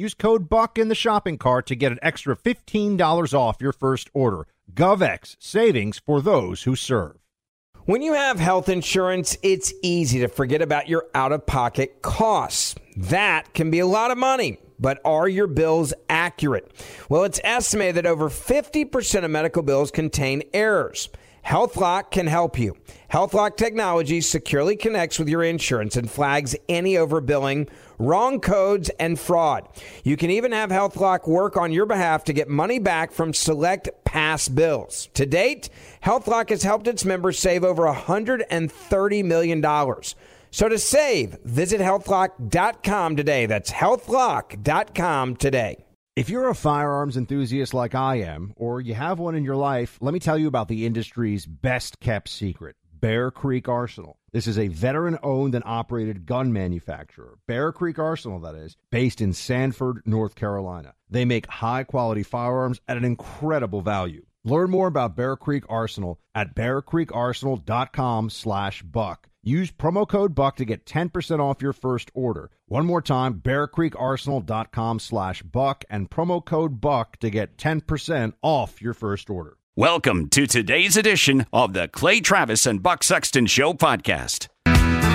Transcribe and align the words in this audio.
Use 0.00 0.14
code 0.14 0.48
BUCK 0.48 0.78
in 0.78 0.88
the 0.88 0.94
shopping 0.94 1.36
cart 1.36 1.66
to 1.66 1.76
get 1.76 1.92
an 1.92 1.98
extra 2.00 2.34
$15 2.34 3.34
off 3.34 3.60
your 3.60 3.74
first 3.74 4.08
order. 4.14 4.46
GovX, 4.72 5.36
savings 5.38 5.98
for 5.98 6.22
those 6.22 6.62
who 6.62 6.74
serve. 6.74 7.18
When 7.84 8.00
you 8.00 8.14
have 8.14 8.40
health 8.40 8.70
insurance, 8.70 9.36
it's 9.42 9.74
easy 9.82 10.20
to 10.20 10.28
forget 10.28 10.62
about 10.62 10.88
your 10.88 11.04
out 11.14 11.32
of 11.32 11.44
pocket 11.44 12.00
costs. 12.00 12.76
That 12.96 13.52
can 13.52 13.70
be 13.70 13.80
a 13.80 13.86
lot 13.86 14.10
of 14.10 14.16
money. 14.16 14.56
But 14.78 15.02
are 15.04 15.28
your 15.28 15.46
bills 15.46 15.92
accurate? 16.08 16.72
Well, 17.10 17.24
it's 17.24 17.40
estimated 17.44 17.96
that 17.96 18.06
over 18.06 18.30
50% 18.30 19.22
of 19.22 19.30
medical 19.30 19.62
bills 19.62 19.90
contain 19.90 20.44
errors. 20.54 21.10
HealthLock 21.44 22.10
can 22.10 22.26
help 22.26 22.58
you. 22.58 22.76
HealthLock 23.12 23.56
technology 23.56 24.20
securely 24.20 24.76
connects 24.76 25.18
with 25.18 25.28
your 25.28 25.42
insurance 25.42 25.96
and 25.96 26.10
flags 26.10 26.54
any 26.68 26.94
overbilling, 26.94 27.68
wrong 28.00 28.40
codes, 28.40 28.88
and 28.98 29.18
fraud. 29.18 29.68
You 30.02 30.16
can 30.16 30.30
even 30.30 30.52
have 30.52 30.70
HealthLock 30.70 31.28
work 31.28 31.56
on 31.56 31.72
your 31.72 31.86
behalf 31.86 32.24
to 32.24 32.32
get 32.32 32.48
money 32.48 32.78
back 32.78 33.12
from 33.12 33.32
select 33.32 33.90
past 34.04 34.54
bills. 34.54 35.08
To 35.14 35.26
date, 35.26 35.68
HealthLock 36.02 36.48
has 36.48 36.62
helped 36.62 36.88
its 36.88 37.04
members 37.04 37.38
save 37.38 37.62
over 37.62 37.84
$130 37.84 39.24
million. 39.24 39.62
So 40.50 40.68
to 40.68 40.78
save, 40.78 41.36
visit 41.44 41.80
healthlock.com 41.80 43.16
today. 43.16 43.46
That's 43.46 43.70
healthlock.com 43.70 45.36
today. 45.36 45.84
If 46.16 46.28
you're 46.28 46.48
a 46.48 46.54
firearms 46.54 47.16
enthusiast 47.16 47.72
like 47.72 47.94
I 47.94 48.16
am, 48.16 48.52
or 48.56 48.80
you 48.80 48.94
have 48.94 49.20
one 49.20 49.36
in 49.36 49.44
your 49.44 49.56
life, 49.56 49.96
let 50.00 50.12
me 50.12 50.18
tell 50.18 50.36
you 50.36 50.48
about 50.48 50.66
the 50.66 50.84
industry's 50.84 51.46
best 51.46 52.00
kept 52.00 52.28
secret 52.28 52.74
Bear 53.00 53.30
Creek 53.30 53.66
Arsenal. 53.66 54.18
This 54.32 54.46
is 54.46 54.58
a 54.58 54.68
veteran 54.68 55.18
owned 55.22 55.54
and 55.54 55.64
operated 55.66 56.26
gun 56.26 56.52
manufacturer, 56.52 57.38
Bear 57.46 57.72
Creek 57.72 57.98
Arsenal, 57.98 58.40
that 58.40 58.54
is, 58.54 58.76
based 58.90 59.22
in 59.22 59.32
Sanford, 59.32 60.02
North 60.04 60.34
Carolina. 60.34 60.94
They 61.08 61.24
make 61.24 61.46
high 61.46 61.84
quality 61.84 62.22
firearms 62.22 62.80
at 62.86 62.98
an 62.98 63.04
incredible 63.04 63.80
value. 63.80 64.26
Learn 64.44 64.70
more 64.70 64.86
about 64.86 65.16
Bear 65.16 65.36
Creek 65.36 65.64
Arsenal 65.68 66.20
at 66.34 66.54
bearcreekarsenal.com 66.54 68.30
slash 68.30 68.82
buck. 68.82 69.28
Use 69.42 69.70
promo 69.70 70.06
code 70.06 70.34
BUCK 70.34 70.56
to 70.56 70.64
get 70.66 70.84
10% 70.84 71.40
off 71.40 71.62
your 71.62 71.72
first 71.72 72.10
order. 72.12 72.50
One 72.66 72.84
more 72.84 73.00
time, 73.00 73.40
bearcreekarsenal.com 73.40 74.98
slash 74.98 75.42
buck 75.42 75.84
and 75.88 76.10
promo 76.10 76.44
code 76.44 76.80
BUCK 76.80 77.16
to 77.20 77.30
get 77.30 77.56
10% 77.56 78.34
off 78.42 78.82
your 78.82 78.92
first 78.92 79.30
order. 79.30 79.56
Welcome 79.80 80.28
to 80.28 80.46
today's 80.46 80.98
edition 80.98 81.46
of 81.54 81.72
the 81.72 81.88
Clay 81.88 82.20
Travis 82.20 82.66
and 82.66 82.82
Buck 82.82 83.02
Sexton 83.02 83.46
Show 83.46 83.72
podcast. 83.72 84.48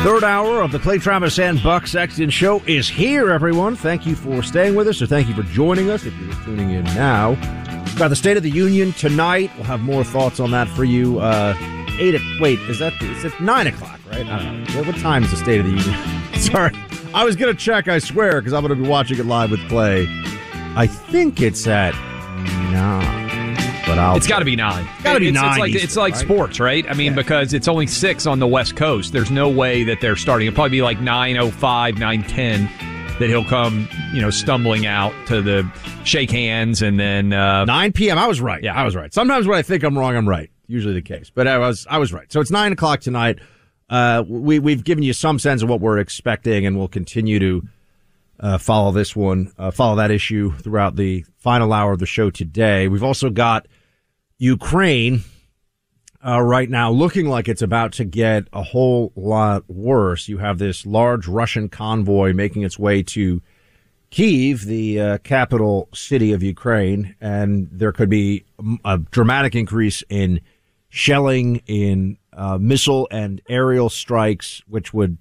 Third 0.03 0.23
hour 0.23 0.63
of 0.63 0.71
the 0.71 0.79
Clay 0.79 0.97
Travis 0.97 1.37
and 1.37 1.61
Buck 1.61 1.85
Sexton 1.85 2.31
Show 2.31 2.63
is 2.65 2.89
here, 2.89 3.29
everyone. 3.29 3.75
Thank 3.75 4.07
you 4.07 4.15
for 4.15 4.41
staying 4.41 4.73
with 4.73 4.87
us, 4.87 5.03
or 5.03 5.05
thank 5.05 5.27
you 5.27 5.35
for 5.35 5.43
joining 5.43 5.91
us 5.91 6.07
if 6.07 6.19
you're 6.19 6.33
tuning 6.43 6.71
in 6.71 6.83
now. 6.85 7.37
We've 7.83 7.95
got 7.95 8.07
the 8.07 8.15
State 8.15 8.37
of 8.37 8.41
the 8.43 8.49
Union 8.49 8.91
tonight. 8.93 9.51
We'll 9.53 9.65
have 9.65 9.81
more 9.81 10.03
thoughts 10.03 10.39
on 10.39 10.49
that 10.49 10.67
for 10.69 10.83
you. 10.83 11.19
Uh, 11.19 11.55
eight. 11.99 12.19
Wait, 12.39 12.57
is 12.61 12.79
that 12.79 12.99
is 13.03 13.23
it 13.23 13.39
nine 13.39 13.67
o'clock? 13.67 13.99
Right? 14.07 14.25
I 14.25 14.41
don't 14.41 14.63
know. 14.73 14.81
What 14.81 14.97
time 14.97 15.23
is 15.23 15.29
the 15.29 15.37
State 15.37 15.59
of 15.59 15.67
the 15.67 15.73
Union? 15.73 16.33
Sorry, 16.39 16.71
I 17.13 17.23
was 17.23 17.35
gonna 17.35 17.53
check. 17.53 17.87
I 17.87 17.99
swear, 17.99 18.41
because 18.41 18.53
I'm 18.53 18.63
gonna 18.63 18.73
be 18.73 18.89
watching 18.89 19.19
it 19.19 19.27
live 19.27 19.51
with 19.51 19.61
Clay. 19.69 20.07
I 20.75 20.87
think 20.87 21.39
it's 21.39 21.67
at 21.67 21.93
nine, 22.71 23.44
but 23.85 23.97
I'll. 23.99 24.15
It's 24.15 24.27
got 24.27 24.39
to 24.39 24.45
be 24.45 24.55
nine. 24.55 24.87
It's 24.95 25.03
gotta 25.03 25.19
be 25.19 25.27
it's, 25.29 25.35
nine 25.35 25.49
It's 25.51 25.59
like 25.59 25.69
Eastern, 25.71 25.83
it's 25.83 25.95
like 25.95 26.13
right? 26.13 26.21
sports, 26.21 26.59
right? 26.59 26.85
I 26.89 26.93
mean, 26.93 27.11
Yeah. 27.13 27.15
because 27.15 27.53
it's 27.53 27.67
only 27.67 27.87
six 27.87 28.25
on 28.25 28.39
the 28.39 28.47
West 28.47 28.75
Coast. 28.75 29.13
There's 29.13 29.31
no 29.31 29.49
way 29.49 29.83
that 29.83 30.01
they're 30.01 30.15
starting. 30.15 30.47
It'll 30.47 30.55
probably 30.55 30.77
be 30.77 30.81
like 30.81 30.97
9.05, 30.99 31.93
9.10 31.97 33.19
that 33.19 33.29
he'll 33.29 33.45
come, 33.45 33.87
you 34.13 34.21
know, 34.21 34.29
stumbling 34.29 34.85
out 34.85 35.13
to 35.27 35.41
the 35.41 35.69
shake 36.03 36.31
hands 36.31 36.81
and 36.81 36.99
then 36.99 37.31
uh, 37.31 37.63
9 37.65 37.93
p.m. 37.93 38.17
I 38.17 38.27
was 38.27 38.41
right. 38.41 38.61
Yeah. 38.61 38.75
I 38.75 38.83
was 38.83 38.95
right. 38.95 39.13
Sometimes 39.13 39.47
when 39.47 39.57
I 39.57 39.61
think 39.61 39.83
I'm 39.83 39.97
wrong, 39.97 40.15
I'm 40.17 40.27
right. 40.27 40.49
Usually 40.67 40.93
the 40.95 41.01
case, 41.01 41.29
but 41.33 41.47
I 41.47 41.59
was 41.59 41.85
I 41.89 41.99
was 41.99 42.11
right. 42.11 42.31
So 42.33 42.41
it's 42.41 42.49
nine 42.49 42.71
o'clock 42.71 42.99
tonight. 43.01 43.37
Uh, 43.87 44.23
we 44.27 44.57
we've 44.57 44.83
given 44.83 45.03
you 45.03 45.13
some 45.13 45.37
sense 45.37 45.61
of 45.61 45.69
what 45.69 45.79
we're 45.79 45.99
expecting, 45.99 46.65
and 46.65 46.75
we'll 46.75 46.87
continue 46.87 47.37
to 47.37 47.67
uh, 48.39 48.57
follow 48.57 48.91
this 48.91 49.15
one, 49.15 49.53
uh, 49.59 49.69
follow 49.69 49.95
that 49.97 50.09
issue 50.09 50.51
throughout 50.57 50.95
the 50.95 51.23
final 51.37 51.71
hour 51.71 51.91
of 51.91 51.99
the 51.99 52.07
show 52.07 52.31
today. 52.31 52.87
We've 52.87 53.03
also 53.03 53.29
got 53.29 53.67
Ukraine 54.37 55.23
uh, 56.25 56.41
right 56.41 56.69
now 56.69 56.91
looking 56.91 57.27
like 57.27 57.47
it's 57.47 57.61
about 57.61 57.93
to 57.93 58.03
get 58.03 58.47
a 58.51 58.63
whole 58.63 59.13
lot 59.15 59.69
worse. 59.69 60.27
You 60.27 60.39
have 60.39 60.57
this 60.57 60.85
large 60.85 61.27
Russian 61.27 61.69
convoy 61.69 62.33
making 62.33 62.63
its 62.63 62.79
way 62.79 63.03
to 63.03 63.41
Kiev, 64.09 64.65
the 64.65 64.99
uh, 64.99 65.17
capital 65.19 65.89
city 65.93 66.31
of 66.33 66.41
Ukraine, 66.41 67.15
and 67.19 67.67
there 67.71 67.91
could 67.91 68.09
be 68.09 68.45
a 68.83 68.97
dramatic 68.97 69.55
increase 69.55 70.03
in 70.09 70.41
shelling, 70.89 71.61
in 71.67 72.17
uh, 72.31 72.57
missile 72.57 73.07
and 73.11 73.41
aerial 73.49 73.89
strikes, 73.89 74.61
which 74.67 74.93
would 74.93 75.17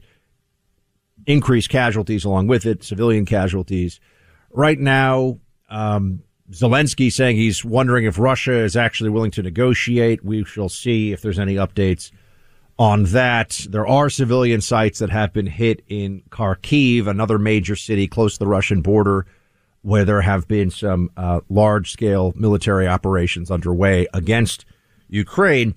increase 1.26 1.66
casualties 1.66 2.24
along 2.24 2.46
with 2.46 2.66
it, 2.66 2.84
civilian 2.84 3.24
casualties. 3.24 4.00
Right 4.50 4.78
now, 4.78 5.38
um, 5.68 6.22
Zelensky 6.50 7.10
saying 7.10 7.36
he's 7.36 7.64
wondering 7.64 8.04
if 8.04 8.18
Russia 8.18 8.52
is 8.52 8.76
actually 8.76 9.10
willing 9.10 9.30
to 9.32 9.42
negotiate. 9.42 10.24
We 10.24 10.44
shall 10.44 10.68
see 10.68 11.12
if 11.12 11.22
there's 11.22 11.38
any 11.38 11.54
updates 11.54 12.10
on 12.78 13.04
that. 13.04 13.66
There 13.68 13.86
are 13.86 14.10
civilian 14.10 14.60
sites 14.60 14.98
that 14.98 15.10
have 15.10 15.32
been 15.32 15.46
hit 15.46 15.82
in 15.88 16.22
Kharkiv, 16.30 17.06
another 17.06 17.38
major 17.38 17.76
city 17.76 18.06
close 18.06 18.34
to 18.34 18.40
the 18.40 18.46
Russian 18.46 18.82
border, 18.82 19.26
where 19.82 20.04
there 20.04 20.20
have 20.20 20.46
been 20.46 20.70
some 20.70 21.10
uh, 21.16 21.40
large 21.48 21.90
scale 21.90 22.34
military 22.36 22.86
operations 22.86 23.50
underway 23.50 24.06
against 24.12 24.66
Ukraine. 25.08 25.74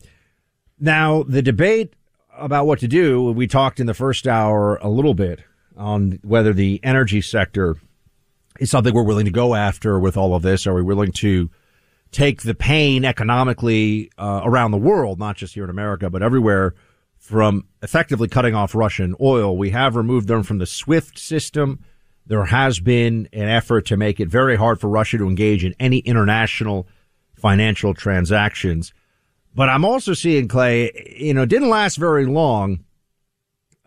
Now, 0.79 1.23
the 1.23 1.41
debate 1.41 1.93
about 2.37 2.67
what 2.67 2.79
to 2.79 2.87
do, 2.87 3.31
we 3.31 3.47
talked 3.47 3.79
in 3.79 3.87
the 3.87 3.93
first 3.93 4.27
hour 4.27 4.75
a 4.77 4.89
little 4.89 5.13
bit 5.13 5.43
on 5.75 6.19
whether 6.23 6.53
the 6.53 6.79
energy 6.83 7.21
sector 7.21 7.77
is 8.59 8.71
something 8.71 8.93
we're 8.93 9.03
willing 9.03 9.25
to 9.25 9.31
go 9.31 9.55
after 9.55 9.99
with 9.99 10.17
all 10.17 10.35
of 10.35 10.41
this. 10.41 10.67
Are 10.67 10.73
we 10.73 10.81
willing 10.81 11.11
to 11.13 11.49
take 12.11 12.41
the 12.43 12.55
pain 12.55 13.05
economically 13.05 14.11
uh, 14.17 14.41
around 14.43 14.71
the 14.71 14.77
world, 14.77 15.19
not 15.19 15.35
just 15.35 15.53
here 15.53 15.63
in 15.63 15.69
America, 15.69 16.09
but 16.09 16.23
everywhere 16.23 16.73
from 17.17 17.67
effectively 17.81 18.27
cutting 18.27 18.55
off 18.55 18.75
Russian 18.75 19.15
oil? 19.21 19.57
We 19.57 19.71
have 19.71 19.95
removed 19.95 20.27
them 20.27 20.43
from 20.43 20.57
the 20.57 20.65
SWIFT 20.65 21.17
system. 21.17 21.83
There 22.25 22.45
has 22.45 22.79
been 22.79 23.29
an 23.33 23.47
effort 23.47 23.85
to 23.87 23.97
make 23.97 24.19
it 24.19 24.29
very 24.29 24.55
hard 24.55 24.79
for 24.79 24.89
Russia 24.89 25.17
to 25.17 25.27
engage 25.27 25.63
in 25.63 25.73
any 25.79 25.99
international 25.99 26.87
financial 27.35 27.93
transactions. 27.93 28.93
But 29.55 29.69
I'm 29.69 29.85
also 29.85 30.13
seeing 30.13 30.47
Clay, 30.47 31.15
you 31.17 31.33
know, 31.33 31.45
didn't 31.45 31.69
last 31.69 31.97
very 31.97 32.25
long 32.25 32.83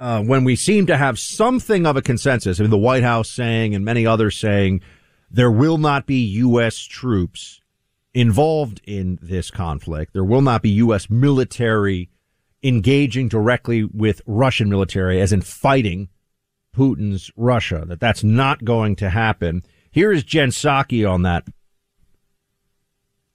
uh, 0.00 0.22
when 0.22 0.44
we 0.44 0.56
seem 0.56 0.86
to 0.86 0.96
have 0.96 1.18
something 1.18 1.86
of 1.86 1.96
a 1.96 2.02
consensus. 2.02 2.58
I 2.58 2.62
mean, 2.62 2.70
the 2.70 2.78
White 2.78 3.02
House 3.02 3.30
saying 3.30 3.74
and 3.74 3.84
many 3.84 4.06
others 4.06 4.36
saying 4.36 4.80
there 5.30 5.50
will 5.50 5.78
not 5.78 6.06
be 6.06 6.16
U.S. 6.16 6.78
troops 6.78 7.60
involved 8.14 8.80
in 8.84 9.18
this 9.22 9.50
conflict. 9.50 10.14
There 10.14 10.24
will 10.24 10.42
not 10.42 10.62
be 10.62 10.70
U.S. 10.70 11.10
military 11.10 12.08
engaging 12.62 13.28
directly 13.28 13.84
with 13.84 14.22
Russian 14.26 14.70
military, 14.70 15.20
as 15.20 15.32
in 15.32 15.42
fighting 15.42 16.08
Putin's 16.74 17.30
Russia. 17.36 17.84
That 17.86 18.00
that's 18.00 18.24
not 18.24 18.64
going 18.64 18.96
to 18.96 19.10
happen. 19.10 19.62
Here 19.90 20.10
is 20.10 20.24
Jen 20.24 20.48
Psaki 20.48 21.08
on 21.08 21.22
that. 21.22 21.46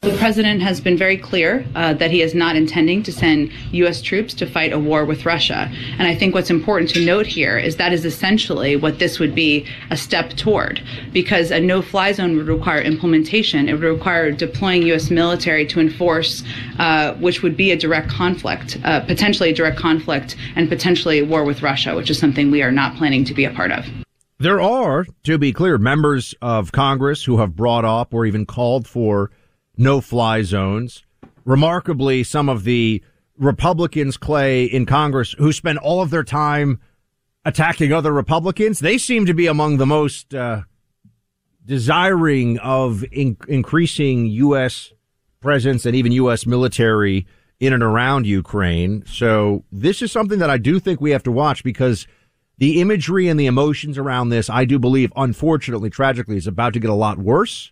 The 0.06 0.16
president 0.18 0.62
has 0.62 0.80
been 0.80 0.98
very 0.98 1.18
clear 1.18 1.66
uh, 1.74 1.94
that 1.96 2.12
he 2.12 2.22
is 2.22 2.36
not 2.36 2.56
intending 2.56 3.02
to 3.02 3.12
send 3.12 3.52
U.S. 3.72 4.04
troops 4.04 4.36
to 4.36 4.46
fight 4.46 4.72
a 4.72 4.78
war 4.78 5.04
with 5.04 5.26
Russia. 5.26 5.68
And 5.98 6.08
I 6.08 6.14
think 6.14 6.36
what's 6.36 6.52
important 6.52 6.92
to 6.92 7.04
note 7.04 7.26
here 7.26 7.58
is 7.58 7.78
that 7.78 7.92
is 7.92 8.06
essentially 8.06 8.76
what 8.76 9.00
this 9.00 9.18
would 9.18 9.34
be 9.34 9.66
a 9.90 9.98
step 9.98 10.34
toward, 10.34 10.80
because 11.12 11.50
a 11.50 11.60
no 11.60 11.82
fly 11.82 12.12
zone 12.12 12.38
would 12.38 12.48
require 12.48 12.82
implementation. 12.82 13.68
It 13.68 13.74
would 13.74 13.82
require 13.82 14.32
deploying 14.32 14.84
U.S. 14.84 15.10
military 15.10 15.66
to 15.66 15.80
enforce, 15.80 16.44
uh, 16.78 17.16
which 17.16 17.42
would 17.42 17.58
be 17.58 17.72
a 17.72 17.76
direct 17.76 18.08
conflict, 18.08 18.78
uh, 18.84 19.00
potentially 19.00 19.50
a 19.50 19.56
direct 19.56 19.80
conflict, 19.80 20.36
and 20.56 20.70
potentially 20.70 21.18
a 21.18 21.26
war 21.26 21.44
with 21.44 21.64
Russia, 21.64 21.96
which 21.96 22.12
is 22.12 22.20
something 22.20 22.52
we 22.52 22.62
are 22.62 22.72
not 22.72 22.96
planning 22.96 23.26
to 23.26 23.34
be 23.34 23.44
a 23.44 23.52
part 23.52 23.72
of. 23.72 23.88
There 24.38 24.62
are, 24.62 25.08
to 25.24 25.40
be 25.40 25.52
clear, 25.52 25.80
members 25.80 26.36
of 26.44 26.72
Congress 26.72 27.24
who 27.24 27.40
have 27.40 27.56
brought 27.56 27.86
up 27.86 28.14
or 28.14 28.28
even 28.28 28.46
called 28.46 28.88
for 28.88 29.32
no 29.78 30.02
fly 30.02 30.42
zones. 30.42 31.04
Remarkably, 31.44 32.24
some 32.24 32.50
of 32.50 32.64
the 32.64 33.04
Republicans, 33.38 34.18
Clay, 34.18 34.66
in 34.66 34.86
Congress 34.86 35.36
who 35.38 35.52
spend 35.52 35.78
all 35.80 36.02
of 36.02 36.10
their 36.10 36.24
time 36.24 36.80
attacking 37.44 37.94
other 37.94 38.12
Republicans, 38.12 38.80
they 38.80 38.98
seem 38.98 39.26
to 39.26 39.34
be 39.34 39.48
among 39.48 39.78
the 39.78 39.86
most 39.86 40.34
uh, 40.34 40.62
desiring 41.64 42.58
of 42.60 43.04
in- 43.12 43.38
increasing 43.48 44.28
U.S. 44.28 44.94
presence 45.42 45.86
and 45.86 45.96
even 45.96 46.12
U.S. 46.14 46.46
military 46.46 47.28
in 47.60 47.74
and 47.74 47.84
around 47.84 48.26
Ukraine. 48.28 49.04
So 49.08 49.64
this 49.72 50.02
is 50.02 50.12
something 50.12 50.40
that 50.40 50.50
I 50.50 50.58
do 50.58 50.80
think 50.80 51.00
we 51.00 51.12
have 51.12 51.24
to 51.24 51.32
watch 51.32 51.64
because 51.64 52.08
the 52.58 52.82
imagery 52.82 53.28
and 53.28 53.40
the 53.40 53.46
emotions 53.46 53.98
around 53.98 54.30
this, 54.30 54.50
I 54.50 54.66
do 54.66 54.80
believe, 54.80 55.12
unfortunately, 55.16 55.90
tragically, 55.90 56.38
is 56.38 56.48
about 56.48 56.74
to 56.74 56.80
get 56.80 56.90
a 56.90 56.96
lot 56.96 57.18
worse. 57.18 57.72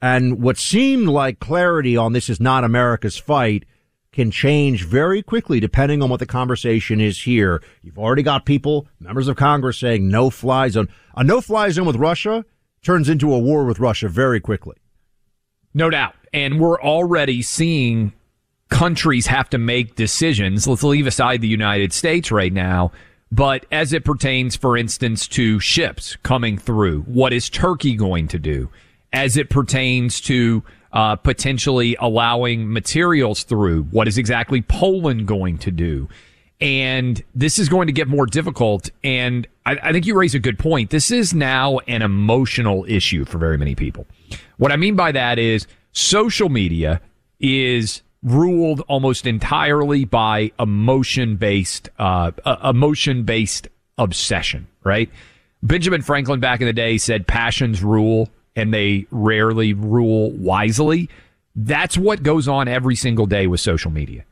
And 0.00 0.40
what 0.40 0.58
seemed 0.58 1.08
like 1.08 1.40
clarity 1.40 1.96
on 1.96 2.12
this 2.12 2.30
is 2.30 2.40
not 2.40 2.64
America's 2.64 3.16
fight 3.16 3.64
can 4.12 4.30
change 4.30 4.84
very 4.84 5.22
quickly 5.22 5.60
depending 5.60 6.02
on 6.02 6.08
what 6.08 6.20
the 6.20 6.26
conversation 6.26 7.00
is 7.00 7.22
here. 7.22 7.62
You've 7.82 7.98
already 7.98 8.22
got 8.22 8.46
people, 8.46 8.86
members 9.00 9.28
of 9.28 9.36
Congress 9.36 9.78
saying 9.78 10.08
no 10.08 10.30
fly 10.30 10.68
zone. 10.68 10.88
A 11.16 11.24
no 11.24 11.40
fly 11.40 11.68
zone 11.70 11.86
with 11.86 11.96
Russia 11.96 12.44
turns 12.82 13.08
into 13.08 13.32
a 13.32 13.38
war 13.38 13.64
with 13.64 13.80
Russia 13.80 14.08
very 14.08 14.40
quickly. 14.40 14.76
No 15.74 15.90
doubt. 15.90 16.14
And 16.32 16.60
we're 16.60 16.80
already 16.80 17.42
seeing 17.42 18.12
countries 18.70 19.26
have 19.26 19.50
to 19.50 19.58
make 19.58 19.96
decisions. 19.96 20.66
Let's 20.66 20.82
leave 20.82 21.06
aside 21.06 21.40
the 21.40 21.48
United 21.48 21.92
States 21.92 22.30
right 22.30 22.52
now. 22.52 22.92
But 23.30 23.66
as 23.70 23.92
it 23.92 24.04
pertains, 24.04 24.56
for 24.56 24.76
instance, 24.76 25.28
to 25.28 25.60
ships 25.60 26.16
coming 26.22 26.56
through, 26.56 27.02
what 27.02 27.32
is 27.32 27.50
Turkey 27.50 27.94
going 27.94 28.28
to 28.28 28.38
do? 28.38 28.70
As 29.12 29.36
it 29.36 29.50
pertains 29.50 30.20
to 30.22 30.62
uh, 30.92 31.16
potentially 31.16 31.96
allowing 32.00 32.72
materials 32.72 33.42
through. 33.42 33.84
What 33.84 34.08
is 34.08 34.18
exactly 34.18 34.62
Poland 34.62 35.26
going 35.26 35.58
to 35.58 35.70
do? 35.70 36.08
And 36.60 37.22
this 37.34 37.58
is 37.58 37.68
going 37.68 37.86
to 37.86 37.92
get 37.92 38.08
more 38.08 38.26
difficult. 38.26 38.90
And 39.04 39.46
I, 39.64 39.78
I, 39.82 39.92
think 39.92 40.06
you 40.06 40.18
raise 40.18 40.34
a 40.34 40.40
good 40.40 40.58
point. 40.58 40.90
This 40.90 41.10
is 41.10 41.32
now 41.32 41.78
an 41.86 42.02
emotional 42.02 42.84
issue 42.88 43.24
for 43.24 43.38
very 43.38 43.56
many 43.56 43.74
people. 43.74 44.06
What 44.56 44.72
I 44.72 44.76
mean 44.76 44.96
by 44.96 45.12
that 45.12 45.38
is 45.38 45.68
social 45.92 46.48
media 46.48 47.00
is 47.38 48.02
ruled 48.24 48.80
almost 48.88 49.24
entirely 49.24 50.04
by 50.04 50.50
emotion 50.58 51.36
based, 51.36 51.90
uh, 51.98 52.32
emotion 52.64 53.22
based 53.22 53.68
obsession, 53.96 54.66
right? 54.82 55.08
Benjamin 55.62 56.02
Franklin 56.02 56.40
back 56.40 56.60
in 56.60 56.66
the 56.66 56.72
day 56.72 56.98
said 56.98 57.26
passions 57.26 57.82
rule 57.84 58.28
and 58.58 58.74
they 58.74 59.06
rarely 59.12 59.72
rule 59.72 60.32
wisely. 60.32 61.08
That's 61.54 61.96
what 61.96 62.24
goes 62.24 62.48
on 62.48 62.66
every 62.66 62.96
single 62.96 63.26
day 63.26 63.46
with 63.46 63.60
social 63.60 63.92
media. 63.92 64.24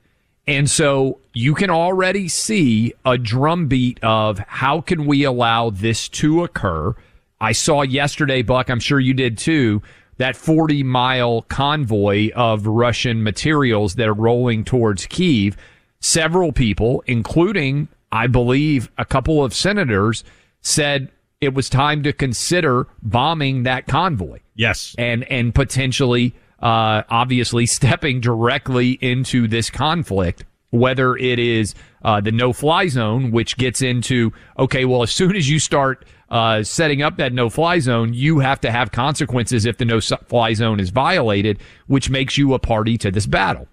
And 0.48 0.68
so 0.68 1.20
you 1.32 1.54
can 1.54 1.70
already 1.70 2.28
see 2.28 2.92
a 3.04 3.16
drumbeat 3.16 4.02
of 4.02 4.38
how 4.40 4.80
can 4.80 5.06
we 5.06 5.22
allow 5.22 5.70
this 5.70 6.08
to 6.08 6.42
occur? 6.42 6.94
I 7.40 7.52
saw 7.52 7.82
yesterday, 7.82 8.42
Buck, 8.42 8.68
I'm 8.68 8.80
sure 8.80 8.98
you 8.98 9.14
did 9.14 9.38
too, 9.38 9.80
that 10.18 10.34
40 10.36 10.82
mile 10.82 11.42
convoy 11.42 12.30
of 12.34 12.66
Russian 12.66 13.22
materials 13.22 13.94
that 13.94 14.08
are 14.08 14.14
rolling 14.14 14.64
towards 14.64 15.06
Kiev. 15.06 15.56
Several 16.00 16.52
people, 16.52 17.02
including, 17.06 17.88
I 18.10 18.26
believe, 18.26 18.90
a 18.98 19.04
couple 19.04 19.44
of 19.44 19.54
senators, 19.54 20.24
said 20.62 21.10
it 21.40 21.54
was 21.54 21.68
time 21.68 22.02
to 22.02 22.12
consider 22.12 22.86
bombing 23.02 23.64
that 23.64 23.86
convoy. 23.86 24.40
Yes. 24.54 24.94
And, 24.98 25.24
and 25.24 25.54
potentially, 25.54 26.34
uh, 26.60 27.02
obviously 27.08 27.66
stepping 27.66 28.20
directly 28.20 28.92
into 28.92 29.46
this 29.46 29.70
conflict, 29.70 30.44
whether 30.70 31.16
it 31.16 31.38
is, 31.38 31.74
uh, 32.02 32.20
the 32.20 32.32
no 32.32 32.52
fly 32.52 32.88
zone, 32.88 33.30
which 33.30 33.56
gets 33.56 33.82
into, 33.82 34.32
okay, 34.58 34.84
well, 34.84 35.02
as 35.02 35.10
soon 35.10 35.36
as 35.36 35.48
you 35.48 35.58
start, 35.58 36.04
uh, 36.28 36.62
setting 36.62 37.02
up 37.02 37.18
that 37.18 37.32
no 37.32 37.48
fly 37.48 37.78
zone, 37.78 38.12
you 38.12 38.40
have 38.40 38.60
to 38.60 38.70
have 38.70 38.90
consequences 38.90 39.64
if 39.64 39.78
the 39.78 39.84
no 39.84 40.00
fly 40.00 40.52
zone 40.54 40.80
is 40.80 40.90
violated, 40.90 41.58
which 41.86 42.10
makes 42.10 42.36
you 42.36 42.54
a 42.54 42.58
party 42.58 42.98
to 42.98 43.10
this 43.10 43.26
battle. 43.26 43.68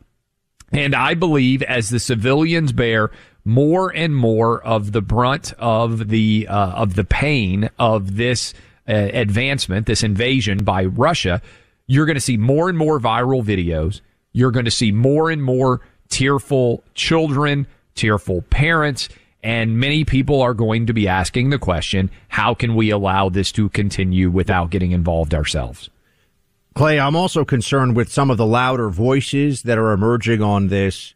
And 0.71 0.95
I 0.95 1.13
believe 1.13 1.61
as 1.63 1.89
the 1.89 1.99
civilians 1.99 2.71
bear 2.71 3.11
more 3.45 3.93
and 3.93 4.15
more 4.15 4.61
of 4.61 4.91
the 4.91 5.01
brunt 5.01 5.53
of 5.59 6.09
the 6.09 6.47
uh, 6.47 6.71
of 6.71 6.95
the 6.95 7.03
pain 7.03 7.69
of 7.77 8.15
this 8.15 8.53
uh, 8.87 8.93
advancement, 8.93 9.85
this 9.85 10.03
invasion 10.03 10.63
by 10.63 10.85
Russia, 10.85 11.41
you're 11.87 12.05
going 12.05 12.15
to 12.15 12.21
see 12.21 12.37
more 12.37 12.69
and 12.69 12.77
more 12.77 12.99
viral 12.99 13.43
videos. 13.43 14.01
You're 14.31 14.51
going 14.51 14.65
to 14.65 14.71
see 14.71 14.91
more 14.91 15.29
and 15.29 15.43
more 15.43 15.81
tearful 16.09 16.83
children, 16.95 17.67
tearful 17.95 18.41
parents, 18.43 19.09
and 19.43 19.77
many 19.77 20.05
people 20.05 20.41
are 20.41 20.53
going 20.53 20.87
to 20.87 20.93
be 20.93 21.07
asking 21.07 21.49
the 21.49 21.59
question, 21.59 22.09
how 22.29 22.53
can 22.53 22.75
we 22.75 22.89
allow 22.89 23.29
this 23.29 23.51
to 23.53 23.69
continue 23.69 24.31
without 24.31 24.69
getting 24.69 24.91
involved 24.91 25.33
ourselves? 25.33 25.89
Clay, 26.75 26.99
I'm 26.99 27.15
also 27.15 27.45
concerned 27.45 27.95
with 27.95 28.11
some 28.11 28.31
of 28.31 28.37
the 28.37 28.45
louder 28.45 28.89
voices 28.89 29.63
that 29.63 29.77
are 29.77 29.91
emerging 29.91 30.41
on 30.41 30.69
this, 30.69 31.13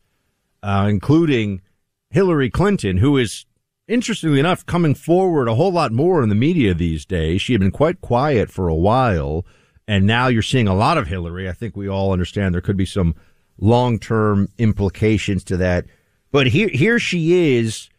uh, 0.62 0.88
including 0.90 1.62
Hillary 2.10 2.50
Clinton, 2.50 2.98
who 2.98 3.18
is 3.18 3.46
interestingly 3.88 4.40
enough 4.40 4.66
coming 4.66 4.96
forward 4.96 5.48
a 5.48 5.56
whole 5.56 5.72
lot 5.72 5.92
more 5.92 6.22
in 6.22 6.30
the 6.30 6.36
media 6.36 6.74
these 6.74 7.06
days. 7.06 7.42
She 7.42 7.54
had 7.54 7.62
been 7.62 7.72
quite 7.72 8.02
quiet 8.02 8.50
for 8.50 8.68
a 8.68 8.76
while, 8.76 9.46
and 9.88 10.06
now 10.06 10.28
you're 10.28 10.42
seeing 10.42 10.68
a 10.68 10.76
lot 10.76 10.98
of 10.98 11.08
Hillary. 11.08 11.50
I 11.50 11.54
think 11.54 11.76
we 11.76 11.88
all 11.88 12.12
understand 12.12 12.54
there 12.54 12.62
could 12.62 12.78
be 12.78 12.86
some 12.86 13.16
long 13.58 14.00
term 14.00 14.50
implications 14.58 15.44
to 15.46 15.58
that. 15.58 15.86
But 16.32 16.48
here, 16.48 16.70
here 16.70 17.00
she 17.00 17.56
is 17.56 17.90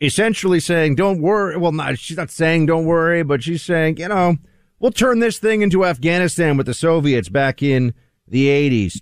essentially 0.00 0.60
saying, 0.60 0.94
don't 0.94 1.20
worry. 1.20 1.56
Well, 1.56 1.72
not, 1.72 1.98
she's 1.98 2.16
not 2.16 2.30
saying 2.30 2.66
don't 2.66 2.84
worry, 2.84 3.22
but 3.22 3.42
she's 3.42 3.62
saying, 3.62 3.96
you 3.96 4.08
know, 4.08 4.36
we'll 4.78 4.92
turn 4.92 5.18
this 5.18 5.38
thing 5.38 5.62
into 5.62 5.84
Afghanistan 5.84 6.56
with 6.56 6.66
the 6.66 6.74
Soviets 6.74 7.28
back 7.28 7.62
in 7.62 7.94
the 8.26 8.46
80s. 8.46 9.00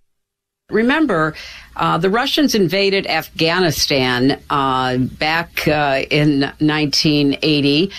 Remember, 0.71 1.33
uh, 1.77 1.97
the 1.97 2.11
Russians 2.11 2.57
invaded 2.57 3.07
Afghanistan 3.07 4.43
uh, 4.51 4.97
back 4.97 5.69
uh, 5.69 6.03
in 6.11 6.41
1980. 6.41 7.93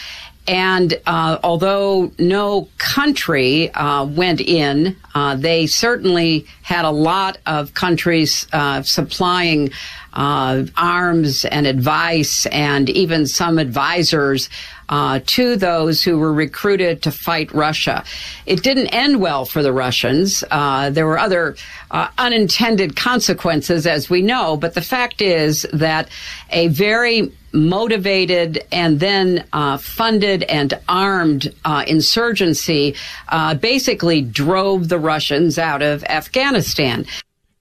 And 0.49 0.99
uh, 1.05 1.39
although 1.43 2.11
no 2.19 2.67
country 2.77 3.71
uh, 3.71 4.03
went 4.03 4.41
in, 4.41 4.97
uh, 5.15 5.37
they 5.37 5.65
certainly 5.65 6.45
had 6.61 6.83
a 6.83 6.91
lot 6.91 7.37
of 7.45 7.73
countries 7.73 8.47
supplying 8.83 9.69
arms 10.17 11.45
and 11.45 11.67
advice, 11.67 12.45
and 12.47 12.89
even 12.89 13.25
some 13.27 13.59
advisors 13.59 14.49
uh, 14.89 15.19
to 15.25 15.55
those 15.55 16.03
who 16.03 16.17
were 16.17 16.33
recruited 16.33 17.01
to 17.03 17.11
fight 17.11 17.51
Russia. 17.53 18.03
It 18.45 18.63
didn't 18.63 18.87
end 18.87 19.19
well 19.19 19.45
for 19.45 19.61
the 19.61 19.73
Russians. 19.73 20.43
Uh, 20.49 20.89
there 20.89 21.05
were 21.05 21.19
other 21.19 21.55
uh, 21.91 22.07
unintended 22.17 22.95
consequences, 22.95 23.85
as 23.85 24.09
we 24.09 24.21
know, 24.21 24.57
but 24.57 24.73
the 24.73 24.81
fact 24.81 25.21
is 25.21 25.65
that 25.73 26.09
a 26.49 26.67
very 26.69 27.31
motivated 27.53 28.63
and 28.71 28.99
then 28.99 29.43
uh, 29.53 29.77
funded 29.77 30.43
and 30.43 30.73
armed 30.87 31.53
uh, 31.65 31.83
insurgency 31.87 32.95
uh, 33.29 33.55
basically 33.55 34.21
drove 34.21 34.89
the 34.89 34.99
Russians 34.99 35.57
out 35.57 35.81
of 35.81 36.03
Afghanistan. 36.05 37.05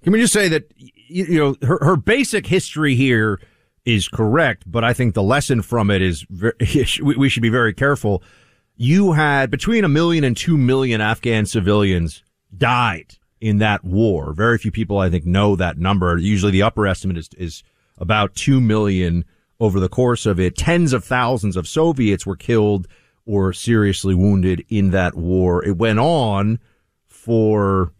Can 0.03 0.13
we 0.13 0.21
just 0.21 0.33
say 0.33 0.49
that, 0.49 0.71
you 1.09 1.39
know, 1.39 1.57
her, 1.67 1.79
her 1.83 1.97
basic 1.97 2.47
history 2.47 2.95
here 2.95 3.41
is 3.85 4.09
correct, 4.09 4.65
but 4.67 4.85
I 4.85 4.93
think 4.93 5.15
the 5.15 5.23
lesson 5.23 5.63
from 5.63 5.91
it 5.91 6.03
is 6.03 6.27
very, 6.29 6.55
we 7.03 7.29
should 7.29 7.43
be 7.43 7.49
very 7.49 7.73
careful. 7.73 8.23
You 8.77 9.13
had 9.13 9.51
between 9.51 9.85
a 9.85 9.89
million 9.89 10.25
and 10.25 10.37
two 10.37 10.59
million 10.59 11.01
Afghan 11.01 11.47
civilians 11.47 12.23
died 12.57 13.15
in 13.41 13.59
that 13.59 13.85
war. 13.85 14.33
Very 14.33 14.59
few 14.59 14.71
people, 14.71 14.99
I 14.99 15.09
think, 15.09 15.25
know 15.25 15.57
that 15.57 15.79
number. 15.79 16.19
Usually 16.19 16.53
the 16.53 16.63
upper 16.63 16.87
estimate 16.87 17.17
is, 17.17 17.31
is 17.37 17.63
about 17.99 18.35
two 18.35 18.61
million 18.61 19.25
over 19.61 19.81
the 19.81 19.89
course 19.89 20.27
of 20.27 20.39
it. 20.41 20.57
Tens 20.57 20.93
of 20.93 21.05
thousands 21.05 21.57
of 21.57 21.69
Soviets 21.69 22.27
were 22.27 22.37
killed 22.37 22.89
or 23.25 23.53
seriously 23.53 24.15
wounded 24.15 24.65
in 24.69 24.91
that 24.91 25.15
war. 25.15 25.65
It 25.65 25.77
went 25.77 25.99
on 25.99 26.59
for 27.07 27.93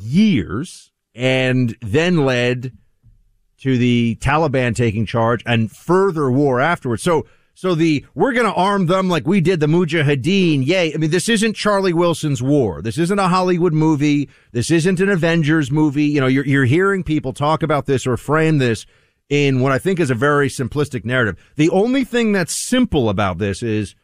years 0.00 0.92
and 1.14 1.76
then 1.80 2.24
led 2.24 2.72
to 3.58 3.78
the 3.78 4.16
Taliban 4.20 4.74
taking 4.74 5.06
charge 5.06 5.42
and 5.46 5.70
further 5.70 6.30
war 6.30 6.60
afterwards. 6.60 7.02
So, 7.02 7.26
so 7.54 7.74
the 7.74 8.04
we're 8.14 8.32
going 8.32 8.46
to 8.46 8.52
arm 8.52 8.86
them 8.86 9.08
like 9.08 9.26
we 9.26 9.40
did 9.40 9.60
the 9.60 9.66
Mujahideen. 9.66 10.66
Yay! 10.66 10.92
I 10.92 10.96
mean, 10.96 11.10
this 11.10 11.28
isn't 11.28 11.54
Charlie 11.54 11.92
Wilson's 11.92 12.42
war. 12.42 12.82
This 12.82 12.98
isn't 12.98 13.18
a 13.18 13.28
Hollywood 13.28 13.72
movie. 13.72 14.28
This 14.52 14.70
isn't 14.70 15.00
an 15.00 15.08
Avengers 15.08 15.70
movie. 15.70 16.06
You 16.06 16.20
know, 16.20 16.26
you're 16.26 16.46
you're 16.46 16.64
hearing 16.64 17.04
people 17.04 17.32
talk 17.32 17.62
about 17.62 17.86
this 17.86 18.06
or 18.06 18.16
frame 18.16 18.58
this 18.58 18.86
in 19.28 19.60
what 19.60 19.72
I 19.72 19.78
think 19.78 20.00
is 20.00 20.10
a 20.10 20.14
very 20.14 20.48
simplistic 20.48 21.04
narrative. 21.04 21.36
The 21.56 21.70
only 21.70 22.04
thing 22.04 22.32
that's 22.32 22.66
simple 22.68 23.08
about 23.08 23.38
this 23.38 23.62
is 23.62 23.94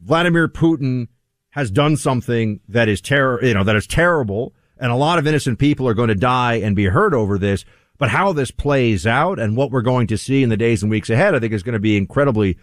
Vladimir 0.00 0.48
Putin 0.48 1.08
has 1.50 1.70
done 1.70 1.96
something 1.96 2.60
that 2.68 2.88
is 2.88 3.00
terror, 3.00 3.42
you 3.42 3.54
know, 3.54 3.64
that 3.64 3.76
is 3.76 3.86
terrible, 3.86 4.54
and 4.78 4.92
a 4.92 4.96
lot 4.96 5.18
of 5.18 5.26
innocent 5.26 5.58
people 5.58 5.88
are 5.88 5.94
going 5.94 6.08
to 6.08 6.14
die 6.14 6.54
and 6.54 6.76
be 6.76 6.86
hurt 6.86 7.14
over 7.14 7.38
this. 7.38 7.64
But 7.98 8.10
how 8.10 8.32
this 8.32 8.50
plays 8.50 9.06
out 9.06 9.38
and 9.38 9.56
what 9.56 9.70
we're 9.70 9.82
going 9.82 10.06
to 10.08 10.18
see 10.18 10.42
in 10.42 10.50
the 10.50 10.56
days 10.56 10.82
and 10.82 10.90
weeks 10.90 11.08
ahead, 11.08 11.34
I 11.34 11.38
think 11.38 11.52
is 11.52 11.62
going 11.62 11.72
to 11.72 11.78
be 11.78 11.96
incredibly 11.96 12.58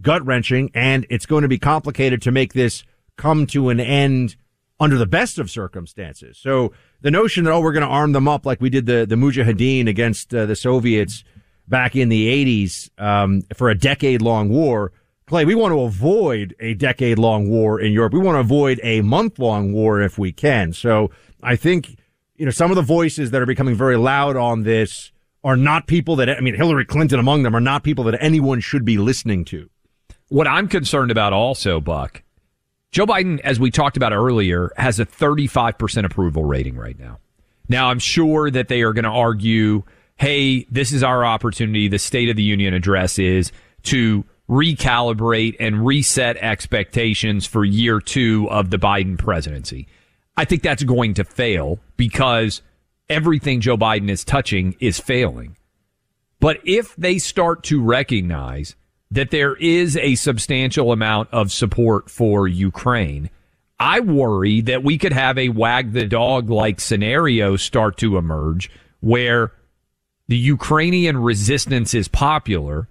gut 0.00 0.24
wrenching, 0.26 0.70
and 0.74 1.06
it's 1.08 1.26
going 1.26 1.42
to 1.42 1.48
be 1.48 1.58
complicated 1.58 2.20
to 2.22 2.30
make 2.30 2.52
this 2.52 2.84
come 3.16 3.46
to 3.46 3.70
an 3.70 3.80
end 3.80 4.36
under 4.78 4.98
the 4.98 5.06
best 5.06 5.38
of 5.38 5.50
circumstances. 5.50 6.38
So 6.38 6.72
the 7.00 7.10
notion 7.10 7.44
that 7.44 7.52
oh 7.52 7.60
we're 7.60 7.72
going 7.72 7.86
to 7.86 7.88
arm 7.88 8.12
them 8.12 8.28
up 8.28 8.44
like 8.44 8.60
we 8.60 8.70
did 8.70 8.86
the 8.86 9.06
the 9.06 9.16
Mujahideen 9.16 9.88
against 9.88 10.34
uh, 10.34 10.46
the 10.46 10.56
Soviets 10.56 11.24
back 11.66 11.96
in 11.96 12.08
the 12.08 12.28
80s 12.66 12.90
um, 13.02 13.42
for 13.54 13.70
a 13.70 13.74
decade 13.74 14.22
long 14.22 14.48
war. 14.48 14.92
Clay, 15.26 15.44
we 15.44 15.56
want 15.56 15.72
to 15.72 15.80
avoid 15.80 16.54
a 16.60 16.74
decade 16.74 17.18
long 17.18 17.50
war 17.50 17.80
in 17.80 17.90
Europe. 17.90 18.12
We 18.12 18.20
want 18.20 18.36
to 18.36 18.40
avoid 18.40 18.78
a 18.84 19.00
month 19.00 19.40
long 19.40 19.72
war 19.72 20.00
if 20.00 20.18
we 20.18 20.30
can. 20.30 20.72
So 20.72 21.10
I 21.42 21.56
think, 21.56 21.98
you 22.36 22.44
know, 22.44 22.52
some 22.52 22.70
of 22.70 22.76
the 22.76 22.82
voices 22.82 23.32
that 23.32 23.42
are 23.42 23.46
becoming 23.46 23.74
very 23.74 23.96
loud 23.96 24.36
on 24.36 24.62
this 24.62 25.10
are 25.42 25.56
not 25.56 25.88
people 25.88 26.14
that, 26.16 26.30
I 26.30 26.40
mean, 26.40 26.54
Hillary 26.54 26.84
Clinton 26.84 27.18
among 27.18 27.42
them 27.42 27.56
are 27.56 27.60
not 27.60 27.82
people 27.82 28.04
that 28.04 28.16
anyone 28.20 28.60
should 28.60 28.84
be 28.84 28.98
listening 28.98 29.44
to. 29.46 29.68
What 30.28 30.46
I'm 30.46 30.68
concerned 30.68 31.10
about 31.10 31.32
also, 31.32 31.80
Buck, 31.80 32.22
Joe 32.92 33.06
Biden, 33.06 33.40
as 33.40 33.58
we 33.58 33.72
talked 33.72 33.96
about 33.96 34.12
earlier, 34.12 34.70
has 34.76 35.00
a 35.00 35.06
35% 35.06 36.04
approval 36.04 36.44
rating 36.44 36.76
right 36.76 36.98
now. 36.98 37.18
Now, 37.68 37.90
I'm 37.90 37.98
sure 37.98 38.48
that 38.50 38.68
they 38.68 38.82
are 38.82 38.92
going 38.92 39.04
to 39.04 39.10
argue 39.10 39.82
hey, 40.18 40.64
this 40.70 40.92
is 40.92 41.02
our 41.02 41.26
opportunity. 41.26 41.88
The 41.88 41.98
State 41.98 42.30
of 42.30 42.36
the 42.36 42.42
Union 42.42 42.72
address 42.72 43.18
is 43.18 43.52
to 43.82 44.24
recalibrate 44.48 45.56
and 45.58 45.84
reset 45.84 46.36
expectations 46.36 47.46
for 47.46 47.64
year 47.64 48.00
two 48.00 48.48
of 48.50 48.70
the 48.70 48.78
Biden 48.78 49.18
presidency. 49.18 49.88
I 50.36 50.44
think 50.44 50.62
that's 50.62 50.82
going 50.82 51.14
to 51.14 51.24
fail 51.24 51.78
because 51.96 52.62
everything 53.08 53.60
Joe 53.60 53.76
Biden 53.76 54.10
is 54.10 54.24
touching 54.24 54.76
is 54.80 55.00
failing. 55.00 55.56
But 56.38 56.60
if 56.64 56.94
they 56.96 57.18
start 57.18 57.64
to 57.64 57.82
recognize 57.82 58.76
that 59.10 59.30
there 59.30 59.56
is 59.56 59.96
a 59.96 60.14
substantial 60.16 60.92
amount 60.92 61.30
of 61.32 61.52
support 61.52 62.10
for 62.10 62.46
Ukraine, 62.46 63.30
I 63.78 64.00
worry 64.00 64.60
that 64.62 64.82
we 64.82 64.98
could 64.98 65.12
have 65.12 65.38
a 65.38 65.48
wag 65.48 65.92
the 65.92 66.06
dog 66.06 66.50
like 66.50 66.80
scenario 66.80 67.56
start 67.56 67.96
to 67.98 68.16
emerge 68.16 68.70
where 69.00 69.52
the 70.28 70.36
Ukrainian 70.36 71.18
resistance 71.18 71.94
is 71.94 72.08
popular 72.08 72.88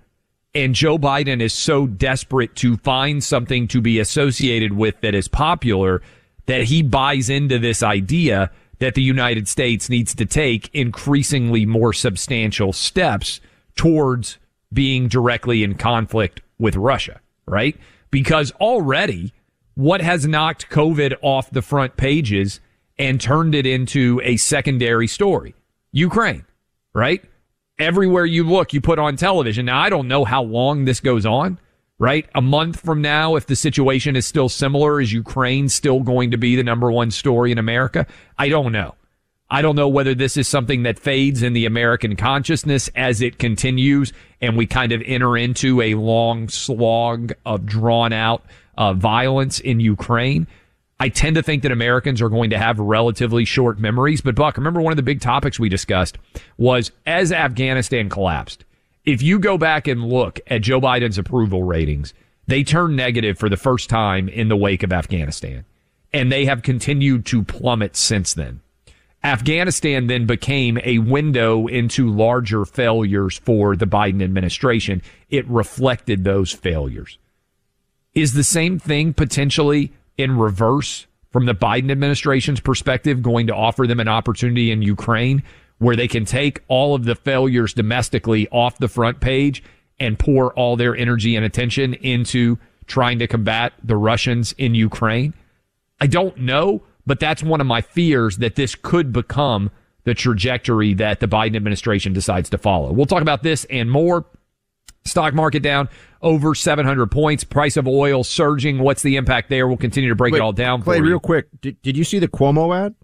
and 0.55 0.73
Joe 0.73 0.97
Biden 0.97 1.41
is 1.41 1.53
so 1.53 1.85
desperate 1.85 2.55
to 2.55 2.77
find 2.77 3.23
something 3.23 3.67
to 3.67 3.81
be 3.81 3.99
associated 3.99 4.73
with 4.73 4.99
that 5.01 5.13
is 5.13 5.27
popular 5.27 6.01
that 6.45 6.63
he 6.63 6.81
buys 6.81 7.29
into 7.29 7.59
this 7.59 7.83
idea 7.83 8.49
that 8.79 8.95
the 8.95 9.01
United 9.01 9.47
States 9.47 9.89
needs 9.89 10.15
to 10.15 10.25
take 10.25 10.73
increasingly 10.73 11.65
more 11.65 11.91
substantial 11.93 12.71
steps 12.71 13.41
towards 13.75 14.37
being 14.71 15.07
directly 15.07 15.63
in 15.63 15.75
conflict 15.75 16.41
with 16.57 16.75
Russia, 16.75 17.19
right? 17.45 17.77
Because 18.09 18.51
already 18.53 19.33
what 19.75 20.01
has 20.01 20.25
knocked 20.25 20.69
COVID 20.69 21.15
off 21.21 21.51
the 21.51 21.61
front 21.61 21.97
pages 21.97 22.61
and 22.97 23.19
turned 23.19 23.53
it 23.53 23.65
into 23.65 24.21
a 24.23 24.37
secondary 24.37 25.07
story? 25.07 25.53
Ukraine 25.91 26.45
right? 26.95 27.23
Everywhere 27.77 28.25
you 28.25 28.43
look, 28.45 28.73
you 28.73 28.79
put 28.79 28.99
on 28.99 29.17
television. 29.17 29.65
Now, 29.65 29.79
I 29.79 29.89
don't 29.89 30.07
know 30.07 30.23
how 30.23 30.43
long 30.43 30.85
this 30.85 31.01
goes 31.01 31.25
on, 31.25 31.59
right? 31.99 32.25
A 32.33 32.41
month 32.41 32.79
from 32.79 33.01
now, 33.01 33.35
if 33.35 33.47
the 33.47 33.55
situation 33.55 34.15
is 34.15 34.25
still 34.25 34.47
similar, 34.47 35.01
is 35.01 35.11
Ukraine 35.11 35.67
still 35.67 35.99
going 35.99 36.31
to 36.31 36.37
be 36.37 36.55
the 36.55 36.63
number 36.63 36.89
one 36.89 37.11
story 37.11 37.51
in 37.51 37.57
America? 37.57 38.07
I 38.37 38.47
don't 38.47 38.71
know. 38.71 38.95
I 39.49 39.61
don't 39.61 39.75
know 39.75 39.89
whether 39.89 40.15
this 40.15 40.37
is 40.37 40.47
something 40.47 40.83
that 40.83 40.97
fades 40.97 41.43
in 41.43 41.53
the 41.53 41.65
American 41.65 42.15
consciousness 42.15 42.89
as 42.95 43.21
it 43.21 43.37
continues 43.37 44.11
and 44.41 44.57
we 44.57 44.65
kind 44.65 44.91
of 44.91 45.03
enter 45.05 45.37
into 45.37 45.81
a 45.81 45.95
long 45.95 46.49
slog 46.49 47.33
of 47.45 47.65
drawn 47.65 48.11
out 48.11 48.43
uh, 48.77 48.93
violence 48.93 49.59
in 49.59 49.79
Ukraine. 49.79 50.47
I 50.99 51.09
tend 51.09 51.35
to 51.35 51.43
think 51.43 51.63
that 51.63 51.71
Americans 51.71 52.21
are 52.21 52.29
going 52.29 52.51
to 52.51 52.57
have 52.57 52.79
relatively 52.79 53.43
short 53.43 53.79
memories. 53.79 54.21
But 54.21 54.35
Buck, 54.35 54.57
remember 54.57 54.81
one 54.81 54.93
of 54.93 54.97
the 54.97 55.03
big 55.03 55.19
topics 55.19 55.59
we 55.59 55.67
discussed 55.67 56.17
was 56.57 56.91
as 57.05 57.31
Afghanistan 57.31 58.09
collapsed. 58.09 58.63
If 59.03 59.21
you 59.21 59.37
go 59.39 59.57
back 59.57 59.87
and 59.87 60.07
look 60.07 60.39
at 60.47 60.61
Joe 60.61 60.79
Biden's 60.79 61.17
approval 61.17 61.63
ratings, 61.63 62.13
they 62.47 62.63
turned 62.63 62.95
negative 62.95 63.37
for 63.37 63.49
the 63.49 63.57
first 63.57 63.89
time 63.89 64.29
in 64.29 64.47
the 64.47 64.55
wake 64.55 64.83
of 64.83 64.93
Afghanistan. 64.93 65.65
And 66.13 66.31
they 66.31 66.45
have 66.45 66.61
continued 66.61 67.25
to 67.27 67.43
plummet 67.43 67.95
since 67.95 68.33
then. 68.33 68.61
Afghanistan 69.23 70.07
then 70.07 70.25
became 70.27 70.77
a 70.83 70.99
window 70.99 71.67
into 71.67 72.09
larger 72.09 72.63
failures 72.63 73.37
for 73.39 73.75
the 73.75 73.87
Biden 73.87 74.23
administration. 74.23 75.01
It 75.29 75.47
reflected 75.47 76.23
those 76.23 76.51
failures. 76.51 77.17
Is 78.13 78.33
the 78.33 78.43
same 78.43 78.79
thing 78.79 79.13
potentially 79.13 79.91
in 80.17 80.37
reverse 80.37 81.07
from 81.31 81.45
the 81.45 81.53
Biden 81.53 81.91
administration's 81.91 82.59
perspective 82.59 83.21
going 83.21 83.47
to 83.47 83.55
offer 83.55 83.85
them 83.87 83.99
an 83.99 84.07
opportunity 84.07 84.71
in 84.71 84.81
Ukraine 84.81 85.43
where 85.79 85.95
they 85.95 86.07
can 86.07 86.23
take 86.23 86.61
all 86.67 86.95
of 86.95 87.03
the 87.03 87.15
failures 87.15 87.73
domestically 87.73 88.47
off 88.49 88.77
the 88.77 88.87
front 88.87 89.19
page 89.19 89.61
and 89.99 90.17
pour 90.17 90.53
all 90.53 90.75
their 90.75 90.95
energy 90.95 91.35
and 91.35 91.45
attention 91.45 91.93
into 91.95 92.57
trying 92.87 93.19
to 93.19 93.27
combat 93.27 93.73
the 93.83 93.97
Russians 93.97 94.53
in 94.57 94.75
Ukraine? 94.75 95.33
I 95.99 96.07
don't 96.07 96.37
know, 96.37 96.83
but 97.05 97.19
that's 97.19 97.43
one 97.43 97.61
of 97.61 97.67
my 97.67 97.81
fears 97.81 98.37
that 98.37 98.55
this 98.55 98.75
could 98.75 99.11
become 99.11 99.71
the 100.05 100.13
trajectory 100.13 100.93
that 100.93 101.19
the 101.19 101.27
Biden 101.27 101.55
administration 101.55 102.13
decides 102.13 102.49
to 102.51 102.57
follow. 102.57 102.91
We'll 102.91 103.05
talk 103.07 103.21
about 103.21 103.43
this 103.43 103.65
and 103.65 103.89
more. 103.89 104.25
Stock 105.05 105.33
market 105.33 105.61
down 105.61 105.87
over 106.21 106.55
700 106.55 107.11
points. 107.11 107.43
Price 107.43 107.77
of 107.77 107.87
oil 107.87 108.23
surging. 108.23 108.79
What's 108.79 109.03
the 109.03 109.15
impact 109.15 109.49
there? 109.49 109.67
We'll 109.67 109.77
continue 109.77 110.09
to 110.09 110.15
break 110.15 110.33
Wait, 110.33 110.39
it 110.39 110.41
all 110.41 110.53
down 110.53 110.81
Clay, 110.81 110.99
real 110.99 111.19
quick, 111.19 111.47
did, 111.61 111.81
did 111.81 111.95
you 111.95 112.03
see 112.03 112.19
the 112.19 112.27
Cuomo 112.27 112.75
ad? 112.75 112.95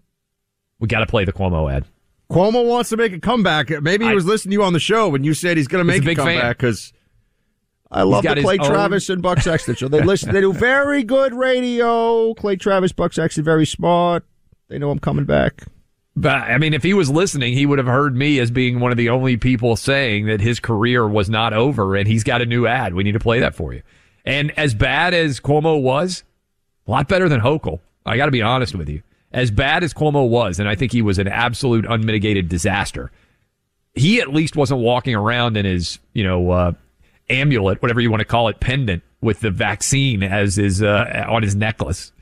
We 0.80 0.88
got 0.88 1.00
to 1.00 1.06
play 1.06 1.24
the 1.24 1.32
Cuomo 1.32 1.72
ad. 1.72 1.86
Cuomo 2.30 2.66
wants 2.66 2.90
to 2.90 2.96
make 2.96 3.12
a 3.12 3.20
comeback. 3.20 3.70
Maybe 3.82 4.04
he 4.04 4.10
I- 4.10 4.14
was 4.14 4.26
listening 4.26 4.50
to 4.52 4.54
you 4.54 4.64
on 4.64 4.72
the 4.72 4.80
show 4.80 5.08
when 5.08 5.22
you 5.22 5.32
said 5.32 5.56
he's 5.56 5.68
going 5.68 5.80
to 5.80 5.84
make 5.84 6.04
a 6.04 6.10
a, 6.10 6.14
comeback 6.14 6.56
because 6.58 6.92
I 7.90 8.02
love 8.02 8.24
to 8.24 8.32
play 8.34 8.56
Clay 8.56 8.58
own- 8.58 8.72
Travis 8.72 9.08
and 9.08 9.22
Buck 9.22 9.40
Sexton 9.40 9.76
show. 9.76 9.88
They 9.88 10.02
listen. 10.02 10.32
They 10.32 10.40
do 10.40 10.52
very 10.52 11.04
good 11.04 11.34
radio. 11.34 12.34
Clay 12.34 12.56
Travis, 12.56 12.90
Buck 12.92 13.12
Sexton, 13.12 13.44
very 13.44 13.66
smart. 13.66 14.24
They 14.68 14.78
know 14.78 14.90
I'm 14.90 14.98
coming 14.98 15.26
back. 15.26 15.64
But 16.14 16.42
I 16.42 16.58
mean, 16.58 16.74
if 16.74 16.82
he 16.82 16.94
was 16.94 17.10
listening, 17.10 17.54
he 17.54 17.64
would 17.64 17.78
have 17.78 17.86
heard 17.86 18.14
me 18.14 18.38
as 18.38 18.50
being 18.50 18.80
one 18.80 18.90
of 18.90 18.98
the 18.98 19.08
only 19.08 19.36
people 19.36 19.76
saying 19.76 20.26
that 20.26 20.40
his 20.40 20.60
career 20.60 21.08
was 21.08 21.30
not 21.30 21.52
over 21.52 21.96
and 21.96 22.06
he's 22.06 22.24
got 22.24 22.42
a 22.42 22.46
new 22.46 22.66
ad. 22.66 22.94
We 22.94 23.02
need 23.02 23.12
to 23.12 23.20
play 23.20 23.40
that 23.40 23.54
for 23.54 23.72
you. 23.72 23.82
And 24.24 24.56
as 24.58 24.74
bad 24.74 25.14
as 25.14 25.40
Cuomo 25.40 25.80
was, 25.80 26.22
a 26.86 26.90
lot 26.90 27.08
better 27.08 27.28
than 27.28 27.40
Hochul. 27.40 27.80
I 28.04 28.16
got 28.16 28.26
to 28.26 28.32
be 28.32 28.42
honest 28.42 28.74
with 28.74 28.88
you. 28.88 29.02
As 29.32 29.50
bad 29.50 29.82
as 29.82 29.94
Cuomo 29.94 30.28
was, 30.28 30.60
and 30.60 30.68
I 30.68 30.74
think 30.74 30.92
he 30.92 31.00
was 31.00 31.18
an 31.18 31.28
absolute 31.28 31.86
unmitigated 31.86 32.48
disaster. 32.48 33.10
He 33.94 34.20
at 34.20 34.32
least 34.32 34.56
wasn't 34.56 34.80
walking 34.80 35.14
around 35.14 35.56
in 35.56 35.64
his, 35.64 35.98
you 36.12 36.24
know, 36.24 36.50
uh, 36.50 36.72
amulet, 37.30 37.80
whatever 37.80 38.00
you 38.00 38.10
want 38.10 38.20
to 38.20 38.26
call 38.26 38.48
it, 38.48 38.60
pendant 38.60 39.02
with 39.22 39.40
the 39.40 39.50
vaccine 39.50 40.22
as 40.22 40.56
his 40.56 40.82
uh, 40.82 41.24
on 41.28 41.42
his 41.42 41.54
necklace. 41.54 42.12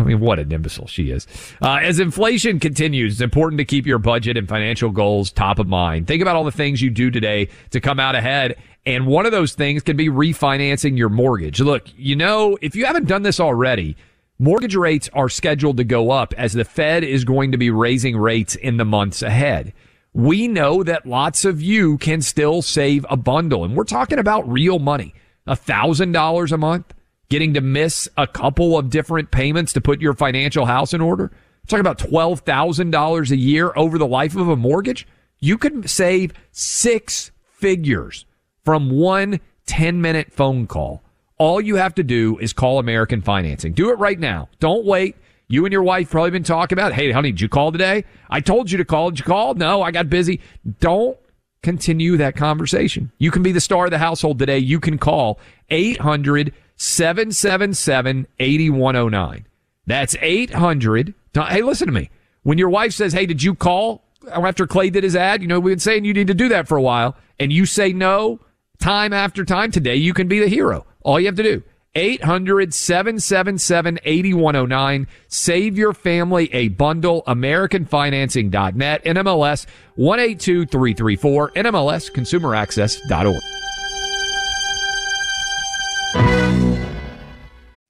I 0.00 0.04
mean, 0.04 0.20
what 0.20 0.38
an 0.38 0.50
imbecile 0.50 0.86
she 0.86 1.10
is. 1.10 1.26
Uh, 1.60 1.78
as 1.82 2.00
inflation 2.00 2.58
continues, 2.58 3.14
it's 3.14 3.20
important 3.20 3.58
to 3.58 3.64
keep 3.64 3.86
your 3.86 3.98
budget 3.98 4.36
and 4.36 4.48
financial 4.48 4.90
goals 4.90 5.30
top 5.30 5.58
of 5.58 5.68
mind. 5.68 6.06
Think 6.06 6.22
about 6.22 6.36
all 6.36 6.44
the 6.44 6.50
things 6.50 6.80
you 6.80 6.90
do 6.90 7.10
today 7.10 7.48
to 7.70 7.80
come 7.80 8.00
out 8.00 8.14
ahead. 8.14 8.56
And 8.86 9.06
one 9.06 9.26
of 9.26 9.32
those 9.32 9.52
things 9.52 9.82
can 9.82 9.96
be 9.96 10.08
refinancing 10.08 10.96
your 10.96 11.10
mortgage. 11.10 11.60
Look, 11.60 11.86
you 11.96 12.16
know, 12.16 12.56
if 12.62 12.74
you 12.74 12.86
haven't 12.86 13.08
done 13.08 13.22
this 13.22 13.38
already, 13.38 13.96
mortgage 14.38 14.74
rates 14.74 15.10
are 15.12 15.28
scheduled 15.28 15.76
to 15.76 15.84
go 15.84 16.10
up 16.10 16.32
as 16.38 16.54
the 16.54 16.64
Fed 16.64 17.04
is 17.04 17.24
going 17.24 17.52
to 17.52 17.58
be 17.58 17.70
raising 17.70 18.16
rates 18.16 18.54
in 18.54 18.78
the 18.78 18.86
months 18.86 19.20
ahead. 19.20 19.74
We 20.14 20.48
know 20.48 20.82
that 20.82 21.06
lots 21.06 21.44
of 21.44 21.60
you 21.60 21.98
can 21.98 22.22
still 22.22 22.62
save 22.62 23.04
a 23.10 23.16
bundle, 23.16 23.64
and 23.64 23.76
we're 23.76 23.84
talking 23.84 24.18
about 24.18 24.50
real 24.50 24.78
money. 24.78 25.14
A 25.46 25.54
thousand 25.54 26.12
dollars 26.12 26.52
a 26.52 26.58
month, 26.58 26.94
getting 27.30 27.54
to 27.54 27.60
miss 27.62 28.08
a 28.18 28.26
couple 28.26 28.76
of 28.76 28.90
different 28.90 29.30
payments 29.30 29.72
to 29.72 29.80
put 29.80 30.02
your 30.02 30.12
financial 30.12 30.66
house 30.66 30.92
in 30.92 31.00
order. 31.00 31.30
talking 31.66 31.80
about 31.80 31.98
$12,000 31.98 33.30
a 33.30 33.36
year 33.36 33.72
over 33.76 33.96
the 33.96 34.06
life 34.06 34.36
of 34.36 34.48
a 34.48 34.56
mortgage. 34.56 35.06
You 35.38 35.56
could 35.56 35.88
save 35.88 36.32
six 36.52 37.30
figures 37.52 38.26
from 38.64 38.90
one 38.90 39.40
10 39.66 40.00
minute 40.00 40.32
phone 40.32 40.66
call. 40.66 41.02
All 41.38 41.60
you 41.60 41.76
have 41.76 41.94
to 41.94 42.02
do 42.02 42.36
is 42.38 42.52
call 42.52 42.78
American 42.78 43.22
Financing. 43.22 43.72
Do 43.72 43.90
it 43.90 43.98
right 43.98 44.18
now. 44.18 44.48
Don't 44.58 44.84
wait. 44.84 45.16
You 45.48 45.64
and 45.64 45.72
your 45.72 45.82
wife 45.82 46.10
probably 46.10 46.30
been 46.30 46.42
talking 46.42 46.76
about, 46.76 46.92
hey, 46.92 47.10
honey, 47.12 47.32
did 47.32 47.40
you 47.40 47.48
call 47.48 47.72
today? 47.72 48.04
I 48.28 48.40
told 48.40 48.70
you 48.70 48.78
to 48.78 48.84
call. 48.84 49.10
Did 49.10 49.20
you 49.20 49.24
call? 49.24 49.54
No, 49.54 49.82
I 49.82 49.90
got 49.90 50.10
busy. 50.10 50.40
Don't 50.80 51.16
continue 51.62 52.16
that 52.18 52.36
conversation. 52.36 53.10
You 53.18 53.30
can 53.30 53.42
be 53.42 53.52
the 53.52 53.60
star 53.60 53.86
of 53.86 53.90
the 53.90 53.98
household 53.98 54.38
today. 54.38 54.58
You 54.58 54.80
can 54.80 54.98
call 54.98 55.40
800 55.70 56.52
777 56.80 58.26
8109. 58.38 59.46
That's 59.86 60.16
800. 60.18 61.12
Hey, 61.34 61.60
listen 61.60 61.86
to 61.86 61.92
me. 61.92 62.08
When 62.42 62.56
your 62.56 62.70
wife 62.70 62.94
says, 62.94 63.12
hey, 63.12 63.26
did 63.26 63.42
you 63.42 63.54
call 63.54 64.02
after 64.32 64.66
Clay 64.66 64.88
did 64.88 65.04
his 65.04 65.14
ad? 65.14 65.42
You 65.42 65.48
know, 65.48 65.60
we've 65.60 65.72
been 65.72 65.78
saying 65.78 66.06
you 66.06 66.14
need 66.14 66.28
to 66.28 66.34
do 66.34 66.48
that 66.48 66.66
for 66.66 66.78
a 66.78 66.82
while. 66.82 67.16
And 67.38 67.52
you 67.52 67.66
say 67.66 67.92
no 67.92 68.40
time 68.78 69.12
after 69.12 69.44
time. 69.44 69.70
Today, 69.70 69.96
you 69.96 70.14
can 70.14 70.26
be 70.26 70.38
the 70.38 70.48
hero. 70.48 70.86
All 71.02 71.20
you 71.20 71.26
have 71.26 71.36
to 71.36 71.42
do 71.42 71.62
800 71.94 72.72
777 72.72 73.98
8109. 74.02 75.06
Save 75.28 75.76
your 75.76 75.92
family 75.92 76.48
a 76.54 76.68
bundle. 76.68 77.22
AmericanFinancing.net. 77.26 79.04
NMLS 79.04 79.66
182334. 79.96 81.50
NMLS 81.50 82.10
ConsumerAccess.org. 82.10 83.42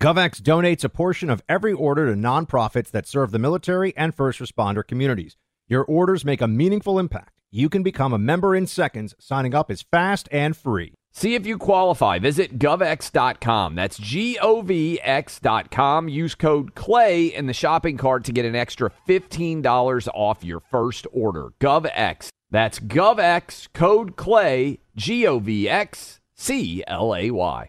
GovX 0.00 0.40
donates 0.40 0.84
a 0.84 0.88
portion 0.88 1.28
of 1.28 1.42
every 1.50 1.72
order 1.72 2.06
to 2.10 2.18
nonprofits 2.18 2.90
that 2.90 3.06
serve 3.06 3.30
the 3.30 3.38
military 3.38 3.94
and 3.94 4.14
first 4.14 4.40
responder 4.40 4.86
communities. 4.86 5.36
Your 5.68 5.84
orders 5.84 6.24
make 6.24 6.40
a 6.40 6.48
meaningful 6.48 6.98
impact. 6.98 7.34
You 7.50 7.68
can 7.68 7.82
become 7.82 8.14
a 8.14 8.18
member 8.18 8.56
in 8.56 8.66
seconds. 8.66 9.14
Signing 9.18 9.54
up 9.54 9.70
is 9.70 9.82
fast 9.82 10.30
and 10.32 10.56
free. 10.56 10.94
See 11.12 11.34
if 11.34 11.44
you 11.44 11.58
qualify. 11.58 12.18
Visit 12.18 12.58
govx.com. 12.58 13.74
That's 13.74 13.98
G 13.98 14.38
O 14.40 14.62
V 14.62 14.98
X.com. 15.02 16.08
Use 16.08 16.34
code 16.34 16.74
CLAY 16.74 17.26
in 17.26 17.46
the 17.46 17.52
shopping 17.52 17.98
cart 17.98 18.24
to 18.24 18.32
get 18.32 18.46
an 18.46 18.56
extra 18.56 18.90
$15 19.06 20.08
off 20.14 20.42
your 20.42 20.60
first 20.60 21.06
order. 21.12 21.52
GovX. 21.60 22.28
That's 22.50 22.80
GovX, 22.80 23.68
code 23.74 24.16
CLAY, 24.16 24.78
G 24.96 25.26
O 25.26 25.38
V 25.38 25.68
X 25.68 26.20
C 26.34 26.82
L 26.86 27.14
A 27.14 27.30
Y 27.30 27.68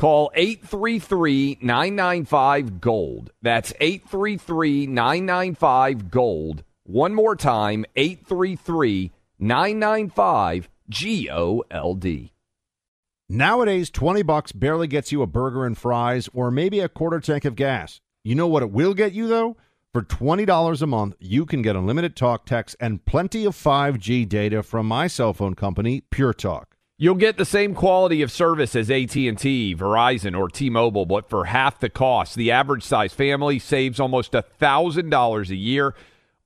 Call 0.00 0.30
833 0.34 1.58
995 1.60 2.80
Gold. 2.80 3.32
That's 3.42 3.74
833 3.78 4.86
995 4.86 6.10
Gold. 6.10 6.64
One 6.84 7.14
more 7.14 7.36
time 7.36 7.84
833 7.94 9.12
995 9.38 10.70
G 10.88 11.28
O 11.30 11.62
L 11.70 11.94
D. 11.96 12.32
Nowadays, 13.28 13.90
20 13.90 14.22
bucks 14.22 14.52
barely 14.52 14.86
gets 14.86 15.12
you 15.12 15.20
a 15.20 15.26
burger 15.26 15.66
and 15.66 15.76
fries 15.76 16.30
or 16.32 16.50
maybe 16.50 16.80
a 16.80 16.88
quarter 16.88 17.20
tank 17.20 17.44
of 17.44 17.54
gas. 17.54 18.00
You 18.24 18.34
know 18.34 18.46
what 18.46 18.62
it 18.62 18.70
will 18.70 18.94
get 18.94 19.12
you, 19.12 19.28
though? 19.28 19.58
For 19.92 20.00
$20 20.00 20.80
a 20.80 20.86
month, 20.86 21.16
you 21.18 21.44
can 21.44 21.60
get 21.60 21.76
unlimited 21.76 22.16
talk, 22.16 22.46
text, 22.46 22.74
and 22.80 23.04
plenty 23.04 23.44
of 23.44 23.54
5G 23.54 24.26
data 24.26 24.62
from 24.62 24.86
my 24.86 25.08
cell 25.08 25.34
phone 25.34 25.54
company, 25.54 26.00
Pure 26.10 26.32
Talk. 26.32 26.69
You'll 27.02 27.14
get 27.14 27.38
the 27.38 27.46
same 27.46 27.74
quality 27.74 28.20
of 28.20 28.30
service 28.30 28.76
as 28.76 28.90
AT&T, 28.90 29.74
Verizon, 29.74 30.38
or 30.38 30.50
T-Mobile, 30.50 31.06
but 31.06 31.30
for 31.30 31.46
half 31.46 31.80
the 31.80 31.88
cost. 31.88 32.34
The 32.34 32.50
average 32.50 32.82
size 32.82 33.14
family 33.14 33.58
saves 33.58 33.98
almost 33.98 34.32
$1,000 34.32 35.48
a 35.48 35.56
year, 35.56 35.94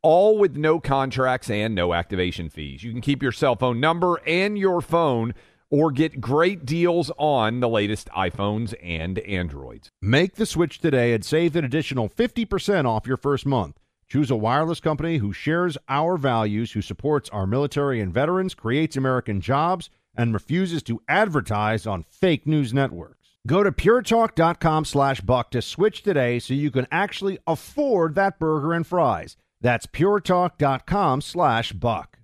all 0.00 0.38
with 0.38 0.54
no 0.54 0.78
contracts 0.78 1.50
and 1.50 1.74
no 1.74 1.92
activation 1.92 2.48
fees. 2.50 2.84
You 2.84 2.92
can 2.92 3.00
keep 3.00 3.20
your 3.20 3.32
cell 3.32 3.56
phone 3.56 3.80
number 3.80 4.20
and 4.28 4.56
your 4.56 4.80
phone 4.80 5.34
or 5.70 5.90
get 5.90 6.20
great 6.20 6.64
deals 6.64 7.10
on 7.18 7.58
the 7.58 7.68
latest 7.68 8.08
iPhones 8.16 8.74
and 8.80 9.18
Androids. 9.18 9.90
Make 10.00 10.36
the 10.36 10.46
switch 10.46 10.78
today 10.78 11.14
and 11.14 11.24
save 11.24 11.56
an 11.56 11.64
additional 11.64 12.08
50% 12.08 12.84
off 12.84 13.08
your 13.08 13.16
first 13.16 13.44
month. 13.44 13.80
Choose 14.06 14.30
a 14.30 14.36
wireless 14.36 14.78
company 14.78 15.18
who 15.18 15.32
shares 15.32 15.76
our 15.88 16.16
values, 16.16 16.70
who 16.70 16.80
supports 16.80 17.28
our 17.30 17.44
military 17.44 18.00
and 18.00 18.14
veterans, 18.14 18.54
creates 18.54 18.96
American 18.96 19.40
jobs, 19.40 19.90
and 20.16 20.32
refuses 20.32 20.82
to 20.84 21.02
advertise 21.08 21.86
on 21.86 22.02
fake 22.02 22.46
news 22.46 22.72
networks. 22.72 23.36
Go 23.46 23.62
to 23.62 23.70
puretalk.com 23.70 24.84
slash 24.84 25.20
buck 25.20 25.50
to 25.50 25.60
switch 25.60 26.02
today 26.02 26.38
so 26.38 26.54
you 26.54 26.70
can 26.70 26.86
actually 26.90 27.38
afford 27.46 28.14
that 28.14 28.38
burger 28.38 28.72
and 28.72 28.86
fries. 28.86 29.36
That's 29.60 29.86
puretalk.com 29.86 31.20
slash 31.20 31.72
buck. 31.72 32.18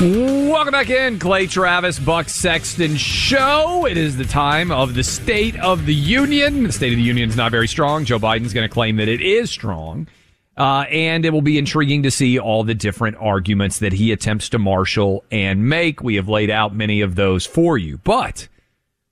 Welcome 0.00 0.72
back 0.72 0.90
in, 0.90 1.20
Clay 1.20 1.46
Travis, 1.46 2.00
Buck 2.00 2.28
Sexton 2.28 2.96
Show. 2.96 3.86
It 3.88 3.96
is 3.96 4.16
the 4.16 4.24
time 4.24 4.72
of 4.72 4.94
the 4.94 5.04
State 5.04 5.56
of 5.60 5.86
the 5.86 5.94
Union. 5.94 6.64
The 6.64 6.72
State 6.72 6.92
of 6.92 6.96
the 6.96 7.04
Union 7.04 7.28
is 7.28 7.36
not 7.36 7.52
very 7.52 7.68
strong. 7.68 8.04
Joe 8.04 8.18
Biden's 8.18 8.52
going 8.52 8.68
to 8.68 8.72
claim 8.72 8.96
that 8.96 9.06
it 9.06 9.20
is 9.20 9.52
strong. 9.52 10.08
Uh, 10.56 10.84
and 10.90 11.24
it 11.24 11.32
will 11.32 11.42
be 11.42 11.58
intriguing 11.58 12.04
to 12.04 12.10
see 12.10 12.38
all 12.38 12.62
the 12.62 12.74
different 12.74 13.16
arguments 13.18 13.80
that 13.80 13.92
he 13.92 14.12
attempts 14.12 14.48
to 14.48 14.58
marshal 14.58 15.24
and 15.30 15.68
make. 15.68 16.02
We 16.02 16.14
have 16.14 16.28
laid 16.28 16.50
out 16.50 16.74
many 16.74 17.00
of 17.00 17.16
those 17.16 17.44
for 17.44 17.76
you. 17.76 17.98
But 17.98 18.46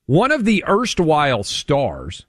one 0.07 0.31
of 0.31 0.45
the 0.45 0.65
erstwhile 0.69 1.43
stars 1.43 2.27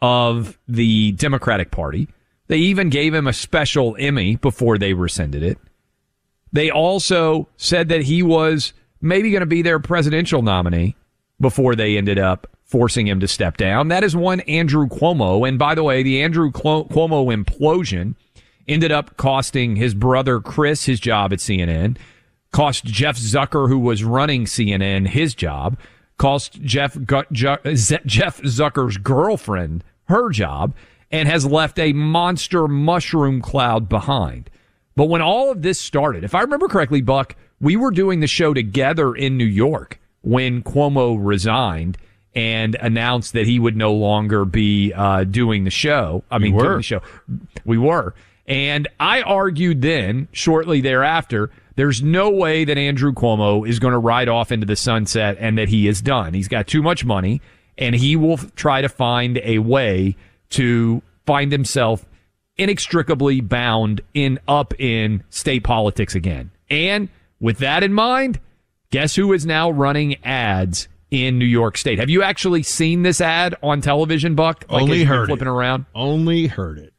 of 0.00 0.58
the 0.66 1.12
Democratic 1.12 1.70
Party, 1.70 2.08
they 2.46 2.58
even 2.58 2.88
gave 2.88 3.12
him 3.12 3.26
a 3.26 3.32
special 3.32 3.96
Emmy 3.98 4.36
before 4.36 4.78
they 4.78 4.94
rescinded 4.94 5.42
it. 5.42 5.58
They 6.52 6.70
also 6.70 7.48
said 7.56 7.88
that 7.88 8.02
he 8.02 8.22
was 8.22 8.72
maybe 9.00 9.30
going 9.30 9.40
to 9.40 9.46
be 9.46 9.62
their 9.62 9.80
presidential 9.80 10.40
nominee 10.40 10.96
before 11.40 11.74
they 11.74 11.98
ended 11.98 12.18
up 12.18 12.46
forcing 12.64 13.06
him 13.06 13.20
to 13.20 13.28
step 13.28 13.56
down. 13.56 13.88
That 13.88 14.04
is 14.04 14.16
one 14.16 14.40
Andrew 14.40 14.88
Cuomo. 14.88 15.46
And 15.46 15.58
by 15.58 15.74
the 15.74 15.82
way, 15.82 16.02
the 16.02 16.22
Andrew 16.22 16.50
Cuomo 16.50 17.44
implosion 17.44 18.14
ended 18.66 18.92
up 18.92 19.16
costing 19.16 19.76
his 19.76 19.94
brother 19.94 20.40
Chris 20.40 20.84
his 20.84 21.00
job 21.00 21.32
at 21.32 21.38
CNN, 21.38 21.96
cost 22.52 22.84
Jeff 22.84 23.16
Zucker, 23.16 23.68
who 23.68 23.78
was 23.78 24.04
running 24.04 24.44
CNN, 24.44 25.08
his 25.08 25.34
job, 25.34 25.78
cost 26.18 26.60
Jeff, 26.62 26.94
Jeff 27.02 27.62
Zucker's 27.62 28.96
girlfriend 28.96 29.84
her 30.04 30.30
job, 30.30 30.74
and 31.10 31.28
has 31.28 31.46
left 31.46 31.78
a 31.78 31.92
monster 31.92 32.68
mushroom 32.68 33.40
cloud 33.40 33.88
behind. 33.88 34.50
But 34.96 35.06
when 35.06 35.22
all 35.22 35.50
of 35.50 35.62
this 35.62 35.80
started, 35.80 36.24
if 36.24 36.34
I 36.34 36.40
remember 36.40 36.68
correctly, 36.68 37.00
Buck, 37.00 37.34
we 37.60 37.76
were 37.76 37.90
doing 37.90 38.20
the 38.20 38.26
show 38.26 38.54
together 38.54 39.14
in 39.14 39.36
New 39.36 39.44
York 39.44 39.98
when 40.22 40.62
Cuomo 40.62 41.18
resigned 41.20 41.98
and 42.34 42.76
announced 42.80 43.32
that 43.32 43.46
he 43.46 43.58
would 43.58 43.76
no 43.76 43.92
longer 43.92 44.44
be 44.44 44.92
uh, 44.92 45.24
doing 45.24 45.64
the 45.64 45.70
show. 45.70 46.24
I 46.30 46.38
mean, 46.38 46.56
doing 46.56 46.76
the 46.76 46.82
show. 46.82 47.02
We 47.64 47.78
were. 47.78 48.14
And 48.46 48.88
I 49.00 49.22
argued 49.22 49.82
then, 49.82 50.28
shortly 50.32 50.80
thereafter, 50.80 51.50
there's 51.76 52.02
no 52.02 52.30
way 52.30 52.64
that 52.64 52.78
Andrew 52.78 53.12
Cuomo 53.12 53.68
is 53.68 53.78
going 53.78 53.92
to 53.92 53.98
ride 53.98 54.28
off 54.28 54.52
into 54.52 54.66
the 54.66 54.76
sunset 54.76 55.36
and 55.40 55.58
that 55.58 55.68
he 55.68 55.88
is 55.88 56.02
done. 56.02 56.34
He's 56.34 56.48
got 56.48 56.66
too 56.66 56.82
much 56.82 57.04
money 57.04 57.40
and 57.76 57.94
he 57.94 58.16
will 58.16 58.38
try 58.38 58.80
to 58.80 58.88
find 58.88 59.40
a 59.42 59.58
way 59.58 60.16
to 60.50 61.02
find 61.26 61.50
himself 61.50 62.04
inextricably 62.56 63.40
bound 63.40 64.00
in 64.12 64.38
up 64.46 64.78
in 64.78 65.24
state 65.30 65.64
politics 65.64 66.14
again. 66.14 66.50
And 66.70 67.08
with 67.40 67.58
that 67.58 67.82
in 67.82 67.92
mind, 67.92 68.40
guess 68.90 69.16
who 69.16 69.32
is 69.32 69.44
now 69.44 69.70
running 69.70 70.24
ads 70.24 70.86
in 71.10 71.38
New 71.38 71.44
York 71.44 71.76
State? 71.76 71.98
Have 71.98 72.10
you 72.10 72.22
actually 72.22 72.62
seen 72.62 73.02
this 73.02 73.20
ad 73.20 73.56
on 73.62 73.80
television, 73.80 74.36
Buck? 74.36 74.64
Only 74.68 74.92
as 74.92 74.98
you've 75.00 75.08
heard 75.08 75.24
it. 75.24 75.26
flipping 75.26 75.48
around. 75.48 75.86
Only 75.94 76.46
heard 76.46 76.78
it. 76.78 76.93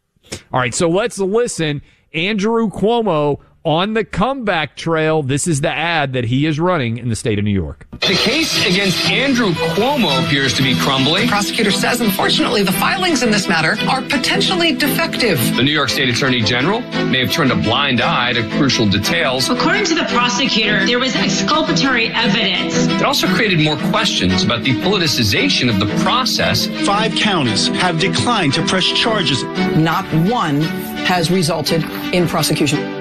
All 0.51 0.59
right, 0.59 0.73
so 0.73 0.89
let's 0.89 1.17
listen. 1.17 1.81
Andrew 2.13 2.69
Cuomo 2.69 3.39
on 3.65 3.95
the 3.95 4.05
comeback 4.05 4.75
trail. 4.75 5.23
This 5.23 5.47
is 5.47 5.61
the 5.61 5.71
ad 5.71 6.13
that 6.13 6.25
he 6.25 6.45
is 6.45 6.59
running 6.59 6.97
in 6.97 7.09
the 7.09 7.15
state 7.15 7.39
of 7.39 7.43
New 7.43 7.51
York. 7.51 7.87
The 7.93 8.13
case 8.13 8.63
against 8.65 9.09
Andrew 9.09 9.51
Cuomo 9.73 10.23
appears 10.23 10.53
to 10.53 10.63
be 10.63 10.79
crumbling. 10.79 11.27
Prosecutor 11.27 11.71
says, 11.71 11.99
unfortunately, 11.99 12.61
the 12.61 12.71
filings 12.73 13.23
in 13.23 13.31
this 13.31 13.47
matter 13.47 13.75
are 13.89 14.03
potentially 14.03 14.73
defective. 14.73 15.39
The 15.55 15.63
New 15.63 15.71
York 15.71 15.89
State 15.89 16.09
Attorney 16.09 16.41
General 16.41 16.81
may 17.07 17.25
have 17.25 17.31
turned 17.31 17.51
a 17.51 17.55
blind 17.55 18.01
eye 18.01 18.33
to 18.33 18.47
crucial 18.51 18.87
details. 18.87 19.49
According 19.49 19.85
to 19.85 19.95
the 19.95 20.05
prosecutor, 20.05 20.85
there 20.85 20.99
was 20.99 21.15
exculpatory 21.15 22.09
evidence. 22.09 22.85
It 22.87 23.01
also 23.01 23.27
created 23.33 23.59
more 23.61 23.77
questions 23.89 24.43
about 24.43 24.63
the 24.63 24.73
politicization 24.81 25.69
of 25.69 25.79
the 25.79 25.87
process. 26.03 26.67
Five 26.85 27.15
counties 27.15 27.67
have 27.69 27.99
declined 27.99 28.53
to 28.53 28.65
press 28.67 28.85
charges. 28.85 29.43
Not 29.75 30.05
one 30.29 30.61
has 30.61 31.31
resulted 31.31 31.83
in 32.13 32.27
prosecution. 32.27 32.94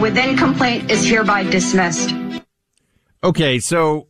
Within 0.00 0.36
complaint 0.36 0.90
is 0.90 1.04
hereby 1.04 1.42
dismissed. 1.42 2.14
Okay, 3.24 3.58
so 3.58 4.06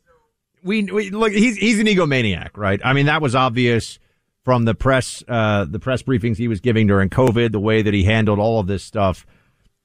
we, 0.62 0.82
we 0.84 1.10
look. 1.10 1.32
He's 1.32 1.56
he's 1.56 1.78
an 1.80 1.86
egomaniac, 1.86 2.56
right? 2.56 2.80
I 2.84 2.92
mean, 2.92 3.06
that 3.06 3.22
was 3.22 3.34
obvious 3.34 3.98
from 4.44 4.64
the 4.64 4.74
press 4.74 5.24
uh, 5.28 5.64
the 5.64 5.78
press 5.78 6.02
briefings 6.02 6.36
he 6.36 6.48
was 6.48 6.60
giving 6.60 6.86
during 6.86 7.08
COVID, 7.08 7.52
the 7.52 7.60
way 7.60 7.80
that 7.80 7.94
he 7.94 8.04
handled 8.04 8.38
all 8.38 8.60
of 8.60 8.66
this 8.66 8.84
stuff. 8.84 9.26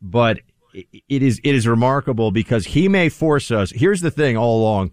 But 0.01 0.41
it 0.73 1.23
is 1.23 1.39
it 1.43 1.55
is 1.55 1.67
remarkable 1.67 2.31
because 2.31 2.65
he 2.65 2.89
may 2.89 3.07
force 3.07 3.49
us. 3.49 3.71
Here's 3.71 4.01
the 4.01 4.11
thing: 4.11 4.35
all 4.35 4.61
along, 4.61 4.91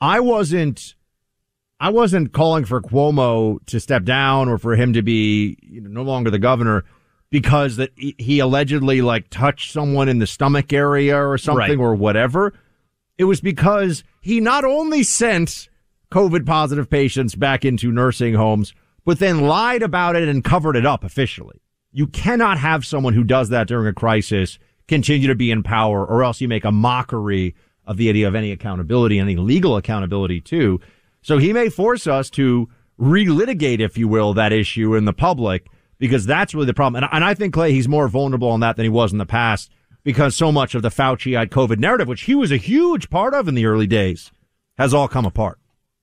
I 0.00 0.20
wasn't. 0.20 0.94
I 1.78 1.90
wasn't 1.90 2.32
calling 2.32 2.64
for 2.64 2.80
Cuomo 2.80 3.58
to 3.66 3.80
step 3.80 4.04
down 4.04 4.48
or 4.48 4.56
for 4.56 4.76
him 4.76 4.92
to 4.92 5.02
be 5.02 5.58
you 5.62 5.80
know, 5.80 5.90
no 5.90 6.02
longer 6.04 6.30
the 6.30 6.38
governor 6.38 6.84
because 7.32 7.76
that 7.76 7.90
he- 7.96 8.38
allegedly 8.38 9.00
like 9.02 9.28
touched 9.30 9.72
someone 9.72 10.08
in 10.08 10.20
the 10.20 10.26
stomach 10.26 10.72
area 10.72 11.16
or 11.16 11.36
something 11.38 11.78
Right. 11.78 11.84
or 11.84 11.94
whatever. 11.96 12.52
It 13.18 13.24
was 13.24 13.40
because 13.40 14.04
he 14.20 14.38
not 14.38 14.64
only 14.64 15.02
sent 15.02 15.68
COVID 16.12 16.44
positive 16.46 16.90
patients 16.90 17.34
back 17.34 17.64
into 17.64 17.90
nursing 17.90 18.34
homes, 18.34 18.74
but 19.06 19.18
then 19.18 19.40
lied 19.40 19.82
about 19.82 20.14
it 20.14 20.28
and 20.28 20.44
covered 20.44 20.76
it 20.76 20.84
up 20.86 21.02
officially. 21.04 21.60
You 21.90 22.06
cannot 22.06 22.58
have 22.58 22.84
someone 22.84 23.14
who 23.14 23.24
does 23.24 23.48
that 23.48 23.66
during 23.66 23.86
a 23.86 23.92
crisis 23.94 24.58
continue 24.86 25.26
to 25.28 25.34
be 25.34 25.50
in 25.50 25.62
power, 25.62 26.04
or 26.06 26.22
else 26.22 26.40
you 26.40 26.48
make 26.48 26.64
a 26.66 26.72
mockery 26.72 27.54
of 27.86 27.96
the 27.96 28.10
idea 28.10 28.28
of 28.28 28.34
any 28.34 28.52
accountability, 28.52 29.18
any 29.18 29.36
legal 29.36 29.76
accountability 29.76 30.40
too. 30.40 30.80
So 31.22 31.38
he 31.38 31.52
may 31.54 31.70
force 31.70 32.06
us 32.06 32.28
to 32.30 32.68
relitigate, 33.00 33.80
if 33.80 33.96
you 33.96 34.06
will, 34.06 34.34
that 34.34 34.52
issue 34.52 34.94
in 34.94 35.06
the 35.06 35.12
public 35.14 35.66
because 36.02 36.26
that's 36.26 36.52
really 36.52 36.66
the 36.66 36.74
problem. 36.74 37.04
And, 37.04 37.12
and 37.12 37.22
I 37.22 37.32
think 37.32 37.54
Clay, 37.54 37.70
he's 37.70 37.86
more 37.86 38.08
vulnerable 38.08 38.48
on 38.48 38.58
that 38.58 38.74
than 38.74 38.82
he 38.82 38.88
was 38.88 39.12
in 39.12 39.18
the 39.18 39.24
past 39.24 39.70
because 40.02 40.34
so 40.34 40.50
much 40.50 40.74
of 40.74 40.82
the 40.82 40.88
Fauci-eyed 40.88 41.52
COVID 41.52 41.78
narrative, 41.78 42.08
which 42.08 42.22
he 42.22 42.34
was 42.34 42.50
a 42.50 42.56
huge 42.56 43.08
part 43.08 43.34
of 43.34 43.46
in 43.46 43.54
the 43.54 43.66
early 43.66 43.86
days, 43.86 44.32
has 44.78 44.92
all 44.92 45.06
come 45.06 45.24
apart. 45.24 45.60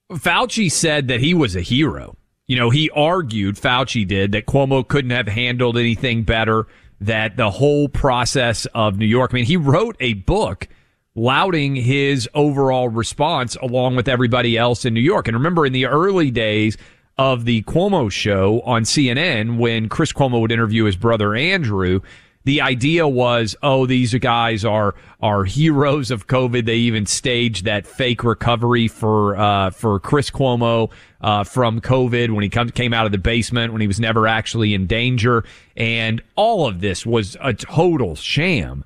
Fauci 0.09 0.71
said 0.71 1.09
that 1.09 1.19
he 1.19 1.33
was 1.33 1.53
a 1.53 1.59
hero. 1.59 2.15
You 2.47 2.55
know, 2.55 2.69
he 2.69 2.89
argued, 2.91 3.57
Fauci 3.57 4.07
did, 4.07 4.31
that 4.31 4.45
Cuomo 4.45 4.87
couldn't 4.87 5.11
have 5.11 5.27
handled 5.27 5.77
anything 5.77 6.23
better, 6.23 6.67
that 7.01 7.35
the 7.35 7.51
whole 7.51 7.89
process 7.89 8.65
of 8.67 8.97
New 8.97 9.05
York, 9.05 9.31
I 9.33 9.35
mean, 9.35 9.43
he 9.43 9.57
wrote 9.57 9.97
a 9.99 10.13
book 10.13 10.69
lauding 11.13 11.75
his 11.75 12.29
overall 12.33 12.87
response 12.87 13.57
along 13.57 13.97
with 13.97 14.07
everybody 14.07 14.57
else 14.57 14.85
in 14.85 14.93
New 14.93 15.01
York. 15.01 15.27
And 15.27 15.35
remember, 15.35 15.65
in 15.65 15.73
the 15.73 15.87
early 15.87 16.31
days 16.31 16.77
of 17.19 17.43
the 17.43 17.61
Cuomo 17.63 18.09
show 18.09 18.61
on 18.61 18.83
CNN, 18.83 19.57
when 19.57 19.89
Chris 19.89 20.13
Cuomo 20.13 20.39
would 20.39 20.53
interview 20.53 20.85
his 20.85 20.95
brother 20.95 21.35
Andrew, 21.35 21.99
the 22.45 22.61
idea 22.61 23.09
was, 23.09 23.57
oh, 23.61 23.85
these 23.85 24.13
guys 24.15 24.63
are 24.63 24.95
are 25.19 25.43
heroes 25.43 26.11
of 26.11 26.27
COVID. 26.27 26.65
They 26.65 26.77
even 26.77 27.05
staged 27.05 27.65
that 27.65 27.85
fake 27.85 28.23
recovery 28.23 28.87
for 28.87 29.35
uh, 29.35 29.71
for 29.71 29.99
Chris 29.99 30.31
Cuomo 30.31 30.91
uh, 31.19 31.43
from 31.43 31.81
COVID 31.81 32.31
when 32.33 32.41
he 32.41 32.49
come, 32.49 32.69
came 32.69 32.93
out 32.93 33.05
of 33.05 33.11
the 33.11 33.17
basement 33.17 33.73
when 33.73 33.81
he 33.81 33.87
was 33.87 33.99
never 33.99 34.25
actually 34.25 34.73
in 34.73 34.87
danger, 34.87 35.43
and 35.75 36.21
all 36.37 36.67
of 36.67 36.79
this 36.79 37.05
was 37.05 37.35
a 37.41 37.53
total 37.53 38.15
sham. 38.15 38.85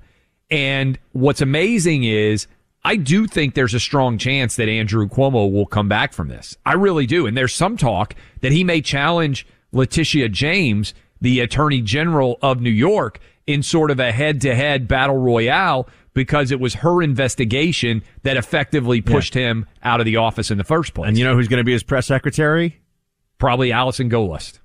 And 0.50 0.98
what's 1.12 1.40
amazing 1.40 2.02
is 2.02 2.48
I 2.84 2.96
do 2.96 3.26
think 3.26 3.54
there's 3.54 3.74
a 3.74 3.80
strong 3.80 4.18
chance 4.18 4.56
that 4.56 4.68
Andrew 4.68 5.08
Cuomo 5.08 5.50
will 5.50 5.66
come 5.66 5.88
back 5.88 6.12
from 6.12 6.28
this. 6.28 6.56
I 6.66 6.74
really 6.74 7.06
do. 7.06 7.26
And 7.26 7.36
there's 7.36 7.54
some 7.54 7.76
talk 7.76 8.14
that 8.42 8.52
he 8.52 8.62
may 8.62 8.82
challenge 8.82 9.46
Letitia 9.72 10.28
James, 10.28 10.92
the 11.20 11.40
attorney 11.40 11.80
general 11.80 12.38
of 12.42 12.60
New 12.60 12.70
York, 12.70 13.20
in 13.46 13.62
sort 13.62 13.90
of 13.90 14.00
a 14.00 14.12
head 14.12 14.40
to 14.42 14.54
head 14.54 14.86
battle 14.86 15.16
royale 15.16 15.88
because 16.12 16.50
it 16.50 16.60
was 16.60 16.74
her 16.74 17.02
investigation 17.02 18.02
that 18.22 18.36
effectively 18.36 19.00
pushed 19.00 19.34
him 19.34 19.66
out 19.82 20.00
of 20.00 20.06
the 20.06 20.16
office 20.16 20.50
in 20.50 20.58
the 20.58 20.64
first 20.64 20.94
place. 20.94 21.08
And 21.08 21.18
you 21.18 21.24
know 21.24 21.34
who's 21.34 21.48
going 21.48 21.58
to 21.58 21.64
be 21.64 21.72
his 21.72 21.82
press 21.82 22.06
secretary? 22.06 22.80
Probably 23.38 23.72
Allison 23.72 24.08
Gollust. 24.08 24.60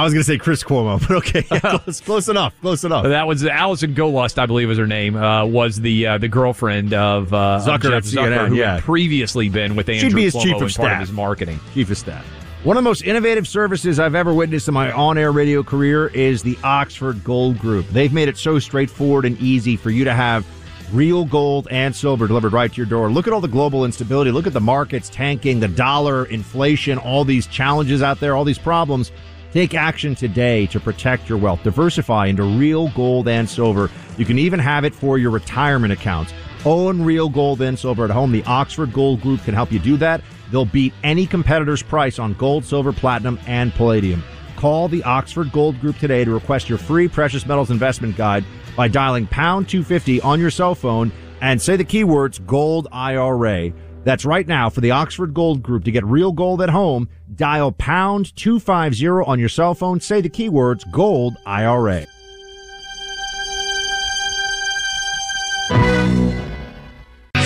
I 0.00 0.04
was 0.04 0.14
going 0.14 0.20
to 0.20 0.26
say 0.26 0.38
Chris 0.38 0.64
Cuomo, 0.64 0.98
but 1.08 1.16
okay, 1.18 1.44
yeah, 1.50 1.60
close, 1.78 2.00
close 2.00 2.28
enough. 2.30 2.58
Close 2.62 2.84
enough. 2.84 3.04
That 3.04 3.26
was 3.26 3.44
Allison 3.44 3.94
Gollust, 3.94 4.38
I 4.38 4.46
believe, 4.46 4.70
is 4.70 4.78
her 4.78 4.86
name. 4.86 5.14
Uh, 5.14 5.44
was 5.44 5.78
the 5.78 6.06
uh, 6.06 6.18
the 6.18 6.28
girlfriend 6.28 6.94
of, 6.94 7.34
uh, 7.34 7.56
of 7.56 7.62
Zucker 7.64 7.90
Jeff 7.90 8.04
Zucker, 8.04 8.30
CNN, 8.30 8.48
who 8.48 8.54
yeah. 8.56 8.76
had 8.76 8.82
previously 8.82 9.50
been 9.50 9.76
with 9.76 9.90
Andrew 9.90 10.08
She'd 10.08 10.16
be 10.16 10.24
his 10.24 10.34
Cuomo 10.34 10.42
chief 10.42 10.62
of 10.62 10.74
part 10.74 10.92
of 10.92 11.00
his 11.00 11.12
marketing. 11.12 11.60
Chief 11.74 11.90
of 11.90 11.98
staff. 11.98 12.24
One 12.64 12.78
of 12.78 12.82
the 12.82 12.88
most 12.88 13.02
innovative 13.02 13.46
services 13.46 13.98
I've 13.98 14.14
ever 14.14 14.32
witnessed 14.32 14.68
in 14.68 14.74
my 14.74 14.90
on-air 14.92 15.32
radio 15.32 15.62
career 15.62 16.08
is 16.08 16.42
the 16.42 16.58
Oxford 16.64 17.22
Gold 17.22 17.58
Group. 17.58 17.86
They've 17.88 18.12
made 18.12 18.28
it 18.28 18.38
so 18.38 18.58
straightforward 18.58 19.26
and 19.26 19.38
easy 19.38 19.76
for 19.76 19.90
you 19.90 20.04
to 20.04 20.14
have 20.14 20.46
real 20.92 21.24
gold 21.24 21.68
and 21.70 21.94
silver 21.94 22.26
delivered 22.26 22.52
right 22.52 22.70
to 22.70 22.76
your 22.76 22.86
door. 22.86 23.10
Look 23.10 23.26
at 23.26 23.32
all 23.32 23.40
the 23.40 23.48
global 23.48 23.84
instability. 23.84 24.30
Look 24.30 24.46
at 24.46 24.52
the 24.52 24.60
markets 24.60 25.08
tanking, 25.08 25.60
the 25.60 25.68
dollar, 25.68 26.26
inflation, 26.26 26.98
all 26.98 27.24
these 27.24 27.46
challenges 27.46 28.02
out 28.02 28.20
there, 28.20 28.36
all 28.36 28.44
these 28.44 28.58
problems. 28.58 29.12
Take 29.52 29.74
action 29.74 30.14
today 30.14 30.66
to 30.66 30.78
protect 30.78 31.28
your 31.28 31.38
wealth. 31.38 31.64
Diversify 31.64 32.26
into 32.26 32.44
real 32.44 32.88
gold 32.90 33.26
and 33.26 33.48
silver. 33.48 33.90
You 34.16 34.24
can 34.24 34.38
even 34.38 34.60
have 34.60 34.84
it 34.84 34.94
for 34.94 35.18
your 35.18 35.30
retirement 35.30 35.92
accounts. 35.92 36.32
Own 36.64 37.02
real 37.02 37.28
gold 37.28 37.60
and 37.60 37.76
silver 37.76 38.04
at 38.04 38.10
home. 38.10 38.30
The 38.30 38.44
Oxford 38.44 38.92
Gold 38.92 39.22
Group 39.22 39.42
can 39.42 39.54
help 39.54 39.72
you 39.72 39.80
do 39.80 39.96
that. 39.96 40.22
They'll 40.52 40.66
beat 40.66 40.92
any 41.02 41.26
competitor's 41.26 41.82
price 41.82 42.18
on 42.18 42.34
gold, 42.34 42.64
silver, 42.64 42.92
platinum, 42.92 43.40
and 43.46 43.74
palladium. 43.74 44.22
Call 44.56 44.88
the 44.88 45.02
Oxford 45.02 45.50
Gold 45.50 45.80
Group 45.80 45.98
today 45.98 46.24
to 46.24 46.30
request 46.30 46.68
your 46.68 46.78
free 46.78 47.08
precious 47.08 47.44
metals 47.44 47.70
investment 47.70 48.16
guide 48.16 48.44
by 48.76 48.86
dialing 48.86 49.26
pound 49.26 49.68
250 49.68 50.20
on 50.20 50.38
your 50.38 50.50
cell 50.50 50.74
phone 50.76 51.10
and 51.40 51.60
say 51.60 51.76
the 51.76 51.84
keywords 51.84 52.44
gold 52.46 52.86
IRA. 52.92 53.72
That's 54.02 54.24
right 54.24 54.46
now 54.46 54.70
for 54.70 54.80
the 54.80 54.92
Oxford 54.92 55.34
Gold 55.34 55.62
Group 55.62 55.84
to 55.84 55.90
get 55.90 56.04
real 56.04 56.32
gold 56.32 56.62
at 56.62 56.70
home. 56.70 57.08
Dial 57.34 57.72
pound 57.72 58.34
250 58.34 59.06
on 59.06 59.38
your 59.38 59.48
cell 59.48 59.74
phone. 59.74 60.00
Say 60.00 60.20
the 60.20 60.30
keywords 60.30 60.90
gold 60.90 61.36
IRA. 61.44 62.06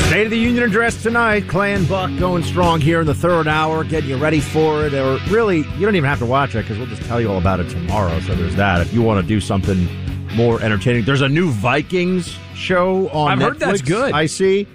State 0.06 0.26
of 0.26 0.30
the 0.30 0.38
Union 0.38 0.62
address 0.62 1.02
tonight. 1.02 1.48
Clay 1.48 1.74
and 1.74 1.88
Buck 1.88 2.08
going 2.20 2.44
strong 2.44 2.80
here 2.80 3.00
in 3.00 3.06
the 3.08 3.14
third 3.14 3.48
hour, 3.48 3.82
getting 3.82 4.10
you 4.10 4.16
ready 4.16 4.38
for 4.38 4.86
it. 4.86 4.94
Or 4.94 5.18
really, 5.28 5.58
you 5.58 5.80
don't 5.84 5.96
even 5.96 6.08
have 6.08 6.20
to 6.20 6.26
watch 6.26 6.54
it 6.54 6.62
because 6.62 6.78
we'll 6.78 6.86
just 6.86 7.02
tell 7.02 7.20
you 7.20 7.28
all 7.28 7.38
about 7.38 7.58
it 7.58 7.68
tomorrow. 7.68 8.20
So 8.20 8.36
there's 8.36 8.54
that. 8.54 8.80
If 8.80 8.92
you 8.94 9.02
want 9.02 9.20
to 9.20 9.26
do 9.26 9.40
something 9.40 9.88
more 10.36 10.62
entertaining, 10.62 11.04
there's 11.04 11.20
a 11.20 11.28
new 11.28 11.50
Vikings 11.50 12.38
show 12.54 13.08
on. 13.08 13.32
I've 13.32 13.40
heard 13.40 13.58
that's 13.58 13.82
good. 13.82 14.12
I 14.12 14.26
see. 14.26 14.68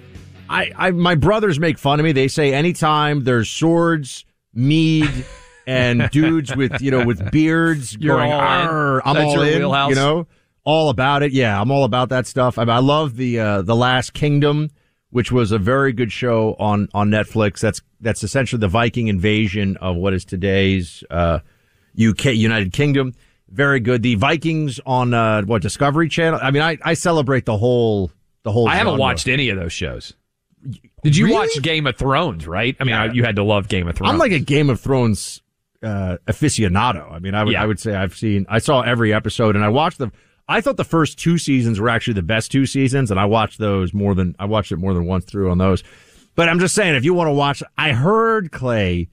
I, 0.50 0.72
I 0.76 0.90
my 0.90 1.14
brothers 1.14 1.60
make 1.60 1.78
fun 1.78 2.00
of 2.00 2.04
me. 2.04 2.12
They 2.12 2.28
say 2.28 2.52
anytime 2.52 3.22
there's 3.22 3.48
swords, 3.48 4.24
mead, 4.52 5.08
and 5.66 6.10
dudes 6.10 6.54
with 6.54 6.82
you 6.82 6.90
know 6.90 7.06
with 7.06 7.30
beards 7.30 7.96
You're 8.00 8.16
going, 8.16 8.32
all. 8.32 8.40
I'm 9.04 9.14
That's 9.14 9.26
all 9.36 9.42
in. 9.42 9.58
wheelhouse. 9.60 9.90
You 9.90 9.94
know, 9.94 10.26
all 10.64 10.90
about 10.90 11.22
it. 11.22 11.32
Yeah, 11.32 11.60
I'm 11.60 11.70
all 11.70 11.84
about 11.84 12.08
that 12.08 12.26
stuff. 12.26 12.58
I, 12.58 12.64
I 12.64 12.78
love 12.80 13.16
the 13.16 13.38
uh, 13.38 13.62
the 13.62 13.76
Last 13.76 14.12
Kingdom, 14.12 14.70
which 15.10 15.30
was 15.30 15.52
a 15.52 15.58
very 15.58 15.92
good 15.92 16.10
show 16.10 16.56
on 16.58 16.88
on 16.92 17.10
Netflix. 17.10 17.60
That's 17.60 17.80
that's 18.00 18.24
essentially 18.24 18.58
the 18.58 18.68
Viking 18.68 19.06
invasion 19.06 19.76
of 19.76 19.96
what 19.96 20.14
is 20.14 20.24
today's 20.24 21.04
uh, 21.10 21.38
UK 21.96 22.26
United 22.34 22.72
Kingdom. 22.72 23.14
Very 23.48 23.78
good. 23.80 24.02
The 24.02 24.16
Vikings 24.16 24.80
on 24.84 25.14
uh, 25.14 25.42
what 25.42 25.62
Discovery 25.62 26.08
Channel. 26.08 26.40
I 26.42 26.50
mean, 26.50 26.62
I, 26.62 26.76
I 26.82 26.94
celebrate 26.94 27.46
the 27.46 27.56
whole 27.56 28.10
the 28.42 28.50
whole. 28.50 28.68
I 28.68 28.74
haven't 28.74 28.98
watched 28.98 29.28
any 29.28 29.50
of 29.50 29.56
those 29.58 29.72
shows. 29.72 30.14
Did 31.02 31.16
you 31.16 31.26
Really? 31.26 31.36
watch 31.36 31.62
Game 31.62 31.86
of 31.86 31.96
Thrones? 31.96 32.46
Right? 32.46 32.76
I 32.80 32.84
mean, 32.84 32.94
I, 32.94 33.12
you 33.12 33.24
had 33.24 33.36
to 33.36 33.42
love 33.44 33.68
Game 33.68 33.88
of 33.88 33.96
Thrones. 33.96 34.12
I'm 34.12 34.18
like 34.18 34.32
a 34.32 34.38
Game 34.38 34.68
of 34.70 34.80
Thrones 34.80 35.40
uh, 35.82 36.18
aficionado. 36.26 37.10
I 37.10 37.18
mean, 37.18 37.34
I 37.34 37.44
would 37.44 37.52
Yeah. 37.52 37.62
I 37.62 37.66
would 37.66 37.80
say 37.80 37.94
I've 37.94 38.14
seen 38.14 38.46
I 38.48 38.58
saw 38.58 38.82
every 38.82 39.12
episode 39.14 39.56
and 39.56 39.64
I 39.64 39.68
watched 39.68 39.98
the. 39.98 40.10
I 40.48 40.60
thought 40.60 40.76
the 40.76 40.84
first 40.84 41.18
two 41.18 41.38
seasons 41.38 41.78
were 41.78 41.88
actually 41.88 42.14
the 42.14 42.22
best 42.22 42.50
two 42.50 42.66
seasons, 42.66 43.10
and 43.12 43.20
I 43.20 43.24
watched 43.24 43.58
those 43.58 43.94
more 43.94 44.14
than 44.16 44.34
I 44.38 44.46
watched 44.46 44.72
it 44.72 44.76
more 44.78 44.92
than 44.94 45.06
once 45.06 45.24
through 45.24 45.50
on 45.50 45.58
those. 45.58 45.84
But 46.34 46.48
I'm 46.48 46.58
just 46.58 46.74
saying, 46.74 46.94
if 46.96 47.04
you 47.04 47.14
want 47.14 47.28
to 47.28 47.32
watch, 47.32 47.62
I 47.78 47.92
heard 47.92 48.50
Clay. 48.50 49.08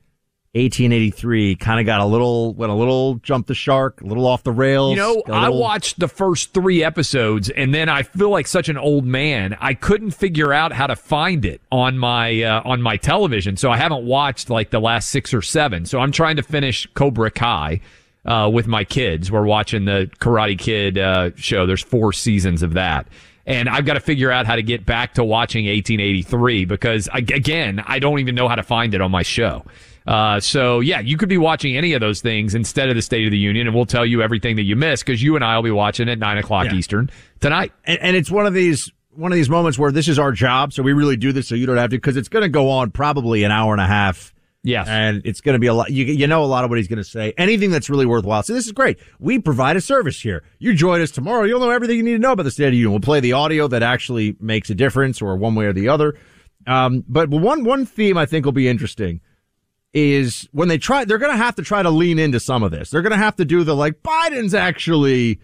1883 0.58 1.56
kind 1.56 1.80
of 1.80 1.86
got 1.86 2.02
a 2.02 2.06
little 2.06 2.54
went 2.54 2.72
a 2.72 2.76
little 2.76 3.16
jump 3.16 3.48
the 3.48 3.54
shark, 3.56 4.02
a 4.02 4.06
little 4.06 4.26
off 4.26 4.44
the 4.44 4.52
rails. 4.52 4.92
You 4.92 4.98
know, 4.98 5.24
a 5.28 5.32
I 5.32 5.42
little- 5.44 5.60
watched 5.60 6.00
the 6.00 6.08
first 6.08 6.54
three 6.54 6.84
episodes, 6.84 7.50
and 7.50 7.74
then 7.74 7.90
I 7.90 8.04
feel 8.04 8.30
like 8.30 8.48
such 8.48 8.70
an 8.70 8.78
old 8.78 9.06
man. 9.06 9.58
I 9.60 9.74
couldn't 9.74 10.12
figure 10.12 10.52
out 10.54 10.72
how 10.74 10.88
to 10.88 10.96
find 10.96 11.46
it 11.46 11.62
on 11.72 11.98
my 11.98 12.42
uh, 12.44 12.62
on 12.66 12.82
my 12.82 12.98
television, 12.98 13.58
so 13.58 13.72
I 13.72 13.78
haven't 13.78 14.06
watched 14.06 14.50
like 14.50 14.70
the 14.72 14.80
last 14.80 15.10
six 15.10 15.34
or 15.34 15.42
seven. 15.42 15.86
So 15.86 16.00
I'm 16.00 16.12
trying 16.12 16.36
to 16.38 16.44
finish 16.44 16.88
Cobra 16.94 17.32
Kai 17.32 17.80
uh, 18.26 18.50
with 18.52 18.68
my 18.68 18.84
kids. 18.84 19.32
We're 19.32 19.46
watching 19.46 19.86
the 19.86 20.10
Karate 20.20 20.58
Kid 20.60 20.98
uh, 20.98 21.32
show. 21.36 21.66
There's 21.66 21.84
four 21.84 22.14
seasons 22.14 22.64
of 22.64 22.74
that. 22.74 23.08
And 23.46 23.70
I've 23.70 23.86
got 23.86 23.94
to 23.94 24.02
figure 24.02 24.30
out 24.30 24.46
how 24.46 24.58
to 24.58 24.62
get 24.62 24.86
back 24.86 25.14
to 25.14 25.24
watching 25.24 25.68
1883 25.68 26.66
because 26.66 27.08
I, 27.08 27.20
again, 27.20 27.82
I 27.88 28.00
don't 28.00 28.20
even 28.20 28.36
know 28.36 28.50
how 28.50 28.56
to 28.56 28.64
find 28.64 28.94
it 28.94 29.00
on 29.00 29.10
my 29.10 29.24
show. 29.24 29.64
Uh, 30.08 30.40
so 30.40 30.80
yeah, 30.80 31.00
you 31.02 31.18
could 31.18 31.28
be 31.30 31.38
watching 31.38 31.76
any 31.76 31.94
of 31.94 32.00
those 32.00 32.22
things 32.22 32.56
instead 32.56 32.88
of 32.90 32.96
the 32.96 33.02
State 33.02 33.26
of 33.26 33.32
the 33.32 33.38
Union, 33.38 33.68
and 33.68 33.76
we'll 33.76 33.86
tell 33.86 34.06
you 34.06 34.22
everything 34.22 34.56
that 34.56 34.64
you 34.64 34.76
missed 34.76 35.06
because 35.06 35.22
you 35.22 35.36
and 35.36 35.44
I 35.44 35.56
will 35.58 35.64
be 35.64 35.72
watching 35.72 36.08
at 36.10 36.18
nine 36.18 36.38
o'clock 36.38 36.66
Yeah. 36.68 36.76
Eastern 36.76 37.10
tonight. 37.42 37.74
and, 37.86 38.00
and 38.00 38.16
it's 38.16 38.32
one 38.32 38.46
of 38.46 38.54
these 38.54 38.90
one 39.12 39.32
of 39.32 39.36
these 39.36 39.50
moments 39.50 39.78
where 39.80 39.92
this 39.92 40.08
is 40.08 40.18
our 40.20 40.32
job, 40.32 40.72
so 40.74 40.82
we 40.84 40.94
really 40.94 41.18
do 41.18 41.32
this 41.34 41.48
so 41.48 41.56
you 41.56 41.66
don't 41.66 41.78
have 41.78 41.90
to 41.90 41.98
because 41.98 42.16
it's 42.18 42.30
going 42.30 42.44
to 42.44 42.50
go 42.50 42.70
on 42.70 42.92
probably 42.92 43.44
an 43.44 43.52
hour 43.52 43.74
and 43.74 43.82
a 43.82 43.88
half. 43.88 44.34
Yes, 44.64 44.88
and 44.90 45.22
it's 45.26 45.40
going 45.42 45.54
to 45.54 45.60
be 45.60 45.68
a 45.68 45.74
lot. 45.74 45.92
You 45.92 46.06
you 46.06 46.28
know 46.28 46.44
a 46.44 46.46
lot 46.46 46.64
of 46.64 46.70
what 46.70 46.78
he's 46.78 46.88
going 46.88 46.98
to 46.98 47.04
say. 47.04 47.34
Anything 47.38 47.72
that's 47.72 47.90
really 47.90 48.06
worthwhile. 48.06 48.44
So 48.44 48.54
this 48.54 48.66
is 48.66 48.72
great. 48.74 49.00
We 49.20 49.40
provide 49.40 49.76
a 49.78 49.82
service 49.82 50.20
here. 50.22 50.44
You 50.60 50.74
join 50.74 51.02
us 51.02 51.12
tomorrow. 51.12 51.44
You'll 51.44 51.60
know 51.62 51.70
everything 51.70 51.98
you 51.98 52.04
need 52.04 52.14
to 52.14 52.20
know 52.20 52.34
about 52.34 52.44
the 52.44 52.52
State 52.52 52.66
of 52.68 52.72
the 52.72 52.78
Union. 52.78 52.92
We'll 52.92 53.00
play 53.00 53.20
the 53.22 53.34
audio 53.34 53.68
that 53.70 53.82
actually 53.84 54.36
makes 54.40 54.70
a 54.70 54.76
difference, 54.76 55.22
or 55.22 55.36
one 55.38 55.56
way 55.56 55.66
or 55.66 55.74
the 55.74 55.90
other. 55.90 56.16
Um, 56.66 57.04
but 57.08 57.30
one 57.30 57.64
one 57.64 57.86
theme 57.86 58.18
I 58.18 58.26
think 58.26 58.46
will 58.46 58.52
be 58.52 58.68
interesting 58.68 59.22
is 59.94 60.48
when 60.52 60.68
they 60.68 60.78
try. 60.78 61.06
They're 61.06 61.18
going 61.18 61.32
to 61.32 61.38
have 61.38 61.56
to 61.56 61.64
try 61.64 61.84
to 61.84 61.90
lean 61.90 62.20
into 62.20 62.40
some 62.40 62.64
of 62.64 62.72
this. 62.72 62.90
They're 62.90 63.02
going 63.02 63.12
to 63.12 63.18
have 63.18 63.36
to 63.38 63.46
do 63.46 63.64
the 63.64 63.76
like 63.76 64.02
Biden's 64.04 64.54
actually 64.54 65.40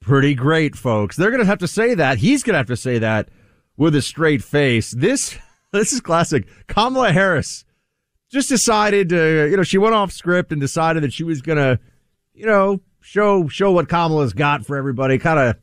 pretty 0.00 0.34
great, 0.34 0.76
folks. 0.76 1.16
They're 1.16 1.30
going 1.30 1.42
to 1.42 1.46
have 1.46 1.58
to 1.58 1.68
say 1.68 1.94
that. 1.94 2.18
He's 2.18 2.42
going 2.42 2.54
to 2.54 2.58
have 2.58 2.66
to 2.68 2.76
say 2.76 2.98
that 2.98 3.28
with 3.76 3.94
a 3.94 4.02
straight 4.02 4.42
face. 4.42 4.92
This 4.92 5.38
this 5.72 5.92
is 5.92 6.00
classic. 6.00 6.46
Kamala 6.66 7.12
Harris 7.12 7.64
just 8.30 8.48
decided 8.48 9.08
to, 9.10 9.48
you 9.50 9.56
know, 9.56 9.62
she 9.62 9.78
went 9.78 9.94
off 9.94 10.12
script 10.12 10.52
and 10.52 10.60
decided 10.60 11.02
that 11.02 11.12
she 11.12 11.24
was 11.24 11.40
going 11.42 11.58
to, 11.58 11.78
you 12.34 12.46
know, 12.46 12.80
show 13.00 13.48
show 13.48 13.72
what 13.72 13.88
Kamala's 13.88 14.32
got 14.32 14.66
for 14.66 14.76
everybody, 14.76 15.18
kind 15.18 15.38
of 15.38 15.56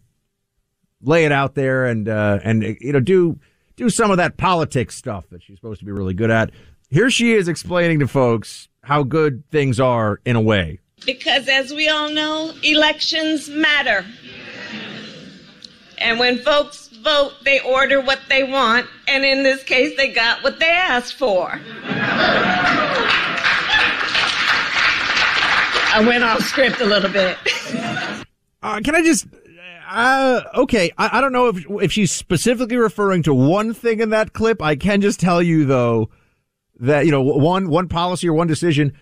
lay 1.02 1.26
it 1.26 1.32
out 1.34 1.54
there 1.54 1.86
and 1.86 2.08
uh 2.08 2.39
and 2.43 2.63
you 2.63 2.93
know 2.93 3.02
do 3.02 3.38
do 3.75 3.89
some 3.89 4.12
of 4.12 4.17
that 4.17 4.38
politics 4.38 4.95
stuff 4.95 5.29
that 5.29 5.43
she's 5.43 5.57
supposed 5.57 5.79
to 5.79 5.86
be 5.86 5.91
really 5.91 6.13
good 6.13 6.31
at. 6.31 6.51
Here 6.89 7.09
she 7.09 7.33
is 7.33 7.47
explaining 7.47 7.99
to 7.99 8.07
folks 8.07 8.67
how 8.83 9.03
good 9.03 9.43
things 9.49 9.79
are 9.79 10.19
in 10.25 10.36
a 10.36 10.41
way. 10.41 10.79
Because 11.05 11.47
as 11.47 11.73
we 11.73 11.89
all 11.89 12.09
know, 12.09 12.53
elections 12.63 13.49
matter. 13.49 14.05
And 15.97 16.19
when 16.19 16.38
folks 16.39 16.89
vote, 17.03 17.33
they 17.43 17.59
order 17.62 18.01
what 18.01 18.19
they 18.29 18.43
want, 18.43 18.88
and 19.07 19.23
in 19.25 19.43
this 19.43 19.63
case, 19.63 19.95
they 19.97 20.12
got 20.12 20.43
what 20.43 20.59
they 20.59 20.69
asked 20.69 21.15
for. 21.15 21.59
I 25.95 26.03
went 26.05 26.23
off 26.23 26.41
script 26.41 26.81
a 26.81 26.86
little 26.86 27.12
bit. 27.12 27.38
Uh, 28.63 28.79
can 28.83 28.95
I 28.95 29.01
just? 29.03 29.27
Uh, 29.93 30.41
okay, 30.56 30.91
I, 30.97 31.19
I 31.19 31.21
don't 31.21 31.32
know 31.32 31.49
if 31.49 31.65
if 31.84 31.91
she's 31.91 32.12
specifically 32.12 32.77
referring 32.77 33.21
to 33.23 33.34
one 33.34 33.75
thing 33.75 33.99
in 33.99 34.10
that 34.10 34.34
clip. 34.34 34.60
I 34.60 34.75
can 34.75 35.01
just 35.01 35.19
tell 35.19 35.41
you 35.41 35.65
though 35.65 36.10
that 36.79 37.06
you 37.06 37.12
know 37.12 37.21
one 37.21 37.69
one 37.69 37.88
policy 37.88 38.27
or 38.27 38.34
one 38.34 38.47
decision. 38.47 38.93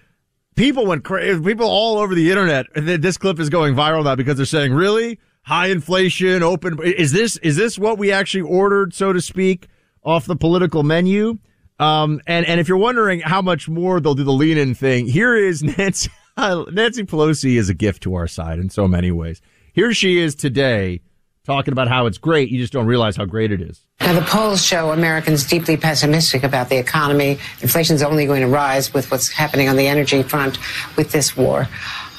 People 0.58 0.86
went 0.86 1.06
crazy. 1.06 1.41
People 1.41 1.65
all 1.65 1.97
over 1.97 2.13
the 2.13 2.30
internet. 2.30 2.65
This 2.75 3.17
clip 3.17 3.39
is 3.39 3.49
going 3.49 3.73
viral 3.73 4.04
now 4.04 4.15
because 4.15 4.36
they're 4.36 4.45
saying, 4.45 4.73
"Really, 4.73 5.17
high 5.43 5.67
inflation, 5.67 6.43
open 6.43 6.77
is 6.84 7.13
this 7.13 7.38
is 7.38 7.56
this 7.56 7.80
what 7.80 7.97
we 7.97 8.12
actually 8.12 8.41
ordered, 8.41 8.93
so 8.93 9.13
to 9.13 9.21
speak, 9.21 9.67
off 10.04 10.25
the 10.25 10.36
political 10.36 10.84
menu?" 10.84 11.39
Um, 11.80 12.19
and 12.27 12.45
and 12.45 12.60
if 12.60 12.67
you're 12.67 12.77
wondering 12.77 13.21
how 13.21 13.41
much 13.41 13.69
more 13.69 14.01
they'll 14.01 14.13
do 14.13 14.25
the 14.25 14.34
lean 14.34 14.58
in 14.58 14.75
thing, 14.75 15.08
here 15.08 15.36
is 15.36 15.63
Nancy 15.77 16.10
Nancy 16.38 17.04
Pelosi 17.04 17.56
is 17.56 17.69
a 17.69 17.73
gift 17.73 18.04
to 18.04 18.13
our 18.15 18.27
side 18.27 18.60
in 18.60 18.69
so 18.69 18.89
many 18.89 19.10
ways. 19.10 19.41
Here 19.73 19.93
she 19.93 20.17
is 20.17 20.36
today 20.36 21.01
talking 21.45 21.71
about 21.71 21.88
how 21.88 22.05
it's 22.05 22.17
great. 22.17 22.49
You 22.49 22.60
just 22.60 22.73
don't 22.73 22.86
realize 22.86 23.15
how 23.15 23.25
great 23.25 23.51
it 23.51 23.62
is. 23.62 23.79
Now, 24.01 24.13
the 24.13 24.21
polls 24.21 24.63
show 24.63 24.91
Americans 24.91 25.45
deeply 25.45 25.77
pessimistic 25.77 26.43
about 26.43 26.69
the 26.69 26.77
economy. 26.77 27.39
Inflation's 27.62 28.03
only 28.03 28.25
going 28.25 28.41
to 28.41 28.47
rise 28.47 28.93
with 28.93 29.10
what's 29.12 29.29
happening 29.29 29.69
on 29.69 29.77
the 29.77 29.88
energy 29.88 30.23
front 30.23 30.57
with 30.97 31.12
this 31.12 31.38
war. 31.38 31.67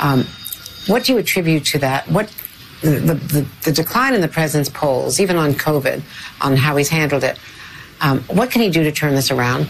Um, 0.01 0.25
what 0.87 1.05
do 1.05 1.13
you 1.13 1.19
attribute 1.19 1.65
to 1.67 1.79
that? 1.81 2.09
What 2.09 2.33
the, 2.81 2.91
the, 2.91 3.47
the, 3.65 3.73
decline 3.73 4.15
in 4.15 4.23
the 4.23 4.29
president's 4.29 4.71
polls, 4.71 5.21
even 5.21 5.37
on 5.37 5.53
COVID, 5.53 6.03
on 6.41 6.57
how 6.57 6.77
he's 6.77 6.89
handled 6.89 7.23
it? 7.23 7.39
Um, 8.01 8.21
what 8.23 8.51
can 8.51 8.63
he 8.63 8.71
do 8.71 8.83
to 8.83 8.91
turn 8.91 9.15
this 9.15 9.31
around? 9.31 9.69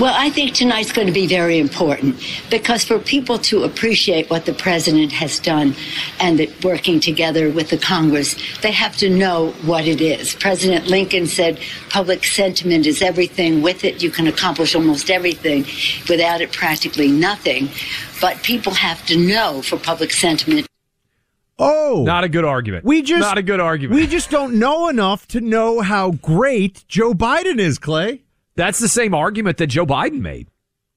Well, 0.00 0.14
I 0.16 0.30
think 0.30 0.54
tonight's 0.54 0.92
going 0.92 1.06
to 1.06 1.12
be 1.12 1.26
very 1.26 1.58
important 1.58 2.16
because 2.50 2.84
for 2.84 2.98
people 2.98 3.38
to 3.38 3.64
appreciate 3.64 4.30
what 4.30 4.46
the 4.46 4.52
president 4.52 5.12
has 5.12 5.38
done 5.38 5.74
and 6.20 6.38
that 6.38 6.64
working 6.64 7.00
together 7.00 7.50
with 7.50 7.70
the 7.70 7.78
Congress, 7.78 8.36
they 8.60 8.72
have 8.72 8.96
to 8.98 9.08
know 9.08 9.52
what 9.64 9.86
it 9.86 10.00
is. 10.00 10.34
President 10.34 10.86
Lincoln 10.86 11.26
said 11.26 11.58
public 11.90 12.24
sentiment 12.24 12.86
is 12.86 13.02
everything. 13.02 13.62
With 13.62 13.84
it, 13.84 14.02
you 14.02 14.10
can 14.10 14.26
accomplish 14.26 14.74
almost 14.74 15.10
everything. 15.10 15.64
Without 16.08 16.40
it, 16.40 16.52
practically 16.52 17.10
nothing. 17.10 17.68
But 18.20 18.42
people 18.42 18.74
have 18.74 19.04
to 19.06 19.16
know 19.16 19.62
for 19.62 19.78
public 19.78 20.12
sentiment. 20.12 20.66
Oh, 21.58 22.02
not 22.04 22.24
a 22.24 22.28
good 22.28 22.44
argument. 22.44 22.84
We 22.84 23.02
just 23.02 23.20
not 23.20 23.38
a 23.38 23.42
good 23.42 23.60
argument. 23.60 24.00
We 24.00 24.06
just 24.06 24.30
don't 24.30 24.58
know 24.58 24.88
enough 24.88 25.28
to 25.28 25.40
know 25.40 25.80
how 25.80 26.12
great 26.12 26.84
Joe 26.88 27.12
Biden 27.12 27.58
is, 27.58 27.78
Clay. 27.78 28.21
That's 28.54 28.78
the 28.78 28.88
same 28.88 29.14
argument 29.14 29.58
that 29.58 29.68
Joe 29.68 29.86
Biden 29.86 30.20
made. 30.20 30.48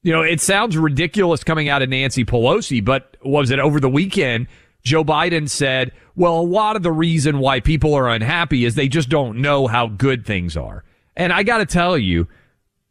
You 0.04 0.12
know, 0.12 0.22
it 0.22 0.42
sounds 0.42 0.78
ridiculous 0.78 1.44
coming 1.44 1.70
out 1.70 1.82
of 1.82 1.90
Nancy 1.90 2.26
Pelosi, 2.26 2.84
but 2.84 3.18
was 3.24 3.50
it 3.50 3.60
over 3.60 3.80
the 3.80 3.90
weekend? 3.90 4.48
Joe 4.84 5.04
Biden 5.04 5.50
said, 5.50 5.92
well, 6.16 6.40
a 6.40 6.42
lot 6.42 6.76
of 6.76 6.84
the 6.84 6.92
reason 6.92 7.40
why 7.40 7.60
people 7.60 7.96
are 7.96 8.08
unhappy 8.08 8.66
is 8.66 8.76
they 8.76 8.88
just 8.88 9.10
don't 9.10 9.42
know 9.42 9.66
how 9.66 9.88
good 9.88 10.26
things 10.26 10.56
are. 10.56 10.84
And 11.18 11.34
I 11.34 11.44
got 11.44 11.58
to 11.58 11.66
tell 11.66 11.98
you, 11.98 12.28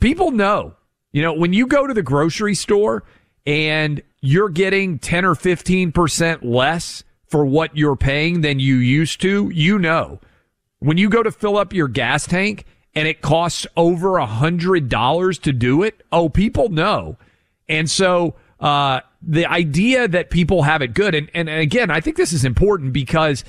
people 0.00 0.32
know. 0.32 0.74
You 1.12 1.22
know, 1.22 1.34
when 1.34 1.52
you 1.52 1.68
go 1.68 1.86
to 1.86 1.94
the 1.94 2.02
grocery 2.02 2.56
store 2.56 3.04
and 3.46 4.02
you're 4.20 4.48
getting 4.48 4.98
10 4.98 5.24
or 5.24 5.34
15% 5.34 6.42
less 6.42 7.04
for 7.28 7.46
what 7.46 7.76
you're 7.76 7.96
paying 7.96 8.40
than 8.40 8.58
you 8.58 8.76
used 8.76 9.20
to, 9.20 9.50
you 9.54 9.78
know. 9.78 10.20
When 10.80 10.98
you 10.98 11.08
go 11.08 11.22
to 11.22 11.30
fill 11.30 11.56
up 11.56 11.72
your 11.72 11.88
gas 11.88 12.26
tank 12.26 12.64
and 12.94 13.08
it 13.08 13.20
costs 13.20 13.66
over 13.76 14.18
a 14.18 14.26
hundred 14.26 14.88
dollars 14.88 15.38
to 15.40 15.52
do 15.52 15.82
it, 15.82 16.02
oh, 16.12 16.28
people 16.28 16.68
know. 16.68 17.16
And 17.68 17.90
so, 17.90 18.34
uh, 18.60 19.00
the 19.22 19.46
idea 19.46 20.06
that 20.06 20.30
people 20.30 20.62
have 20.62 20.82
it 20.82 20.94
good, 20.94 21.14
and, 21.14 21.30
and 21.34 21.48
again, 21.48 21.90
I 21.90 22.00
think 22.00 22.16
this 22.16 22.32
is 22.32 22.44
important 22.44 22.92
because 22.92 23.44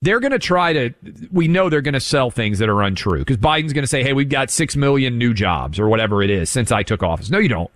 they're 0.00 0.20
going 0.20 0.32
to 0.32 0.38
try 0.38 0.72
to, 0.72 0.94
we 1.32 1.48
know 1.48 1.68
they're 1.68 1.80
going 1.80 1.94
to 1.94 2.00
sell 2.00 2.30
things 2.30 2.60
that 2.60 2.68
are 2.68 2.82
untrue 2.82 3.18
because 3.18 3.36
Biden's 3.36 3.72
going 3.72 3.82
to 3.82 3.88
say, 3.88 4.02
hey, 4.02 4.12
we've 4.12 4.28
got 4.28 4.50
six 4.50 4.76
million 4.76 5.18
new 5.18 5.34
jobs 5.34 5.78
or 5.78 5.88
whatever 5.88 6.22
it 6.22 6.30
is 6.30 6.50
since 6.50 6.70
I 6.70 6.82
took 6.82 7.02
office. 7.02 7.30
No, 7.30 7.38
you 7.38 7.48
don't. 7.48 7.70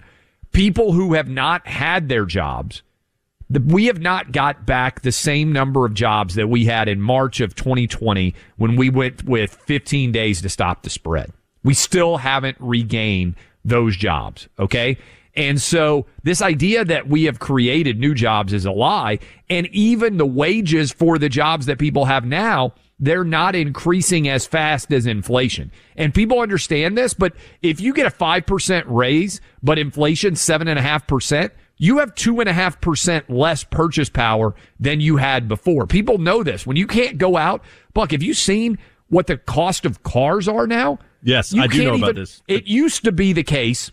People 0.53 0.93
who 0.93 1.15
have 1.15 1.29
not 1.29 1.67
had 1.67 2.09
their 2.09 2.25
jobs, 2.25 2.83
we 3.61 3.87
have 3.87 4.01
not 4.01 4.33
got 4.33 4.67
back 4.67 5.03
the 5.03 5.13
same 5.13 5.53
number 5.53 5.85
of 5.85 5.95
jobs 5.95 6.35
that 6.37 6.49
we 6.49 6.65
had 6.65 6.89
in 6.89 7.01
March 7.01 7.41
of 7.41 7.55
2020 7.55 8.35
when 8.57 8.77
we 8.77 8.91
went 8.91 9.25
with 9.25 9.55
15 9.55 10.13
days 10.13 10.43
to 10.43 10.49
stop 10.49 10.83
the 10.83 10.91
spread. 10.91 11.33
We 11.65 11.75
still 11.75 12.17
haven't 12.19 12.57
regained 12.61 13.37
those 13.65 13.97
jobs. 13.97 14.49
Okay. 14.59 14.99
And 15.35 15.61
so 15.61 16.07
this 16.25 16.43
idea 16.43 16.85
that 16.85 17.09
we 17.09 17.25
have 17.25 17.39
created 17.39 17.99
new 17.99 18.15
jobs 18.15 18.53
is 18.53 18.65
a 18.65 18.73
lie. 18.73 19.19
And 19.49 19.67
even 19.69 20.19
the 20.19 20.27
wages 20.27 20.93
for 20.93 21.19
the 21.19 21.29
jobs 21.29 21.67
that 21.67 21.79
people 21.79 22.05
have 22.05 22.25
now, 22.25 22.75
they're 22.99 23.25
not 23.25 23.57
increasing 23.57 24.29
as 24.29 24.47
fast 24.47 24.93
as 24.93 25.07
inflation. 25.07 25.73
And 25.97 26.15
people 26.15 26.41
understand 26.41 26.97
this, 26.97 27.15
but 27.15 27.33
if 27.63 27.81
you 27.81 27.95
get 27.95 28.07
a 28.07 28.11
5% 28.11 28.85
raise, 28.87 29.41
but 29.63 29.79
inflation 29.79 30.35
7.5%, 30.35 31.51
you 31.83 31.99
have 31.99 32.15
2.5% 32.15 33.25
less 33.29 33.65
purchase 33.65 34.09
power 34.09 34.55
than 34.79 35.01
you 35.01 35.17
had 35.17 35.49
before. 35.49 35.85
People 35.85 36.19
know 36.19 36.45
this. 36.45 36.65
When 36.65 36.77
you 36.77 36.87
can't 36.87 37.19
go 37.19 37.37
out, 37.37 37.61
Buck, 37.93 38.13
have 38.13 38.23
you 38.23 38.35
seen 38.35 38.79
what 39.09 39.27
the 39.27 39.37
cost 39.37 39.85
of 39.85 40.05
cars 40.05 40.47
are 40.47 40.69
now? 40.69 41.01
Yes, 41.25 41.53
You 41.53 41.61
I 41.61 41.67
do 41.67 41.83
know 41.83 41.95
about 41.97 42.15
this. 42.15 42.41
It 42.47 42.69
used 42.69 43.03
to 43.03 43.11
be 43.11 43.33
the 43.33 43.43
case 43.43 43.91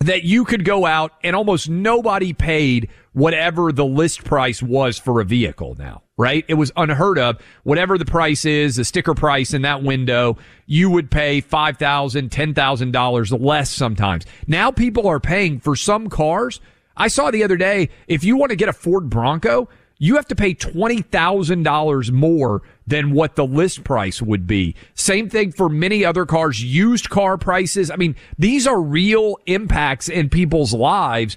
that 0.00 0.24
you 0.24 0.44
could 0.44 0.66
go 0.66 0.84
out 0.84 1.12
and 1.24 1.34
almost 1.34 1.70
nobody 1.70 2.34
paid 2.34 2.90
whatever 3.14 3.72
the 3.72 3.86
list 3.86 4.24
price 4.24 4.62
was 4.62 4.98
for 4.98 5.22
a 5.22 5.24
vehicle 5.24 5.76
now, 5.78 6.02
right? 6.18 6.44
It 6.46 6.54
was 6.54 6.72
unheard 6.76 7.18
of. 7.18 7.40
Whatever 7.62 7.96
the 7.96 8.04
price 8.04 8.44
is, 8.44 8.76
the 8.76 8.84
sticker 8.84 9.14
price 9.14 9.54
in 9.54 9.62
that 9.62 9.82
window, 9.82 10.36
you 10.66 10.90
would 10.90 11.10
pay 11.10 11.40
$5,000, 11.40 12.28
$10,000 12.28 13.40
less 13.40 13.70
sometimes. 13.70 14.26
Now 14.46 14.70
people 14.70 15.06
are 15.08 15.20
paying 15.20 15.58
for 15.58 15.74
some 15.74 16.10
cars. 16.10 16.60
I 16.98 17.08
saw 17.08 17.30
the 17.30 17.44
other 17.44 17.56
day, 17.56 17.88
if 18.08 18.24
you 18.24 18.36
want 18.36 18.50
to 18.50 18.56
get 18.56 18.68
a 18.68 18.74
Ford 18.74 19.08
Bronco, 19.08 19.68
you 19.98 20.16
have 20.16 20.26
to 20.28 20.36
pay 20.36 20.54
$20,000 20.54 22.10
more 22.12 22.62
than 22.86 23.12
what 23.12 23.36
the 23.36 23.46
list 23.46 23.84
price 23.84 24.20
would 24.20 24.46
be. 24.46 24.74
Same 24.94 25.28
thing 25.28 25.52
for 25.52 25.68
many 25.68 26.04
other 26.04 26.26
cars, 26.26 26.62
used 26.62 27.08
car 27.10 27.38
prices. 27.38 27.90
I 27.90 27.96
mean, 27.96 28.14
these 28.38 28.66
are 28.66 28.80
real 28.80 29.38
impacts 29.46 30.08
in 30.08 30.28
people's 30.28 30.72
lives. 30.74 31.36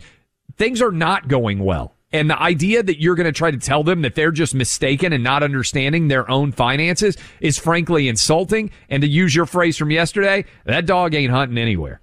Things 0.57 0.81
are 0.81 0.91
not 0.91 1.27
going 1.27 1.59
well. 1.59 1.95
And 2.13 2.29
the 2.29 2.39
idea 2.39 2.83
that 2.83 3.01
you're 3.01 3.15
going 3.15 3.25
to 3.25 3.31
try 3.31 3.51
to 3.51 3.57
tell 3.57 3.83
them 3.83 4.01
that 4.01 4.15
they're 4.15 4.31
just 4.31 4.53
mistaken 4.53 5.13
and 5.13 5.23
not 5.23 5.43
understanding 5.43 6.07
their 6.07 6.29
own 6.29 6.51
finances 6.51 7.15
is 7.39 7.57
frankly 7.57 8.09
insulting. 8.09 8.69
And 8.89 9.01
to 9.01 9.07
use 9.07 9.33
your 9.33 9.45
phrase 9.45 9.77
from 9.77 9.91
yesterday, 9.91 10.45
that 10.65 10.85
dog 10.85 11.15
ain't 11.15 11.31
hunting 11.31 11.57
anywhere. 11.57 12.01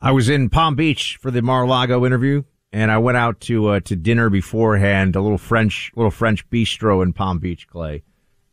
I 0.00 0.12
was 0.12 0.28
in 0.28 0.50
Palm 0.50 0.76
Beach 0.76 1.18
for 1.22 1.30
the 1.30 1.40
Mar-a-Lago 1.40 2.04
interview, 2.04 2.42
and 2.76 2.92
I 2.92 2.98
went 2.98 3.16
out 3.16 3.40
to 3.42 3.68
uh, 3.68 3.80
to 3.80 3.96
dinner 3.96 4.28
beforehand, 4.28 5.16
a 5.16 5.22
little 5.22 5.38
French 5.38 5.90
little 5.96 6.10
French 6.10 6.48
bistro 6.50 7.02
in 7.02 7.14
Palm 7.14 7.38
Beach, 7.38 7.66
Clay. 7.66 8.02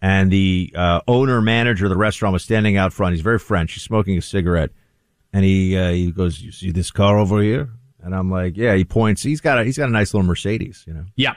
And 0.01 0.31
the 0.31 0.73
uh, 0.75 1.01
owner 1.09 1.41
manager 1.41 1.86
of 1.86 1.89
the 1.89 1.97
restaurant 1.97 2.31
was 2.31 2.41
standing 2.41 2.77
out 2.77 2.93
front. 2.93 3.15
He's 3.15 3.21
very 3.21 3.38
French. 3.38 3.73
He's 3.73 3.83
smoking 3.83 4.17
a 4.17 4.21
cigarette, 4.21 4.71
and 5.33 5.43
he 5.43 5.77
uh, 5.77 5.91
he 5.91 6.12
goes, 6.12 6.41
"You 6.41 6.53
see 6.53 6.71
this 6.71 6.89
car 6.89 7.17
over 7.17 7.41
here?" 7.41 7.69
And 8.01 8.15
I'm 8.15 8.31
like, 8.31 8.55
"Yeah." 8.55 8.75
He 8.75 8.86
points. 8.86 9.23
He's 9.23 9.41
got 9.41 9.59
a 9.59 9.65
he's 9.65 9.77
got 9.77 9.89
a 9.89 9.91
nice 9.91 10.13
little 10.13 10.25
Mercedes, 10.25 10.86
you 10.88 10.93
know. 10.93 11.05
Yeah. 11.17 11.36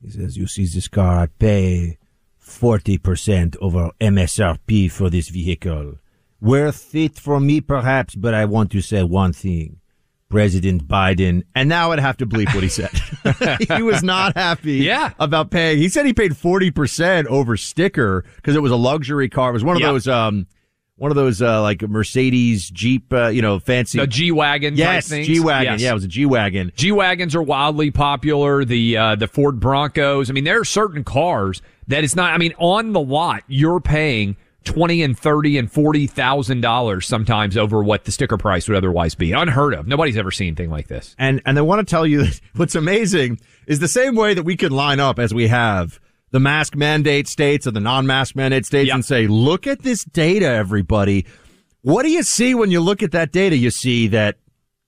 He 0.00 0.10
says, 0.10 0.36
"You 0.36 0.46
see 0.46 0.66
this 0.66 0.86
car? 0.86 1.18
I 1.18 1.26
pay 1.26 1.98
forty 2.36 2.98
percent 2.98 3.56
over 3.60 3.90
MSRP 4.00 4.92
for 4.92 5.10
this 5.10 5.28
vehicle. 5.28 5.94
Worth 6.40 6.94
it 6.94 7.18
for 7.18 7.40
me, 7.40 7.60
perhaps, 7.60 8.14
but 8.14 8.32
I 8.32 8.44
want 8.44 8.70
to 8.70 8.80
say 8.80 9.02
one 9.02 9.32
thing." 9.32 9.77
President 10.30 10.86
Biden, 10.86 11.42
and 11.54 11.68
now 11.68 11.92
I'd 11.92 12.00
have 12.00 12.18
to 12.18 12.26
bleep 12.26 12.52
what 12.54 12.62
he 12.62 12.68
said. 12.68 12.90
he 13.76 13.82
was 13.82 14.02
not 14.02 14.36
happy 14.36 14.74
Yeah. 14.74 15.12
about 15.18 15.50
paying. 15.50 15.78
He 15.78 15.88
said 15.88 16.04
he 16.04 16.12
paid 16.12 16.32
40% 16.32 17.26
over 17.26 17.56
sticker 17.56 18.24
because 18.36 18.54
it 18.54 18.60
was 18.60 18.70
a 18.72 18.76
luxury 18.76 19.28
car. 19.30 19.50
It 19.50 19.54
was 19.54 19.64
one 19.64 19.76
of 19.76 19.80
Yep. 19.80 19.90
those, 19.92 20.08
um, 20.08 20.46
one 20.96 21.10
of 21.10 21.14
those, 21.16 21.40
uh, 21.40 21.62
like 21.62 21.80
Mercedes 21.80 22.68
Jeep, 22.68 23.10
uh, 23.12 23.28
you 23.28 23.40
know, 23.40 23.58
fancy. 23.58 23.98
The 23.98 24.06
G 24.06 24.30
wagon, 24.32 24.76
Yes. 24.76 25.08
G 25.08 25.40
wagon. 25.40 25.74
Yes. 25.74 25.80
Yeah, 25.82 25.90
it 25.92 25.94
was 25.94 26.04
a 26.04 26.08
G 26.08 26.26
wagon. 26.26 26.72
G 26.76 26.92
wagons 26.92 27.34
are 27.34 27.42
wildly 27.42 27.90
popular. 27.90 28.64
The 28.64 28.96
uh, 28.96 29.14
the 29.14 29.28
Ford 29.28 29.60
Broncos. 29.60 30.28
I 30.28 30.32
mean, 30.34 30.44
there 30.44 30.60
are 30.60 30.64
certain 30.64 31.04
cars 31.04 31.62
that 31.86 32.04
it's 32.04 32.16
not. 32.16 32.34
I 32.34 32.38
mean, 32.38 32.52
on 32.58 32.92
the 32.92 33.00
lot, 33.00 33.44
you're 33.46 33.80
paying 33.80 34.36
twenty 34.68 35.02
and 35.02 35.18
thirty 35.18 35.58
and 35.58 35.70
forty 35.70 36.06
thousand 36.06 36.60
dollars 36.60 37.06
sometimes 37.06 37.56
over 37.56 37.82
what 37.82 38.04
the 38.04 38.12
sticker 38.12 38.36
price 38.36 38.68
would 38.68 38.76
otherwise 38.76 39.14
be. 39.14 39.32
Unheard 39.32 39.74
of. 39.74 39.86
Nobody's 39.86 40.16
ever 40.16 40.30
seen 40.30 40.48
anything 40.48 40.70
like 40.70 40.88
this. 40.88 41.16
And 41.18 41.40
and 41.46 41.58
I 41.58 41.62
want 41.62 41.86
to 41.86 41.90
tell 41.90 42.06
you 42.06 42.24
that 42.24 42.40
what's 42.56 42.74
amazing 42.74 43.40
is 43.66 43.80
the 43.80 43.88
same 43.88 44.14
way 44.14 44.34
that 44.34 44.44
we 44.44 44.56
can 44.56 44.72
line 44.72 45.00
up 45.00 45.18
as 45.18 45.32
we 45.32 45.48
have 45.48 45.98
the 46.30 46.40
mask 46.40 46.76
mandate 46.76 47.26
states 47.26 47.66
or 47.66 47.70
the 47.70 47.80
non-mask 47.80 48.36
mandate 48.36 48.66
states 48.66 48.92
and 48.92 49.04
say, 49.04 49.26
look 49.26 49.66
at 49.66 49.80
this 49.80 50.04
data, 50.04 50.46
everybody. 50.46 51.24
What 51.80 52.02
do 52.02 52.10
you 52.10 52.22
see 52.22 52.54
when 52.54 52.70
you 52.70 52.80
look 52.80 53.02
at 53.02 53.12
that 53.12 53.32
data? 53.32 53.56
You 53.56 53.70
see 53.70 54.08
that 54.08 54.36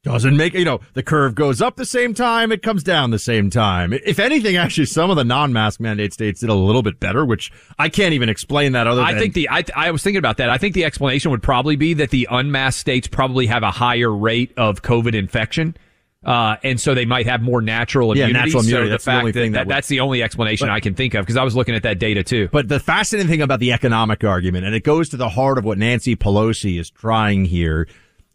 doesn't 0.02 0.36
make 0.36 0.54
you 0.54 0.64
know 0.64 0.80
the 0.94 1.02
curve 1.02 1.34
goes 1.34 1.60
up 1.60 1.76
the 1.76 1.84
same 1.84 2.14
time, 2.14 2.50
it 2.52 2.62
comes 2.62 2.82
down 2.82 3.10
the 3.10 3.18
same 3.18 3.50
time. 3.50 3.92
If 3.92 4.18
anything, 4.18 4.56
actually, 4.56 4.86
some 4.86 5.10
of 5.10 5.16
the 5.16 5.24
non-mask 5.24 5.78
mandate 5.78 6.14
states 6.14 6.40
did 6.40 6.48
a 6.48 6.54
little 6.54 6.82
bit 6.82 6.98
better, 7.00 7.24
which 7.24 7.52
I 7.78 7.88
can't 7.90 8.14
even 8.14 8.28
explain 8.30 8.72
that 8.72 8.86
other 8.86 9.02
I 9.02 9.12
than 9.12 9.20
think 9.20 9.34
the 9.34 9.48
I, 9.50 9.64
I 9.76 9.90
was 9.90 10.02
thinking 10.02 10.18
about 10.18 10.38
that. 10.38 10.48
I 10.48 10.56
think 10.56 10.74
the 10.74 10.84
explanation 10.84 11.30
would 11.30 11.42
probably 11.42 11.76
be 11.76 11.92
that 11.94 12.10
the 12.10 12.26
unmasked 12.30 12.80
states 12.80 13.08
probably 13.08 13.46
have 13.46 13.62
a 13.62 13.70
higher 13.70 14.10
rate 14.14 14.52
of 14.56 14.80
COVID 14.82 15.14
infection. 15.14 15.76
Uh, 16.22 16.56
and 16.62 16.78
so 16.78 16.94
they 16.94 17.06
might 17.06 17.26
have 17.26 17.40
more 17.40 17.62
natural 17.62 18.14
Yeah, 18.14 18.24
immunity. 18.24 18.44
natural 18.50 18.62
immunity. 18.62 18.88
the 18.88 18.90
That's 18.92 19.04
the 19.06 19.10
fact 19.10 19.18
only 19.20 19.32
that, 19.32 19.40
thing 19.40 19.52
that 19.52 19.58
that- 19.68 19.68
that's 19.74 19.88
the 19.88 20.00
only 20.00 20.22
explanation 20.22 20.66
But- 20.68 20.74
I 20.74 20.80
can 20.80 20.94
think 20.94 21.14
of 21.14 21.24
because 21.24 21.38
I 21.38 21.44
was 21.44 21.56
looking 21.56 21.74
at 21.74 21.82
that 21.84 21.98
data 21.98 22.22
too. 22.22 22.48
But 22.52 22.68
the 22.68 22.78
fascinating 22.78 23.30
thing 23.30 23.40
about 23.40 23.58
the 23.60 23.72
economic 23.72 24.22
argument, 24.22 24.66
and 24.66 24.74
it 24.74 24.84
goes 24.84 25.08
to 25.10 25.16
the 25.16 25.30
heart 25.30 25.56
of 25.56 25.64
what 25.64 25.78
Nancy 25.78 26.16
Pelosi 26.16 26.78
is 26.78 26.90
trying 26.90 27.46
here, 27.46 27.88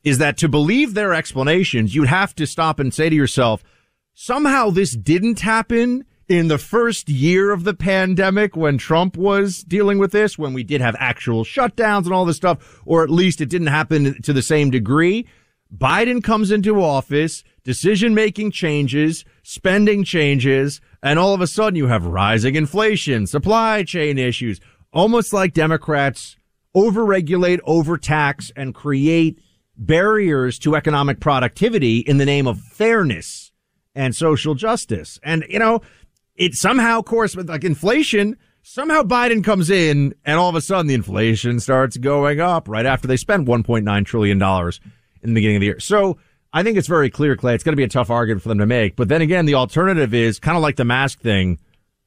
is 0.05 0.19
that 0.19 0.37
to 0.37 0.47
believe 0.47 0.93
their 0.93 1.13
explanations, 1.13 1.95
you'd 1.95 2.07
have 2.07 2.35
to 2.35 2.45
stop 2.45 2.79
and 2.79 2.93
say 2.93 3.09
to 3.09 3.15
yourself, 3.15 3.63
somehow 4.13 4.69
this 4.69 4.95
didn't 4.95 5.41
happen 5.41 6.05
in 6.29 6.47
the 6.47 6.59
first 6.59 7.09
year 7.09 7.51
of 7.51 7.63
the 7.63 7.73
pandemic 7.73 8.55
when 8.55 8.77
Trump 8.77 9.17
was 9.17 9.63
dealing 9.63 9.97
with 9.97 10.11
this, 10.11 10.37
when 10.37 10.53
we 10.53 10.63
did 10.63 10.79
have 10.79 10.95
actual 10.99 11.43
shutdowns 11.43 12.05
and 12.05 12.13
all 12.13 12.23
this 12.23 12.37
stuff, 12.37 12.81
or 12.85 13.03
at 13.03 13.09
least 13.09 13.41
it 13.41 13.49
didn't 13.49 13.67
happen 13.67 14.21
to 14.21 14.31
the 14.31 14.41
same 14.41 14.69
degree. 14.69 15.27
Biden 15.75 16.23
comes 16.23 16.51
into 16.51 16.81
office, 16.81 17.43
decision 17.63 18.13
making 18.13 18.51
changes, 18.51 19.25
spending 19.41 20.03
changes, 20.03 20.81
and 21.01 21.17
all 21.17 21.33
of 21.33 21.41
a 21.41 21.47
sudden 21.47 21.75
you 21.75 21.87
have 21.87 22.05
rising 22.05 22.55
inflation, 22.55 23.25
supply 23.25 23.83
chain 23.83 24.19
issues, 24.19 24.59
almost 24.93 25.33
like 25.33 25.53
Democrats 25.53 26.37
overregulate, 26.75 27.59
overtax, 27.65 28.51
and 28.55 28.75
create 28.75 29.39
barriers 29.77 30.59
to 30.59 30.75
economic 30.75 31.19
productivity 31.19 31.99
in 31.99 32.17
the 32.17 32.25
name 32.25 32.47
of 32.47 32.59
fairness 32.59 33.51
and 33.93 34.15
social 34.15 34.55
justice. 34.55 35.19
And, 35.23 35.45
you 35.49 35.59
know, 35.59 35.81
it 36.35 36.53
somehow, 36.53 37.01
course, 37.01 37.35
with 37.35 37.49
like 37.49 37.63
inflation, 37.63 38.37
somehow 38.61 39.03
Biden 39.03 39.43
comes 39.43 39.69
in 39.69 40.13
and 40.25 40.37
all 40.37 40.49
of 40.49 40.55
a 40.55 40.61
sudden 40.61 40.87
the 40.87 40.93
inflation 40.93 41.59
starts 41.59 41.97
going 41.97 42.39
up 42.39 42.67
right 42.67 42.85
after 42.85 43.07
they 43.07 43.17
spend 43.17 43.47
$1.9 43.47 44.05
trillion 44.05 44.41
in 44.41 45.29
the 45.29 45.33
beginning 45.33 45.57
of 45.57 45.59
the 45.61 45.65
year. 45.67 45.79
So 45.79 46.17
I 46.51 46.63
think 46.63 46.77
it's 46.77 46.87
very 46.87 47.09
clear, 47.09 47.35
Clay. 47.35 47.55
It's 47.55 47.63
going 47.63 47.73
to 47.73 47.77
be 47.77 47.83
a 47.83 47.89
tough 47.89 48.09
argument 48.09 48.43
for 48.43 48.49
them 48.49 48.59
to 48.59 48.65
make. 48.65 48.95
But 48.95 49.09
then 49.09 49.21
again, 49.21 49.45
the 49.45 49.55
alternative 49.55 50.13
is 50.13 50.39
kind 50.39 50.57
of 50.57 50.63
like 50.63 50.77
the 50.77 50.85
mask 50.85 51.19
thing. 51.19 51.59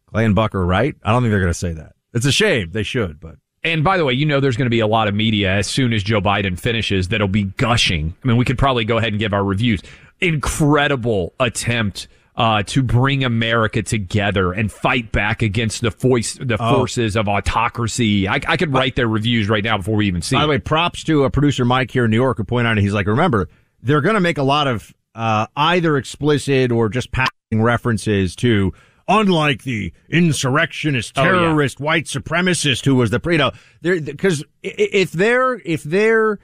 Clay 0.07 0.25
and 0.25 0.35
Buck 0.35 0.55
are 0.55 0.65
right. 0.65 0.97
I 1.03 1.13
don't 1.13 1.23
think 1.23 1.33
they're 1.33 1.41
going 1.41 1.53
to 1.53 1.59
say 1.59 1.73
that. 1.75 1.93
It's 2.15 2.27
a 2.27 2.33
shame. 2.33 2.71
They 2.71 2.83
should, 2.83 3.21
but. 3.21 3.37
And 3.65 3.83
by 3.83 3.97
the 3.97 4.05
way, 4.05 4.13
you 4.13 4.25
know 4.25 4.41
there's 4.41 4.57
going 4.57 4.67
to 4.67 4.71
be 4.71 4.81
a 4.81 4.87
lot 4.87 5.09
of 5.09 5.15
media 5.15 5.51
as 5.53 5.67
soon 5.67 5.93
as 5.93 6.03
Joe 6.03 6.21
Biden 6.21 6.59
finishes 6.59 7.09
that'll 7.09 7.27
be 7.29 7.45
gushing. 7.45 8.15
I 8.23 8.29
mean, 8.29 8.37
we 8.37 8.45
could 8.45 8.59
probably 8.59 8.85
go 8.85 8.99
ahead 8.99 9.13
and 9.13 9.19
give 9.19 9.33
our 9.33 9.45
reviews. 9.45 9.83
Incredible 10.21 11.35
attempt 11.41 12.07
uh, 12.37 12.63
to 12.63 12.83
bring 12.85 13.25
America 13.25 13.83
together 13.83 14.53
and 14.53 14.71
fight 14.71 15.11
back 15.11 15.43
against 15.43 15.81
the 15.81 15.91
voice, 15.91 16.35
the 16.41 16.57
Oh. 16.61 16.77
forces 16.77 17.17
of 17.17 17.29
autocracy. 17.29 18.29
I, 18.29 18.35
I 18.47 18.57
could 18.57 18.73
write 18.73 18.95
their 18.95 19.09
reviews 19.09 19.49
right 19.49 19.65
now 19.65 19.77
before 19.79 19.97
we 19.97 20.07
even 20.07 20.23
see. 20.23 20.37
By 20.37 20.43
it. 20.43 20.45
the 20.45 20.49
way, 20.51 20.59
props 20.59 21.03
to 21.05 21.25
a 21.25 21.31
producer 21.31 21.65
Mike 21.65 21.91
here 21.91 22.05
in 22.05 22.13
New 22.13 22.17
York 22.17 22.37
who 22.37 22.45
pointed 22.45 22.71
out 22.71 22.79
he's 22.79 22.95
like, 22.95 23.09
remember, 23.09 23.49
they're 23.83 24.01
going 24.01 24.15
to 24.15 24.21
make 24.21 24.39
a 24.39 24.45
lot 24.45 24.69
of 24.69 24.95
uh, 25.17 25.49
either 25.57 25.97
explicit 25.97 26.71
or 26.71 26.89
just 26.89 27.11
passing 27.11 27.61
references 27.61 28.37
to, 28.37 28.73
unlike 29.09 29.63
the 29.65 29.93
insurrectionist, 30.09 31.13
Oh, 31.17 31.23
yeah. 31.25 31.31
terrorist, 31.31 31.81
white 31.81 32.05
supremacist 32.05 32.85
who 32.85 32.95
was 32.95 33.11
the, 33.11 33.21
you 33.27 33.39
know, 33.39 33.51
because 33.83 34.45
if 34.63 35.13
their 35.13 35.55
if 35.65 35.83
their 35.83 36.39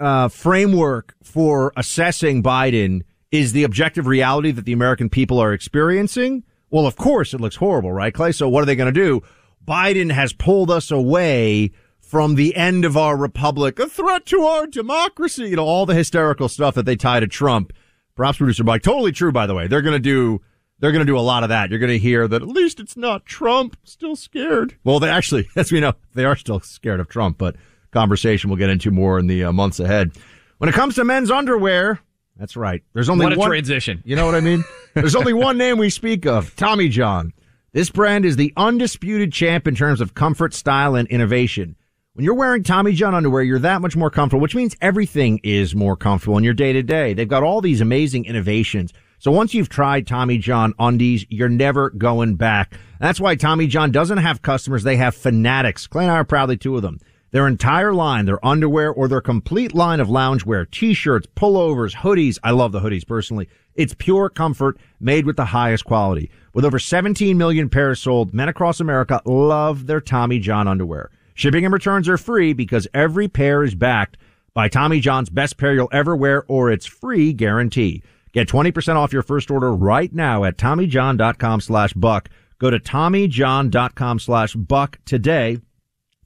uh, 0.00 0.28
framework 0.28 1.14
for 1.22 1.72
assessing 1.76 2.42
Biden 2.42 3.02
is 3.30 3.52
the 3.52 3.64
objective 3.64 4.06
reality 4.06 4.50
that 4.52 4.64
the 4.64 4.72
American 4.72 5.08
people 5.10 5.38
are 5.38 5.52
experiencing, 5.52 6.44
well, 6.70 6.86
of 6.86 6.96
course 6.96 7.34
it 7.34 7.40
looks 7.40 7.56
horrible, 7.56 7.92
right, 7.92 8.14
Clay? 8.14 8.32
So 8.32 8.48
what 8.48 8.62
are 8.62 8.66
they 8.66 8.76
going 8.76 8.92
to 8.92 9.00
do? 9.00 9.22
Biden 9.66 10.10
has 10.12 10.32
pulled 10.32 10.70
us 10.70 10.90
away 10.90 11.72
from 12.00 12.36
the 12.36 12.56
end 12.56 12.86
of 12.86 12.96
our 12.96 13.18
republic, 13.18 13.78
a 13.78 13.86
threat 13.86 14.24
to 14.26 14.40
our 14.40 14.66
democracy, 14.66 15.48
you 15.48 15.56
know, 15.56 15.66
all 15.66 15.84
the 15.84 15.94
hysterical 15.94 16.48
stuff 16.48 16.74
that 16.74 16.86
they 16.86 16.96
tie 16.96 17.20
to 17.20 17.26
Trump. 17.26 17.70
Perhaps 18.16 18.38
producer 18.38 18.64
Mike, 18.64 18.82
totally 18.82 19.12
true, 19.12 19.30
by 19.30 19.46
the 19.46 19.54
way. 19.54 19.66
They're 19.66 19.82
going 19.82 19.92
to 19.92 19.98
do, 19.98 20.40
they're 20.80 20.92
going 20.92 21.04
to 21.06 21.10
do 21.10 21.18
a 21.18 21.20
lot 21.20 21.42
of 21.42 21.48
that. 21.48 21.70
You're 21.70 21.78
going 21.78 21.92
to 21.92 21.98
hear 21.98 22.28
that 22.28 22.42
at 22.42 22.48
least 22.48 22.80
it's 22.80 22.96
not 22.96 23.26
Trump, 23.26 23.76
still 23.84 24.16
scared. 24.16 24.76
Well, 24.84 25.00
they 25.00 25.10
actually, 25.10 25.48
as 25.56 25.72
we 25.72 25.80
know, 25.80 25.94
they 26.14 26.24
are 26.24 26.36
still 26.36 26.60
scared 26.60 27.00
of 27.00 27.08
Trump, 27.08 27.38
but 27.38 27.56
conversation 27.90 28.50
we'll 28.50 28.58
get 28.58 28.70
into 28.70 28.90
more 28.90 29.18
in 29.18 29.26
the 29.26 29.44
uh, 29.44 29.52
months 29.52 29.80
ahead. 29.80 30.12
When 30.58 30.68
it 30.68 30.74
comes 30.74 30.94
to 30.96 31.04
men's 31.04 31.30
underwear, 31.30 32.00
That's 32.36 32.56
right. 32.56 32.82
There's 32.92 33.08
only 33.08 33.26
what 33.26 33.32
a 33.32 33.38
one 33.38 33.48
transition. 33.48 34.02
You 34.04 34.16
know 34.16 34.26
what 34.26 34.34
I 34.34 34.40
mean? 34.40 34.64
There's 34.94 35.16
only 35.16 35.32
one 35.32 35.56
name 35.58 35.78
we 35.78 35.90
speak 35.90 36.26
of, 36.26 36.54
Tommy 36.56 36.88
John. 36.88 37.32
This 37.72 37.90
brand 37.90 38.24
is 38.24 38.36
the 38.36 38.52
undisputed 38.56 39.32
champ 39.32 39.68
in 39.68 39.74
terms 39.74 40.00
of 40.00 40.14
comfort, 40.14 40.54
style, 40.54 40.94
and 40.94 41.06
innovation. 41.08 41.76
When 42.14 42.24
you're 42.24 42.34
wearing 42.34 42.64
Tommy 42.64 42.92
John 42.92 43.14
underwear, 43.14 43.42
you're 43.42 43.58
that 43.60 43.80
much 43.80 43.94
more 43.94 44.10
comfortable, 44.10 44.40
which 44.40 44.54
means 44.54 44.74
everything 44.80 45.38
is 45.44 45.74
more 45.74 45.96
comfortable 45.96 46.36
in 46.38 46.44
your 46.44 46.54
day 46.54 46.72
to 46.72 46.82
day. 46.82 47.12
They've 47.14 47.28
got 47.28 47.44
all 47.44 47.60
these 47.60 47.80
amazing 47.80 48.24
innovations. 48.24 48.92
So 49.20 49.32
once 49.32 49.52
you've 49.52 49.68
tried 49.68 50.06
Tommy 50.06 50.38
John 50.38 50.74
undies, 50.78 51.26
you're 51.28 51.48
never 51.48 51.90
going 51.90 52.36
back. 52.36 52.78
That's 53.00 53.18
why 53.18 53.34
Tommy 53.34 53.66
John 53.66 53.90
doesn't 53.90 54.18
have 54.18 54.42
customers. 54.42 54.84
They 54.84 54.96
have 54.96 55.14
fanatics. 55.14 55.88
Clay 55.88 56.04
and 56.04 56.12
I 56.12 56.16
are 56.16 56.24
proudly 56.24 56.56
two 56.56 56.76
of 56.76 56.82
them. 56.82 57.00
Their 57.32 57.48
entire 57.48 57.92
line, 57.92 58.26
their 58.26 58.44
underwear 58.46 58.90
or 58.92 59.08
their 59.08 59.20
complete 59.20 59.74
line 59.74 59.98
of 59.98 60.06
loungewear, 60.06 60.70
t-shirts, 60.70 61.26
pullovers, 61.36 61.96
hoodies. 61.96 62.38
I 62.44 62.52
love 62.52 62.70
the 62.70 62.80
hoodies 62.80 63.06
personally. 63.06 63.48
It's 63.74 63.92
pure 63.92 64.30
comfort 64.30 64.78
made 65.00 65.26
with 65.26 65.36
the 65.36 65.44
highest 65.44 65.84
quality. 65.84 66.30
With 66.54 66.64
over 66.64 66.78
17 66.78 67.36
million 67.36 67.68
pairs 67.68 68.00
sold, 68.00 68.32
men 68.32 68.48
across 68.48 68.78
America 68.78 69.20
love 69.24 69.86
their 69.86 70.00
Tommy 70.00 70.38
John 70.38 70.68
underwear. 70.68 71.10
Shipping 71.34 71.64
and 71.64 71.74
returns 71.74 72.08
are 72.08 72.18
free 72.18 72.52
because 72.52 72.88
every 72.94 73.26
pair 73.26 73.64
is 73.64 73.74
backed 73.74 74.16
by 74.54 74.68
Tommy 74.68 75.00
John's 75.00 75.28
best 75.28 75.56
pair 75.56 75.74
you'll 75.74 75.88
ever 75.92 76.16
wear 76.16 76.44
or 76.48 76.70
its 76.70 76.86
free 76.86 77.32
guarantee. 77.32 78.02
Get 78.38 78.46
20% 78.46 78.94
off 78.94 79.12
your 79.12 79.24
first 79.24 79.50
order 79.50 79.72
right 79.74 80.14
now 80.14 80.44
at 80.44 80.56
TommyJohn.com 80.58 81.60
slash 81.60 81.92
buck. 81.94 82.28
Go 82.60 82.70
to 82.70 82.78
TommyJohn.com 82.78 84.20
slash 84.20 84.54
buck 84.54 85.00
today 85.04 85.58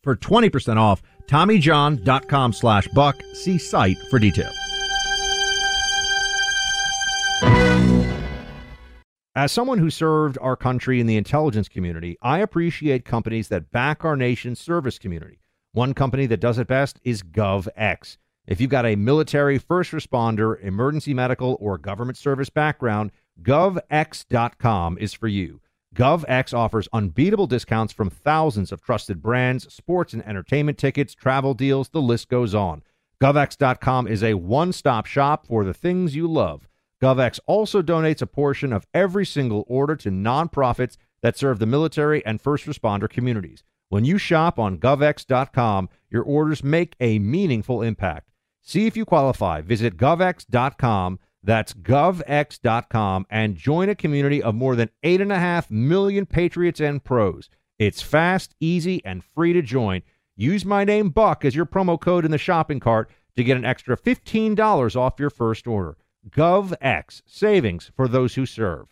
for 0.03 0.15
20% 0.15 0.77
off. 0.77 1.03
TommyJohn.com 1.27 2.53
slash 2.53 2.87
buck. 2.89 3.17
See 3.33 3.57
site 3.57 3.97
for 4.11 4.19
details. 4.19 4.55
As 9.35 9.51
someone 9.51 9.79
who 9.79 9.89
served 9.89 10.37
our 10.43 10.55
country 10.55 11.01
in 11.01 11.07
the 11.07 11.17
intelligence 11.17 11.71
community, 11.71 12.19
I 12.21 12.41
appreciate 12.41 13.07
companies 13.07 13.49
that 13.49 13.71
back 13.71 14.05
our 14.05 14.19
nation's 14.19 14.61
service 14.61 14.99
community. 14.99 15.41
One 15.73 15.95
company 15.95 16.27
that 16.27 16.41
does 16.41 16.59
it 16.59 16.67
best 16.67 17.01
is 17.05 17.23
GovX. 17.23 18.19
If 18.47 18.61
you've 18.61 18.71
got 18.71 18.87
a 18.87 18.97
military, 18.97 19.59
first 19.59 19.93
responder, 19.93 20.61
emergency 20.61 21.15
medical, 21.15 21.57
or 21.61 21.79
government 21.79 22.19
service 22.19 22.51
background, 22.51 23.13
govx.com 23.41 24.99
is 24.99 25.13
for 25.13 25.29
you. 25.29 25.61
GovX 25.95 26.53
offers 26.53 26.89
unbeatable 26.93 27.47
discounts 27.47 27.93
from 27.93 28.11
thousands 28.11 28.73
of 28.73 28.81
trusted 28.81 29.23
brands, 29.23 29.73
sports 29.73 30.13
and 30.13 30.27
entertainment 30.27 30.79
tickets, 30.79 31.15
travel 31.15 31.55
deals, 31.55 31.91
the 31.91 32.01
list 32.01 32.29
goes 32.29 32.55
on. 32.55 32.83
GovX.com 33.21 34.09
is 34.09 34.25
a 34.25 34.35
one 34.35 34.73
stop 34.73 35.07
shop 35.07 35.47
for 35.47 35.65
the 35.65 35.75
things 35.75 36.17
you 36.17 36.27
love. 36.27 36.67
GovX 37.01 37.39
also 37.47 37.83
donates 37.83 38.23
a 38.23 38.27
portion 38.27 38.73
of 38.73 38.87
every 38.95 39.27
single 39.27 39.65
order 39.69 39.95
to 39.97 40.11
nonprofits 40.11 40.97
that 41.21 41.37
serve 41.37 41.59
the 41.59 41.67
military 41.67 42.25
and 42.25 42.41
first 42.41 42.67
responder 42.67 43.09
communities. 43.09 43.63
When 43.89 44.05
you 44.05 44.19
shop 44.19 44.59
on 44.59 44.79
govx.com, 44.79 45.91
your 46.11 46.23
orders 46.23 46.65
make 46.65 46.97
a 46.99 47.19
meaningful 47.19 47.83
impact. 47.83 48.32
See 48.63 48.87
if 48.87 48.97
you 48.97 49.05
qualify. 49.05 49.61
Visit 49.61 49.97
govx.com. 49.97 51.19
That's 51.45 51.75
govx.com 51.75 53.27
and 53.29 53.57
join 53.57 53.89
a 53.89 53.97
community 53.97 54.43
of 54.43 54.55
more 54.55 54.77
than 54.77 54.91
8.5 55.03 55.71
million 55.71 56.25
patriots 56.25 56.81
and 56.81 57.03
pros. 57.03 57.51
It's 57.79 58.01
fast, 58.01 58.55
easy, 58.61 59.05
and 59.05 59.25
free 59.25 59.53
to 59.53 59.63
join. 59.63 60.03
Use 60.37 60.65
my 60.65 60.85
name 60.85 61.11
Buck 61.11 61.45
as 61.45 61.57
your 61.57 61.67
promo 61.67 62.01
code 62.01 62.25
in 62.25 62.31
the 62.31 62.39
shopping 62.39 62.79
cart 62.79 63.11
to 63.37 63.43
get 63.43 63.57
an 63.57 63.65
extra 63.65 63.97
$15 63.97 64.97
off 64.97 65.19
your 65.19 65.31
first 65.31 65.67
order. 65.67 65.97
GovX, 66.31 67.23
savings 67.27 67.91
for 67.97 68.07
those 68.07 68.37
who 68.37 68.47
serve. 68.47 68.92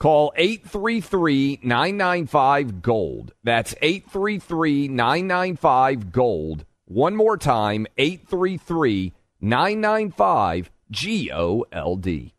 Call 0.00 0.32
833 0.36 1.60
995 1.62 2.82
Gold. 2.82 3.32
That's 3.42 3.74
833 3.80 4.88
995 4.88 6.12
Gold. 6.12 6.64
One 6.86 7.16
more 7.16 7.36
time 7.36 7.86
833 7.96 9.12
995 9.40 10.70
G 10.90 11.30
O 11.32 11.64
L 11.72 11.96
D. 11.96 12.34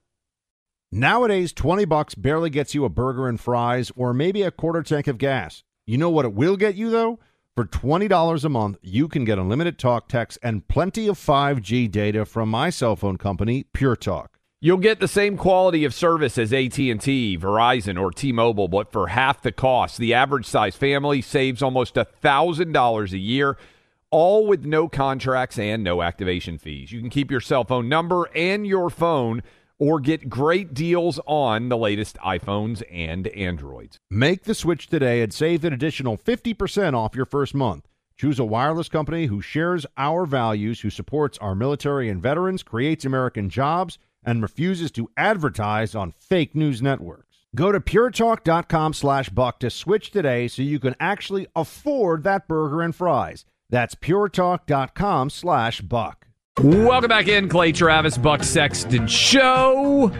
Nowadays, 0.91 1.51
20 1.51 1.85
bucks 1.85 2.15
barely 2.15 2.49
gets 2.49 2.73
you 2.73 2.85
a 2.85 2.89
burger 2.89 3.27
and 3.27 3.39
fries 3.39 3.91
or 3.95 4.13
maybe 4.13 4.43
a 4.43 4.51
quarter 4.51 4.83
tank 4.83 5.07
of 5.07 5.17
gas. 5.17 5.63
You 5.85 5.97
know 5.97 6.09
what 6.09 6.25
it 6.25 6.33
will 6.33 6.55
get 6.55 6.75
you, 6.75 6.89
though? 6.89 7.19
For 7.55 7.65
$20 7.65 8.43
a 8.43 8.49
month, 8.49 8.77
you 8.81 9.07
can 9.07 9.25
get 9.25 9.39
unlimited 9.39 9.79
talk, 9.79 10.07
text, 10.07 10.37
and 10.43 10.67
plenty 10.67 11.07
of 11.07 11.17
5G 11.17 11.89
data 11.89 12.25
from 12.25 12.49
my 12.49 12.69
cell 12.69 12.95
phone 12.95 13.17
company, 13.17 13.65
Pure 13.73 13.97
Talk. 13.97 14.34
You'll 14.61 14.77
get 14.77 14.99
the 14.99 15.07
same 15.07 15.37
quality 15.37 15.83
of 15.83 15.93
service 15.93 16.37
as 16.37 16.53
AT&T, 16.53 17.37
Verizon, 17.37 18.01
or 18.01 18.09
T-Mobile, 18.09 18.67
but 18.67 18.91
for 18.91 19.07
half 19.07 19.41
the 19.41 19.51
cost. 19.51 19.97
The 19.97 20.13
average 20.13 20.45
size 20.45 20.75
family 20.75 21.21
saves 21.21 21.61
almost 21.61 21.95
$1,000 21.95 23.11
a 23.11 23.17
year, 23.17 23.57
all 24.11 24.47
with 24.47 24.65
no 24.65 24.87
contracts 24.87 25.59
and 25.59 25.83
no 25.83 26.01
activation 26.01 26.57
fees. 26.57 26.91
You 26.91 27.01
can 27.01 27.09
keep 27.09 27.29
your 27.29 27.41
cell 27.41 27.65
phone 27.65 27.89
number 27.89 28.29
and 28.33 28.65
your 28.65 28.89
phone 28.89 29.43
or 29.77 29.99
get 29.99 30.29
great 30.29 30.73
deals 30.73 31.19
on 31.27 31.67
the 31.67 31.77
latest 31.77 32.17
iPhones 32.25 32.81
and 32.89 33.27
Androids. 33.27 33.99
Make 34.09 34.43
the 34.43 34.55
switch 34.55 34.87
today 34.87 35.21
and 35.21 35.33
save 35.33 35.65
an 35.65 35.73
additional 35.73 36.17
50% 36.17 36.93
off 36.93 37.13
your 37.13 37.25
first 37.25 37.53
month. 37.53 37.87
Choose 38.17 38.39
a 38.39 38.45
wireless 38.45 38.87
company 38.87 39.25
who 39.25 39.41
shares 39.41 39.85
our 39.97 40.25
values, 40.25 40.79
who 40.79 40.89
supports 40.89 41.37
our 41.39 41.53
military 41.53 42.09
and 42.09 42.21
veterans, 42.21 42.63
creates 42.63 43.03
American 43.03 43.49
jobs, 43.49 43.99
and 44.25 44.41
refuses 44.41 44.91
to 44.91 45.09
advertise 45.15 45.95
on 45.95 46.11
fake 46.11 46.55
news 46.55 46.81
networks. 46.81 47.45
Go 47.55 47.71
to 47.71 47.79
puretalk.com 47.79 48.93
slash 48.93 49.29
buck 49.29 49.59
to 49.59 49.69
switch 49.69 50.11
today 50.11 50.47
so 50.47 50.61
you 50.61 50.79
can 50.79 50.95
actually 50.99 51.47
afford 51.55 52.23
that 52.23 52.47
burger 52.47 52.81
and 52.81 52.93
fries. 52.93 53.45
That's 53.69 53.95
puretalk.com 53.95 55.29
slash 55.29 55.81
buck. 55.81 56.27
Welcome 56.61 57.09
back 57.09 57.27
in, 57.27 57.49
Clay 57.49 57.71
Travis, 57.71 58.17
Buck 58.17 58.43
Sexton 58.43 59.07
Show. 59.07 60.11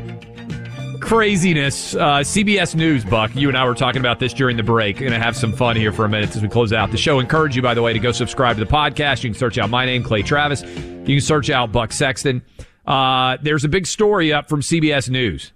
Craziness. 1.01 1.93
Uh, 1.95 2.19
CBS 2.19 2.73
News, 2.75 3.05
Buck. 3.05 3.35
You 3.35 3.47
and 3.47 3.57
I 3.57 3.65
were 3.65 3.75
talking 3.75 3.99
about 3.99 4.19
this 4.19 4.33
during 4.33 4.57
the 4.57 4.63
break. 4.63 4.97
Going 4.97 5.11
to 5.11 5.19
have 5.19 5.35
some 5.37 5.53
fun 5.53 5.75
here 5.75 5.91
for 5.91 6.03
a 6.03 6.09
minute 6.09 6.35
as 6.35 6.41
we 6.41 6.49
close 6.49 6.73
out 6.73 6.91
the 6.91 6.97
show. 6.97 7.19
Encourage 7.19 7.55
you, 7.55 7.61
by 7.61 7.73
the 7.73 7.81
way, 7.81 7.93
to 7.93 7.99
go 7.99 8.11
subscribe 8.11 8.57
to 8.57 8.65
the 8.65 8.71
podcast. 8.71 9.23
You 9.23 9.29
can 9.29 9.37
search 9.37 9.57
out 9.57 9.69
my 9.69 9.85
name, 9.85 10.03
Clay 10.03 10.23
Travis. 10.23 10.63
You 10.63 11.05
can 11.05 11.21
search 11.21 11.49
out 11.49 11.71
Buck 11.71 11.91
Sexton. 11.91 12.41
Uh, 12.85 13.37
there's 13.41 13.63
a 13.63 13.69
big 13.69 13.87
story 13.87 14.31
up 14.31 14.47
from 14.49 14.61
CBS 14.61 15.09
News. 15.09 15.51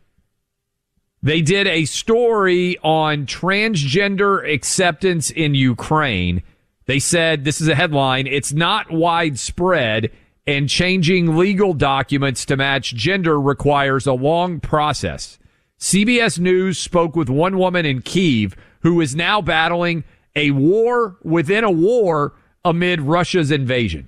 They 1.22 1.42
did 1.42 1.68
a 1.68 1.86
story 1.86 2.78
on 2.82 3.26
transgender 3.26 4.52
acceptance 4.52 5.30
in 5.30 5.54
Ukraine. 5.54 6.44
They 6.86 7.00
said 7.00 7.44
this 7.44 7.62
is 7.62 7.68
a 7.68 7.76
headline. 7.76 8.26
It's 8.26 8.54
not 8.54 8.90
widespread 8.90 10.12
and 10.48 10.68
changing 10.68 11.38
legal 11.38 11.74
documents 11.74 12.46
to 12.46 12.58
match 12.58 12.96
gender 12.96 13.40
requires 13.40 14.08
a 14.08 14.14
long 14.14 14.60
process. 14.60 15.38
CBS 15.78 16.40
News 16.40 16.80
spoke 16.80 17.16
with 17.16 17.30
one 17.30 17.58
woman 17.58 17.86
in 17.86 18.02
Kiev 18.02 18.56
who 18.82 19.02
is 19.02 19.16
now 19.16 19.42
battling 19.42 20.04
a 20.36 20.52
war 20.52 21.18
within 21.22 21.64
a 21.64 21.72
war 21.72 22.34
amid 22.64 23.02
Russia's 23.02 23.52
invasion. 23.52 24.08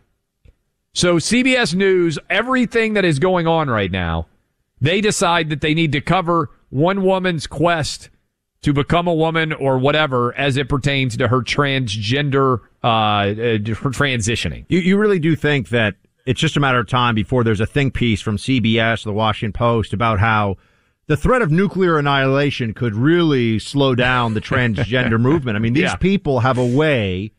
So 0.94 1.18
CBS 1.18 1.74
News, 1.74 2.20
everything 2.30 2.94
that 2.94 3.06
is 3.06 3.20
going 3.20 3.48
on 3.48 3.70
right 3.70 3.92
now, 3.92 4.28
they 4.80 5.00
decide 5.02 5.50
that 5.50 5.62
they 5.62 5.74
need 5.74 5.92
to 5.94 6.02
cover 6.02 6.50
one 6.70 7.04
woman's 7.04 7.48
quest 7.48 8.10
to 8.64 8.74
become 8.74 9.08
a 9.08 9.14
woman 9.14 9.54
or 9.54 9.78
whatever 9.80 10.36
as 10.36 10.58
it 10.58 10.70
pertains 10.70 11.18
to 11.18 11.28
her 11.30 11.42
transgender 11.42 12.60
uh, 12.84 12.88
uh, 12.88 13.32
her 13.34 13.90
transitioning. 13.90 14.66
You, 14.70 14.80
you 14.80 14.98
really 14.98 15.20
do 15.20 15.36
think 15.36 15.70
that 15.70 15.96
it's 16.26 16.40
just 16.40 16.58
a 16.58 16.60
matter 16.60 16.80
of 16.80 16.88
time 16.88 17.16
before 17.16 17.44
there's 17.44 17.60
a 17.62 17.66
think 17.66 17.94
piece 17.94 18.22
from 18.22 18.38
CBS, 18.38 19.04
the 19.04 19.14
Washington 19.14 19.54
Post, 19.54 19.94
about 19.94 20.20
how 20.20 20.58
the 21.08 21.18
threat 21.18 21.42
of 21.42 21.52
nuclear 21.52 21.98
annihilation 21.98 22.74
could 22.74 22.96
really 22.96 23.58
slow 23.60 23.96
down 23.96 24.34
the 24.34 24.42
transgender 24.42 25.20
movement. 25.20 25.56
I 25.56 25.60
mean, 25.60 25.74
these 25.74 25.84
Yeah. 25.84 25.96
people 25.96 26.42
have 26.42 26.58
a 26.58 26.66
way 26.66 27.32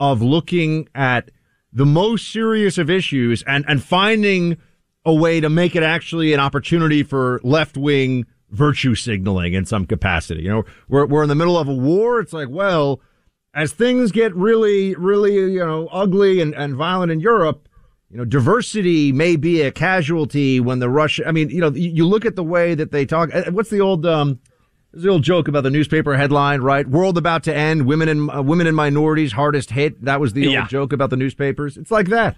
of 0.00 0.20
looking 0.20 0.88
at 0.94 1.30
the 1.72 1.86
most 1.86 2.32
serious 2.32 2.78
of 2.78 2.88
issues 2.88 3.42
and, 3.46 3.64
and 3.68 3.82
finding 3.82 4.56
a 5.04 5.14
way 5.14 5.40
to 5.40 5.48
make 5.48 5.76
it 5.76 5.82
actually 5.82 6.32
an 6.32 6.40
opportunity 6.40 7.02
for 7.02 7.40
left 7.42 7.76
wing 7.76 8.26
virtue 8.50 8.94
signaling 8.94 9.54
in 9.54 9.64
some 9.64 9.86
capacity. 9.86 10.42
You 10.42 10.50
know, 10.50 10.64
we're, 10.88 11.06
we're 11.06 11.22
in 11.22 11.28
the 11.28 11.34
middle 11.34 11.58
of 11.58 11.68
a 11.68 11.74
war. 11.74 12.20
It's 12.20 12.32
like, 12.32 12.48
well, 12.48 13.00
as 13.54 13.72
things 13.72 14.12
get 14.12 14.34
really, 14.34 14.94
really, 14.94 15.34
you 15.34 15.58
know, 15.58 15.88
ugly 15.88 16.40
and, 16.40 16.54
and 16.54 16.74
violent 16.74 17.12
in 17.12 17.20
Europe, 17.20 17.68
you 18.10 18.16
know, 18.16 18.24
diversity 18.24 19.12
may 19.12 19.36
be 19.36 19.60
a 19.60 19.70
casualty 19.70 20.60
when 20.60 20.78
the 20.78 20.88
Russia, 20.88 21.28
I 21.28 21.32
mean, 21.32 21.50
you 21.50 21.60
know, 21.60 21.70
you, 21.70 22.06
look 22.06 22.24
at 22.24 22.36
the 22.36 22.44
way 22.44 22.74
that 22.74 22.90
they 22.90 23.04
talk. 23.04 23.34
uh, 23.34 23.50
What's 23.50 23.70
the 23.70 23.80
old, 23.80 24.06
um, 24.06 24.40
there's 24.92 25.02
the 25.04 25.10
old 25.10 25.22
joke 25.22 25.48
about 25.48 25.62
the 25.62 25.70
newspaper 25.70 26.16
headline, 26.16 26.60
right? 26.60 26.86
World 26.88 27.18
about 27.18 27.42
to 27.44 27.54
end. 27.54 27.86
Women 27.86 28.08
and 28.08 28.30
uh, 28.30 28.42
women 28.42 28.66
and 28.66 28.74
minorities 28.76 29.32
hardest 29.32 29.70
hit. 29.70 30.02
That 30.04 30.20
was 30.20 30.32
the 30.32 30.42
Yeah. 30.42 30.60
old 30.60 30.68
joke 30.68 30.92
about 30.92 31.10
the 31.10 31.16
newspapers. 31.16 31.76
It's 31.76 31.90
like 31.90 32.06
that. 32.08 32.36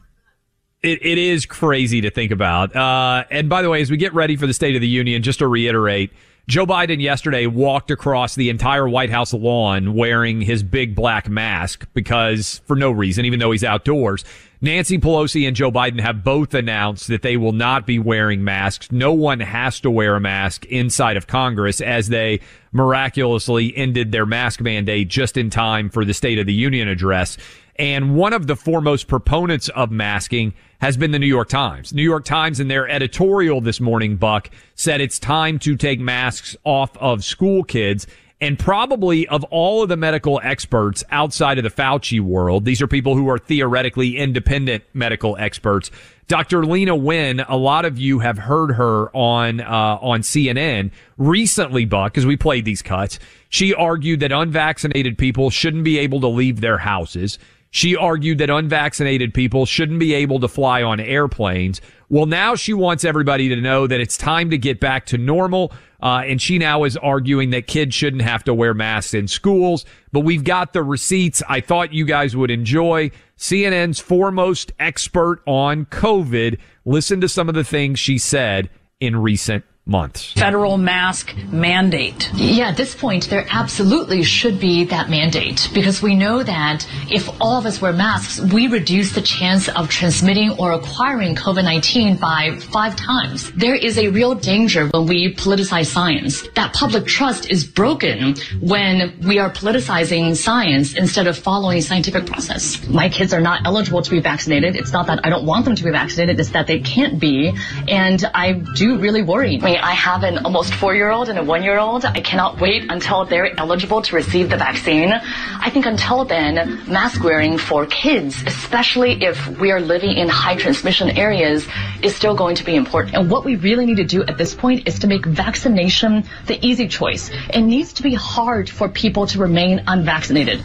It, 0.83 1.05
it 1.05 1.19
is 1.19 1.45
crazy 1.47 2.01
to 2.01 2.11
think 2.11 2.33
about. 2.33 2.75
Uh, 2.75 3.25
and 3.31 3.49
by 3.49 3.61
the 3.63 3.69
way, 3.69 3.83
as 3.83 3.91
we 3.91 3.97
get 3.99 4.15
ready 4.15 4.35
for 4.37 4.47
the 4.47 4.55
State 4.55 4.75
of 4.75 4.81
the 4.81 4.89
Union, 4.89 5.23
just 5.23 5.41
to 5.41 5.47
reiterate, 5.47 6.11
Joe 6.49 6.65
Biden 6.67 7.01
yesterday 7.03 7.47
walked 7.47 7.91
across 7.91 8.35
the 8.35 8.49
entire 8.49 8.89
White 8.89 9.11
House 9.11 9.35
lawn 9.35 9.95
wearing 9.95 10.41
his 10.41 10.63
big 10.63 10.95
black 10.95 11.29
mask 11.29 11.87
because 11.93 12.63
for 12.67 12.77
no 12.77 12.91
reason, 12.91 13.27
even 13.27 13.39
though 13.41 13.51
he's 13.53 13.63
outdoors. 13.63 14.25
Nancy 14.63 14.99
Pelosi 14.99 15.47
and 15.49 15.57
Joe 15.57 15.71
Biden 15.71 16.01
have 16.01 16.23
both 16.23 16.53
announced 16.53 17.09
that 17.09 17.23
they 17.23 17.39
will 17.39 17.53
not 17.53 17.87
be 17.87 17.99
wearing 17.99 18.45
masks. 18.45 18.93
No 18.93 19.15
one 19.15 19.41
has 19.41 19.81
to 19.81 19.91
wear 19.91 20.17
a 20.17 20.21
mask 20.21 20.67
inside 20.67 21.17
of 21.17 21.27
Congress 21.27 21.81
as 21.81 22.09
they 22.09 22.41
miraculously 22.71 23.75
ended 23.75 24.13
their 24.13 24.27
mask 24.27 24.61
mandate 24.61 25.09
just 25.09 25.39
in 25.39 25.49
time 25.49 25.89
for 25.89 26.05
the 26.05 26.13
State 26.13 26.39
of 26.39 26.47
the 26.47 26.53
Union 26.53 26.89
address. 26.89 27.39
And 27.77 28.15
one 28.15 28.35
of 28.35 28.47
the 28.49 28.57
foremost 28.57 29.09
proponents 29.09 29.71
of 29.71 29.91
masking 29.91 30.53
has 30.83 30.99
been 30.99 31.13
the 31.13 31.19
New 31.19 31.27
York 31.27 31.49
Times. 31.49 31.95
New 31.95 32.03
York 32.03 32.27
Times 32.27 32.61
in 32.61 32.69
their 32.69 32.87
editorial 32.87 33.63
this 33.63 33.81
morning, 33.81 34.17
Buck, 34.17 34.51
said 34.75 35.01
it's 35.01 35.19
time 35.19 35.59
to 35.61 35.75
take 35.75 36.01
masks 36.01 36.55
off 36.65 36.95
of 36.99 37.25
school 37.25 37.65
kids. 37.65 38.07
And 38.41 38.59
probably 38.59 39.29
of 39.29 39.45
all 39.45 39.83
of 39.83 39.91
the 39.91 39.99
medical 39.99 40.41
experts 40.43 41.05
outside 41.11 41.59
of 41.59 41.65
the 41.65 41.71
Fauci 41.71 42.21
world, 42.21 42.65
these 42.65 42.81
are 42.81 42.87
people 42.87 43.15
who 43.15 43.29
are 43.29 43.39
theoretically 43.39 44.17
independent 44.17 44.83
medical 44.95 45.37
experts. 45.37 45.91
Dr. 46.27 46.63
Leana 46.63 46.99
Wen, 46.99 47.41
a 47.41 47.57
lot 47.57 47.85
of 47.85 47.99
you 47.99 48.21
have 48.21 48.39
heard 48.39 48.73
her 48.77 49.15
on, 49.15 49.61
uh, 49.61 49.99
on 50.01 50.23
CNN 50.23 50.91
recently, 51.19 51.85
Buck, 51.85 52.13
because 52.15 52.25
we 52.25 52.37
played 52.37 52.65
these 52.65 52.81
cuts. 52.81 53.19
She 53.51 53.75
argued 53.75 54.21
that 54.21 54.33
unvaccinated 54.33 55.19
people 55.19 55.51
shouldn't 55.51 55.85
be 55.85 55.99
able 55.99 56.21
to 56.21 56.29
leave 56.29 56.63
their 56.63 56.79
houses. 56.79 57.39
She 57.71 57.95
argued 57.95 58.39
that 58.39 58.49
unvaccinated 58.49 59.35
people 59.35 59.67
shouldn't 59.67 60.01
be 60.01 60.15
able 60.15 60.41
to 60.41 60.49
fly 60.49 60.83
on 60.83 60.99
airplanes. 60.99 61.81
Well, 62.09 62.27
now 62.27 62.57
she 62.57 62.75
wants 62.75 63.05
everybody 63.05 63.49
to 63.51 63.57
know 63.57 63.87
that 63.87 64.01
it's 64.01 64.17
time 64.17 64.51
to 64.51 64.59
get 64.59 64.81
back 64.81 65.07
to 65.07 65.19
normal. 65.19 65.73
Uh, 66.03 66.23
and 66.27 66.41
she 66.41 66.59
now 66.59 66.85
is 66.85 66.97
arguing 66.97 67.51
that 67.51 67.67
kids 67.67 67.95
shouldn't 67.95 68.23
have 68.23 68.45
to 68.45 68.55
wear 68.55 68.75
masks 68.75 69.15
in 69.15 69.29
schools. 69.29 69.85
But 70.13 70.21
we've 70.21 70.45
got 70.45 70.73
the 70.73 70.83
receipts 70.83 71.43
I 71.49 71.61
thought 71.61 71.93
you 71.93 72.05
guys 72.05 72.37
would 72.37 72.51
enjoy. 72.51 73.11
CNN's 73.39 74.01
foremost 74.01 74.73
expert 74.79 75.43
on 75.47 75.87
COVID. 75.87 76.59
Listen 76.85 77.21
to 77.21 77.29
some 77.29 77.49
of 77.49 77.55
the 77.55 77.65
things 77.65 77.99
she 77.99 78.19
said 78.19 78.71
in 79.01 79.17
recent 79.17 79.65
months. 79.91 80.33
federal 80.33 80.79
mask 80.79 81.35
mandate. 81.51 82.31
Yeah, 82.35 82.69
at 82.69 82.77
this 82.77 82.95
point, 82.95 83.29
there 83.29 83.47
absolutely 83.51 84.23
should 84.23 84.61
be 84.61 84.85
that 84.85 85.11
mandate 85.11 85.69
because 85.75 86.01
we 86.01 86.15
know 86.15 86.43
that 86.43 86.87
if 87.11 87.29
all 87.41 87.59
of 87.59 87.67
us 87.67 87.83
wear 87.83 87.93
masks, 87.93 88.41
we 88.41 88.69
reduce 88.69 89.13
the 89.13 89.21
chance 89.21 89.69
of 89.69 89.91
transmitting 89.91 90.53
or 90.53 90.73
acquiring 90.73 91.35
COVID 91.35 91.65
19 91.65 92.17
by 92.17 92.57
five 92.73 92.97
times. 92.97 93.51
There 93.53 93.75
is 93.75 93.99
a 93.99 94.09
real 94.09 94.35
danger 94.35 94.87
when 94.89 95.07
we 95.07 95.35
politicize 95.35 95.87
science. 95.87 96.47
That 96.55 96.73
public 96.73 97.07
trust 97.07 97.51
is 97.51 97.65
broken 97.65 98.37
when 98.61 99.19
we 99.27 99.39
are 99.39 99.51
politicizing 99.51 100.37
science 100.37 100.95
instead 100.95 101.27
of 101.27 101.37
following 101.37 101.81
scientific 101.83 102.27
process. 102.27 102.87
My 102.89 103.09
kids 103.09 103.33
are 103.33 103.41
not 103.41 103.67
eligible 103.67 104.03
to 104.03 104.11
be 104.11 104.21
vaccinated. 104.21 104.77
It's 104.77 104.93
not 104.93 105.09
that 105.09 105.27
I 105.27 105.31
don't 105.31 105.47
want 105.47 105.65
them 105.65 105.75
to 105.75 105.85
be 105.85 105.91
vaccinated, 105.91 106.39
it's 106.39 106.51
that 106.51 106.67
they 106.67 106.79
can't 106.79 107.19
be. 107.19 107.53
And 107.89 108.25
I 108.35 108.53
do 108.53 108.99
really 108.99 109.23
worry. 109.23 109.59
I 109.61 109.65
mean, 109.65 109.80
I 109.83 109.93
have 109.93 110.23
an 110.23 110.45
almost 110.45 110.75
four 110.75 110.95
year 110.95 111.11
old 111.11 111.29
and 111.29 111.39
a 111.39 111.45
one 111.45 111.63
year 111.63 111.79
old. 111.79 112.05
I 112.05 112.21
cannot 112.21 112.61
wait 112.61 112.91
until 112.91 113.25
they're 113.25 113.59
eligible 113.59 114.03
to 114.03 114.17
receive 114.17 114.51
the 114.51 114.57
vaccine. 114.57 115.13
I 115.13 115.71
think 115.71 115.87
until 115.87 116.25
then, 116.25 116.83
mask 116.87 117.25
wearing 117.25 117.59
for 117.59 117.87
kids, 117.87 118.43
especially 118.47 119.23
if 119.23 119.59
we 119.59 119.71
are 119.73 119.81
living 119.81 120.17
in 120.17 120.29
high 120.29 120.57
transmission 120.57 121.11
areas, 121.11 121.67
is 122.03 122.15
still 122.15 122.35
going 122.35 122.57
to 122.57 122.65
be 122.65 122.77
important. 122.77 123.15
And 123.15 123.31
what 123.31 123.45
we 123.45 123.57
really 123.57 123.87
need 123.87 123.97
to 123.97 124.05
do 124.05 124.23
at 124.25 124.39
this 124.39 124.55
point 124.55 124.87
is 124.87 124.99
to 125.01 125.07
make 125.07 125.25
vaccination 125.25 126.25
the 126.47 126.65
easy 126.65 126.89
choice. 126.89 127.31
It 127.53 127.63
needs 127.63 127.95
to 127.95 128.03
be 128.03 128.15
hard 128.15 128.69
for 128.69 128.89
people 128.89 129.27
to 129.29 129.39
remain 129.39 129.83
unvaccinated. 129.87 130.63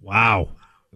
Wow. 0.00 0.50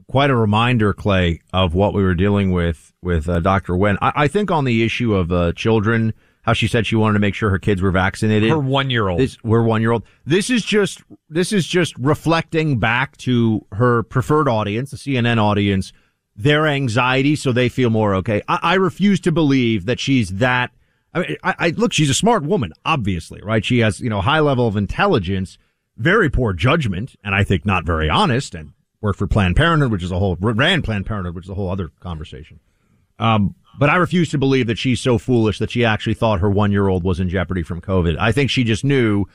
Quite 0.08 0.30
a 0.30 0.36
reminder, 0.36 0.92
Clay, 0.92 1.40
of 1.52 1.74
what 1.74 1.94
we 1.94 2.02
were 2.02 2.14
dealing 2.14 2.50
with 2.52 2.92
with 3.02 3.28
uh, 3.28 3.40
Dr. 3.40 3.76
Wen. 3.76 3.96
I, 4.02 4.12
I 4.14 4.28
think 4.28 4.50
on 4.50 4.64
the 4.64 4.82
issue 4.82 5.14
of 5.14 5.30
uh, 5.30 5.52
children, 5.52 6.14
how 6.42 6.52
she 6.52 6.66
said 6.66 6.86
she 6.86 6.96
wanted 6.96 7.14
to 7.14 7.18
make 7.18 7.34
sure 7.34 7.50
her 7.50 7.58
kids 7.58 7.82
were 7.82 7.90
vaccinated. 7.90 8.50
Her 8.50 8.58
one-year-old. 8.58 9.20
This, 9.20 9.36
we're 9.44 9.62
one 9.62 9.82
year 9.82 9.92
old. 9.92 10.04
This 10.24 10.50
is 10.50 10.64
just 10.64 11.02
this 11.28 11.52
is 11.52 11.66
just 11.66 11.96
reflecting 11.98 12.78
back 12.78 13.16
to 13.18 13.66
her 13.72 14.02
preferred 14.02 14.48
audience, 14.48 14.90
the 14.90 14.96
CNN 14.96 15.38
audience, 15.38 15.92
their 16.34 16.66
anxiety, 16.66 17.36
so 17.36 17.52
they 17.52 17.68
feel 17.68 17.90
more 17.90 18.14
okay. 18.16 18.42
I, 18.48 18.58
I 18.62 18.74
refuse 18.74 19.20
to 19.20 19.32
believe 19.32 19.86
that 19.86 20.00
she's 20.00 20.30
that. 20.30 20.70
I 21.12 21.20
mean, 21.20 21.36
I, 21.42 21.54
I 21.58 21.68
look, 21.70 21.92
she's 21.92 22.10
a 22.10 22.14
smart 22.14 22.44
woman, 22.44 22.72
obviously, 22.84 23.40
right? 23.42 23.64
She 23.64 23.80
has 23.80 24.00
you 24.00 24.08
know 24.08 24.20
high 24.20 24.40
level 24.40 24.66
of 24.66 24.76
intelligence, 24.76 25.58
very 25.96 26.30
poor 26.30 26.52
judgment, 26.52 27.16
and 27.22 27.34
I 27.34 27.44
think 27.44 27.66
not 27.66 27.84
very 27.84 28.08
honest, 28.08 28.54
and 28.54 28.72
worked 29.00 29.18
for 29.18 29.26
Planned 29.26 29.56
Parenthood, 29.56 29.90
which 29.90 30.02
is 30.02 30.12
a 30.12 30.18
whole 30.18 30.36
ran 30.40 30.82
Planned 30.82 31.06
Parenthood, 31.06 31.34
which 31.34 31.46
is 31.46 31.50
a 31.50 31.54
whole 31.54 31.70
other 31.70 31.90
conversation. 32.00 32.60
Um, 33.20 33.54
but 33.78 33.88
I 33.88 33.96
refuse 33.96 34.30
to 34.30 34.38
believe 34.38 34.66
that 34.66 34.78
she's 34.78 35.00
so 35.00 35.18
foolish 35.18 35.58
that 35.58 35.70
she 35.70 35.84
actually 35.84 36.14
thought 36.14 36.40
her 36.40 36.50
one 36.50 36.72
year 36.72 36.88
old 36.88 37.04
was 37.04 37.20
in 37.20 37.28
jeopardy 37.28 37.62
from 37.62 37.80
COVID. 37.80 38.16
I 38.18 38.32
think 38.32 38.50
she 38.50 38.64
just 38.64 38.84
knew 38.84 39.26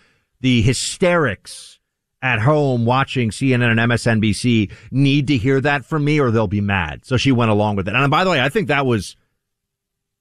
the 0.41 0.61
hysterics 0.61 1.79
at 2.21 2.39
home 2.39 2.85
watching 2.85 3.29
CNN 3.29 3.71
and 3.71 3.91
MSNBC 3.91 4.71
need 4.91 5.27
to 5.27 5.37
hear 5.37 5.61
that 5.61 5.85
from 5.85 6.03
me 6.03 6.19
or 6.19 6.31
they'll 6.31 6.47
be 6.47 6.61
mad. 6.61 7.05
So 7.05 7.17
she 7.17 7.31
went 7.31 7.51
along 7.51 7.75
with 7.75 7.87
it. 7.87 7.95
And 7.95 8.11
by 8.11 8.23
the 8.23 8.31
way, 8.31 8.41
I 8.41 8.49
think 8.49 8.67
that 8.67 8.85
was 8.85 9.15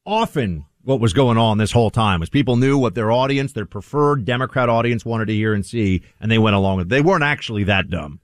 often 0.07 0.67
what 0.83 1.01
was 1.01 1.15
going 1.15 1.39
on 1.39 1.57
this 1.57 1.73
whole 1.73 1.91
time 1.91 2.21
was 2.21 2.29
people 2.29 2.57
knew 2.57 2.77
what 2.77 2.95
their 2.95 3.11
audience, 3.11 3.53
their 3.53 3.65
preferred 3.65 4.25
Democrat 4.25 4.69
audience 4.69 5.05
wanted 5.05 5.27
to 5.27 5.35
hear 5.35 5.55
and 5.55 5.65
see, 5.65 6.03
and 6.21 6.31
they 6.31 6.39
went 6.39 6.57
along 6.57 6.77
with 6.77 6.87
it. 6.87 6.91
They 6.91 7.01
weren't 7.01 7.25
actually 7.25 7.65
that 7.65 7.89
dumb. 7.89 8.21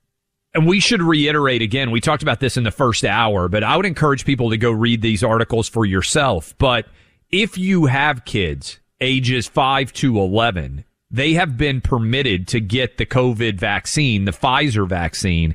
And 0.53 0.67
we 0.67 0.81
should 0.81 1.03
reiterate 1.03 1.63
again, 1.63 1.91
we 1.91 2.01
talked 2.01 2.23
about 2.23 2.41
this 2.41 2.57
in 2.57 2.65
the 2.65 2.71
first 2.71 3.05
hour, 3.05 3.49
but 3.49 3.63
I 3.63 3.77
would 3.77 3.87
encourage 3.87 4.25
people 4.25 4.51
to 4.51 4.57
go 4.57 4.73
read 4.73 5.01
these 5.01 5.23
articles 5.23 5.69
for 5.69 5.85
yourself. 5.85 6.55
But 6.59 6.87
if 7.31 7.57
you 7.57 7.87
have 7.87 8.25
kids 8.25 8.81
ages 9.01 9.47
5 9.47 9.93
to 9.95 10.19
11, 10.19 10.85
they 11.11 11.35
have 11.35 11.57
been 11.57 11.81
permitted 11.81 12.47
to 12.49 12.61
get 12.61 12.99
the 12.99 13.07
COVID 13.07 13.59
vaccine, 13.59 14.25
the 14.25 14.33
Pfizer 14.33 14.89
vaccine. 14.89 15.55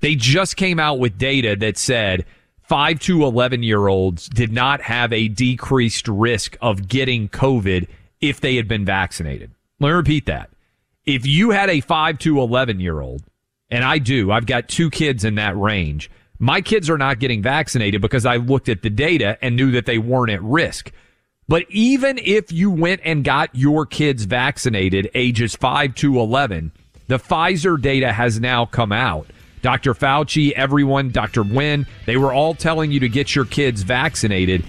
They 0.00 0.14
just 0.14 0.56
came 0.56 0.78
out 0.78 0.98
with 0.98 1.18
data 1.18 1.56
that 1.56 1.76
said 1.76 2.24
5 2.62 3.00
to 3.00 3.24
11 3.24 3.62
year 3.62 3.86
olds 3.86 4.28
did 4.28 4.52
not 4.52 4.80
have 4.82 5.12
a 5.12 5.28
decreased 5.28 6.08
risk 6.08 6.56
of 6.60 6.88
getting 6.88 7.28
COVID 7.28 7.88
if 8.20 8.40
they 8.40 8.56
had 8.56 8.66
been 8.68 8.84
vaccinated. 8.84 9.50
Let 9.80 9.88
me 9.88 9.94
repeat 9.94 10.26
that. 10.26 10.50
If 11.04 11.26
you 11.26 11.50
had 11.50 11.70
a 11.70 11.80
5 11.80 12.18
to 12.20 12.40
11 12.40 12.80
year 12.80 13.00
old, 13.00 13.22
and 13.70 13.84
I 13.84 13.98
do, 13.98 14.30
I've 14.30 14.46
got 14.46 14.68
two 14.68 14.90
kids 14.90 15.24
in 15.24 15.36
that 15.36 15.56
range. 15.56 16.10
My 16.38 16.60
kids 16.60 16.90
are 16.90 16.98
not 16.98 17.18
getting 17.18 17.42
vaccinated 17.42 18.00
because 18.00 18.26
I 18.26 18.36
looked 18.36 18.68
at 18.68 18.82
the 18.82 18.90
data 18.90 19.38
and 19.40 19.56
knew 19.56 19.70
that 19.72 19.86
they 19.86 19.98
weren't 19.98 20.30
at 20.30 20.42
risk. 20.42 20.92
But 21.48 21.64
even 21.70 22.18
if 22.18 22.52
you 22.52 22.70
went 22.70 23.00
and 23.04 23.24
got 23.24 23.54
your 23.54 23.86
kids 23.86 24.24
vaccinated 24.24 25.10
ages 25.14 25.54
5 25.54 25.94
to 25.96 26.18
11, 26.18 26.72
the 27.06 27.18
Pfizer 27.18 27.80
data 27.80 28.12
has 28.12 28.40
now 28.40 28.66
come 28.66 28.92
out. 28.92 29.28
Dr. 29.62 29.94
Fauci, 29.94 30.52
everyone, 30.52 31.10
Dr. 31.10 31.42
Wen, 31.42 31.86
they 32.04 32.16
were 32.16 32.32
all 32.32 32.54
telling 32.54 32.92
you 32.92 33.00
to 33.00 33.08
get 33.08 33.34
your 33.34 33.44
kids 33.44 33.82
vaccinated, 33.82 34.64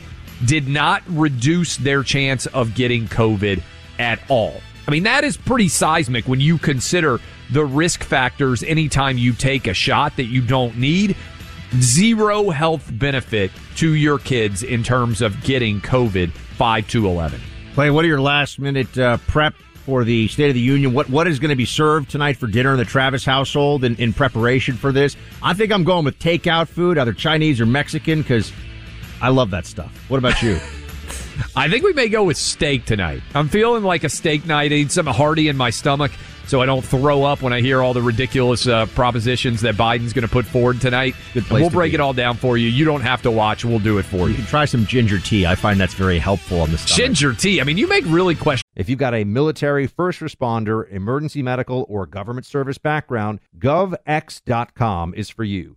did 0.45 0.67
not 0.67 1.03
reduce 1.07 1.77
their 1.77 2.03
chance 2.03 2.45
of 2.47 2.75
getting 2.75 3.07
COVID 3.07 3.61
at 3.99 4.19
all. 4.29 4.61
I 4.87 4.91
mean, 4.91 5.03
that 5.03 5.25
is 5.25 5.35
pretty 5.35 5.67
seismic 5.67 6.27
when 6.27 6.39
you 6.39 6.57
consider 6.57 7.19
the 7.51 7.65
risk 7.65 8.03
factors 8.03 8.63
anytime 8.63 9.17
you 9.17 9.33
take 9.33 9.67
a 9.67 9.73
shot 9.73 10.15
that 10.15 10.25
you 10.25 10.41
don't 10.41 10.77
need. 10.77 11.15
Zero 11.81 12.49
health 12.49 12.89
benefit 12.93 13.51
to 13.75 13.93
your 13.93 14.17
kids 14.17 14.63
in 14.63 14.83
terms 14.83 15.21
of 15.21 15.41
getting 15.43 15.81
COVID 15.81 16.31
5 16.31 16.87
to 16.89 17.07
11. 17.07 17.41
Clay, 17.73 17.91
what 17.91 18.05
are 18.05 18.07
your 18.07 18.21
last 18.21 18.59
minute 18.59 18.97
uh, 18.97 19.17
prep 19.27 19.53
for 19.85 20.05
the 20.05 20.29
State 20.29 20.47
of 20.47 20.53
the 20.53 20.61
Union? 20.61 20.93
What 20.93 21.09
What 21.09 21.27
is 21.27 21.37
going 21.37 21.49
to 21.49 21.57
be 21.57 21.65
served 21.65 22.09
tonight 22.09 22.37
for 22.37 22.47
dinner 22.47 22.71
in 22.71 22.77
the 22.77 22.85
Travis 22.85 23.25
household 23.25 23.83
in, 23.83 23.97
in 23.97 24.13
preparation 24.13 24.77
for 24.77 24.93
this? 24.93 25.17
I 25.43 25.53
think 25.53 25.73
I'm 25.73 25.83
going 25.83 26.05
with 26.05 26.17
takeout 26.19 26.69
food, 26.69 26.97
either 26.97 27.11
Chinese 27.11 27.59
or 27.59 27.65
Mexican, 27.65 28.21
because 28.21 28.53
I 29.21 29.29
love 29.29 29.51
that 29.51 29.65
stuff. 29.65 29.91
What 30.09 30.17
about 30.17 30.41
you? 30.41 30.57
I 31.55 31.69
think 31.69 31.83
we 31.83 31.93
may 31.93 32.09
go 32.09 32.23
with 32.23 32.37
steak 32.37 32.85
tonight. 32.85 33.21
I'm 33.33 33.49
feeling 33.49 33.83
like 33.83 34.03
a 34.03 34.09
steak 34.09 34.45
night. 34.45 34.71
I 34.71 34.75
need 34.75 34.91
something 34.91 35.13
hearty 35.13 35.47
in 35.47 35.57
my 35.57 35.69
stomach 35.69 36.11
so 36.47 36.61
I 36.61 36.65
don't 36.65 36.83
throw 36.83 37.23
up 37.23 37.41
when 37.41 37.51
I 37.51 37.59
hear 37.59 37.81
all 37.81 37.93
the 37.93 38.01
ridiculous 38.01 38.67
uh, 38.67 38.85
propositions 38.87 39.61
that 39.61 39.75
Biden's 39.75 40.13
going 40.13 40.25
to 40.25 40.31
put 40.31 40.45
forward 40.45 40.79
tonight. 40.79 41.13
We'll 41.35 41.69
to 41.69 41.75
break 41.75 41.91
be. 41.91 41.95
it 41.95 41.99
all 41.99 42.13
down 42.13 42.37
for 42.37 42.57
you. 42.57 42.69
You 42.69 42.85
don't 42.85 43.01
have 43.01 43.21
to 43.23 43.31
watch. 43.31 43.65
We'll 43.65 43.79
do 43.79 43.97
it 43.97 44.03
for 44.03 44.17
You 44.17 44.27
you. 44.27 44.35
can 44.35 44.45
try 44.45 44.63
some 44.65 44.85
ginger 44.85 45.19
tea. 45.19 45.45
I 45.45 45.55
find 45.55 45.77
that's 45.79 45.93
very 45.93 46.19
helpful 46.19 46.61
on 46.61 46.71
the 46.71 46.77
stomach. 46.77 46.97
Ginger 46.97 47.33
tea. 47.33 47.59
I 47.59 47.65
mean, 47.65 47.77
you 47.77 47.87
make 47.87 48.05
really 48.07 48.35
questions. 48.35 48.63
If 48.75 48.87
you've 48.89 48.99
got 48.99 49.13
a 49.13 49.23
military, 49.25 49.87
first 49.87 50.19
responder, 50.21 50.89
emergency 50.91 51.41
medical, 51.41 51.85
or 51.89 52.05
government 52.05 52.45
service 52.45 52.77
background, 52.77 53.39
govx.com 53.57 55.13
is 55.15 55.29
for 55.29 55.43
you. 55.43 55.76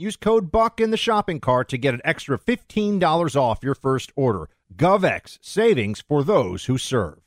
Use 0.00 0.14
code 0.14 0.52
BUCK 0.52 0.80
in 0.80 0.90
the 0.92 0.96
shopping 0.96 1.40
cart 1.40 1.68
to 1.70 1.76
get 1.76 1.92
an 1.92 2.00
extra 2.04 2.38
$15 2.38 3.34
off 3.34 3.64
your 3.64 3.74
first 3.74 4.12
order. 4.14 4.48
GovX, 4.76 5.40
savings 5.42 6.04
for 6.06 6.22
those 6.22 6.66
who 6.66 6.78
serve. 6.78 7.18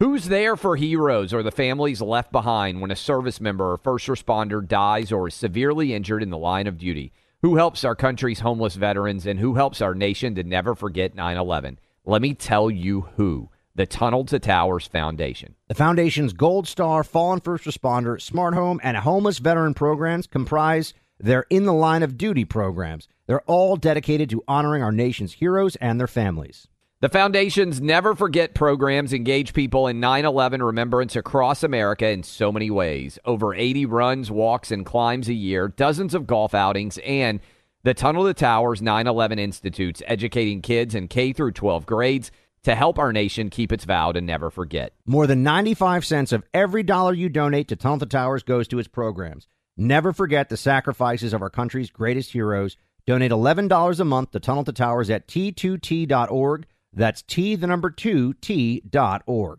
Who's 0.00 0.26
there 0.26 0.54
for 0.54 0.76
heroes 0.76 1.32
or 1.32 1.42
the 1.42 1.50
families 1.50 2.02
left 2.02 2.30
behind 2.30 2.82
when 2.82 2.90
a 2.90 2.96
service 2.96 3.40
member 3.40 3.72
or 3.72 3.78
first 3.78 4.06
responder 4.06 4.66
dies 4.66 5.12
or 5.12 5.28
is 5.28 5.34
severely 5.34 5.94
injured 5.94 6.22
in 6.22 6.28
the 6.28 6.36
line 6.36 6.66
of 6.66 6.76
duty? 6.76 7.10
Who 7.40 7.56
helps 7.56 7.84
our 7.84 7.96
country's 7.96 8.40
homeless 8.40 8.74
veterans 8.74 9.24
and 9.24 9.40
who 9.40 9.54
helps 9.54 9.80
our 9.80 9.94
nation 9.94 10.34
to 10.34 10.42
never 10.42 10.74
forget 10.74 11.14
9 11.14 11.38
11? 11.38 11.78
Let 12.04 12.20
me 12.20 12.34
tell 12.34 12.70
you 12.70 13.08
who 13.16 13.48
the 13.74 13.86
Tunnel 13.86 14.26
to 14.26 14.38
Towers 14.38 14.86
Foundation. 14.86 15.54
The 15.68 15.74
Foundation's 15.74 16.34
Gold 16.34 16.68
Star, 16.68 17.02
Fallen 17.02 17.40
First 17.40 17.64
Responder, 17.64 18.20
Smart 18.20 18.52
Home, 18.52 18.78
and 18.82 18.94
Homeless 18.98 19.38
Veteran 19.38 19.72
programs 19.72 20.26
comprise 20.26 20.92
their 21.18 21.46
In 21.50 21.64
the 21.64 21.72
Line 21.72 22.02
of 22.02 22.18
Duty 22.18 22.44
programs. 22.44 23.08
They're 23.26 23.42
all 23.42 23.76
dedicated 23.76 24.30
to 24.30 24.44
honoring 24.46 24.82
our 24.82 24.92
nation's 24.92 25.34
heroes 25.34 25.76
and 25.76 25.98
their 25.98 26.06
families. 26.06 26.68
The 27.00 27.08
Foundation's 27.08 27.80
Never 27.80 28.14
Forget 28.14 28.54
programs 28.54 29.12
engage 29.12 29.52
people 29.52 29.88
in 29.88 30.00
9 30.00 30.24
11 30.24 30.62
remembrance 30.62 31.16
across 31.16 31.62
America 31.62 32.08
in 32.08 32.22
so 32.22 32.50
many 32.50 32.70
ways. 32.70 33.18
Over 33.26 33.54
80 33.54 33.84
runs, 33.86 34.30
walks, 34.30 34.70
and 34.70 34.86
climbs 34.86 35.28
a 35.28 35.34
year, 35.34 35.68
dozens 35.68 36.14
of 36.14 36.26
golf 36.26 36.54
outings, 36.54 36.98
and 37.04 37.40
the 37.82 37.92
Tunnel 37.92 38.24
to 38.24 38.32
Towers 38.32 38.80
9 38.80 39.06
11 39.06 39.38
Institutes, 39.38 40.02
educating 40.06 40.62
kids 40.62 40.94
in 40.94 41.08
K 41.08 41.34
through 41.34 41.52
12 41.52 41.84
grades 41.84 42.30
to 42.62 42.74
help 42.74 42.98
our 42.98 43.12
nation 43.12 43.50
keep 43.50 43.70
its 43.70 43.84
vow 43.84 44.10
to 44.12 44.22
never 44.22 44.48
forget. 44.48 44.94
More 45.04 45.26
than 45.26 45.42
95 45.42 46.06
cents 46.06 46.32
of 46.32 46.44
every 46.54 46.82
dollar 46.82 47.12
you 47.12 47.28
donate 47.28 47.68
to 47.68 47.76
Tunnel 47.76 47.98
to 47.98 48.06
Towers 48.06 48.42
goes 48.42 48.66
to 48.68 48.78
its 48.78 48.88
programs. 48.88 49.46
Never 49.76 50.12
forget 50.12 50.48
the 50.48 50.56
sacrifices 50.56 51.32
of 51.32 51.42
our 51.42 51.50
country's 51.50 51.90
greatest 51.90 52.32
heroes. 52.32 52.76
Donate 53.06 53.32
$11 53.32 54.00
a 54.00 54.04
month 54.04 54.30
to 54.30 54.40
Tunnel 54.40 54.64
to 54.64 54.72
Towers 54.72 55.10
at 55.10 55.26
t2t.org. 55.26 56.66
That's 56.92 57.22
T, 57.22 57.56
the 57.56 57.66
number 57.66 57.90
two, 57.90 58.34
T 58.34 58.82
dot 58.88 59.22
org. 59.26 59.58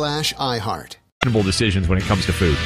slash 0.00 0.32
iHeart. 0.34 0.96
Decisions 1.44 1.86
when 1.86 1.98
it 1.98 2.04
comes 2.04 2.24
to 2.24 2.32
food. 2.32 2.56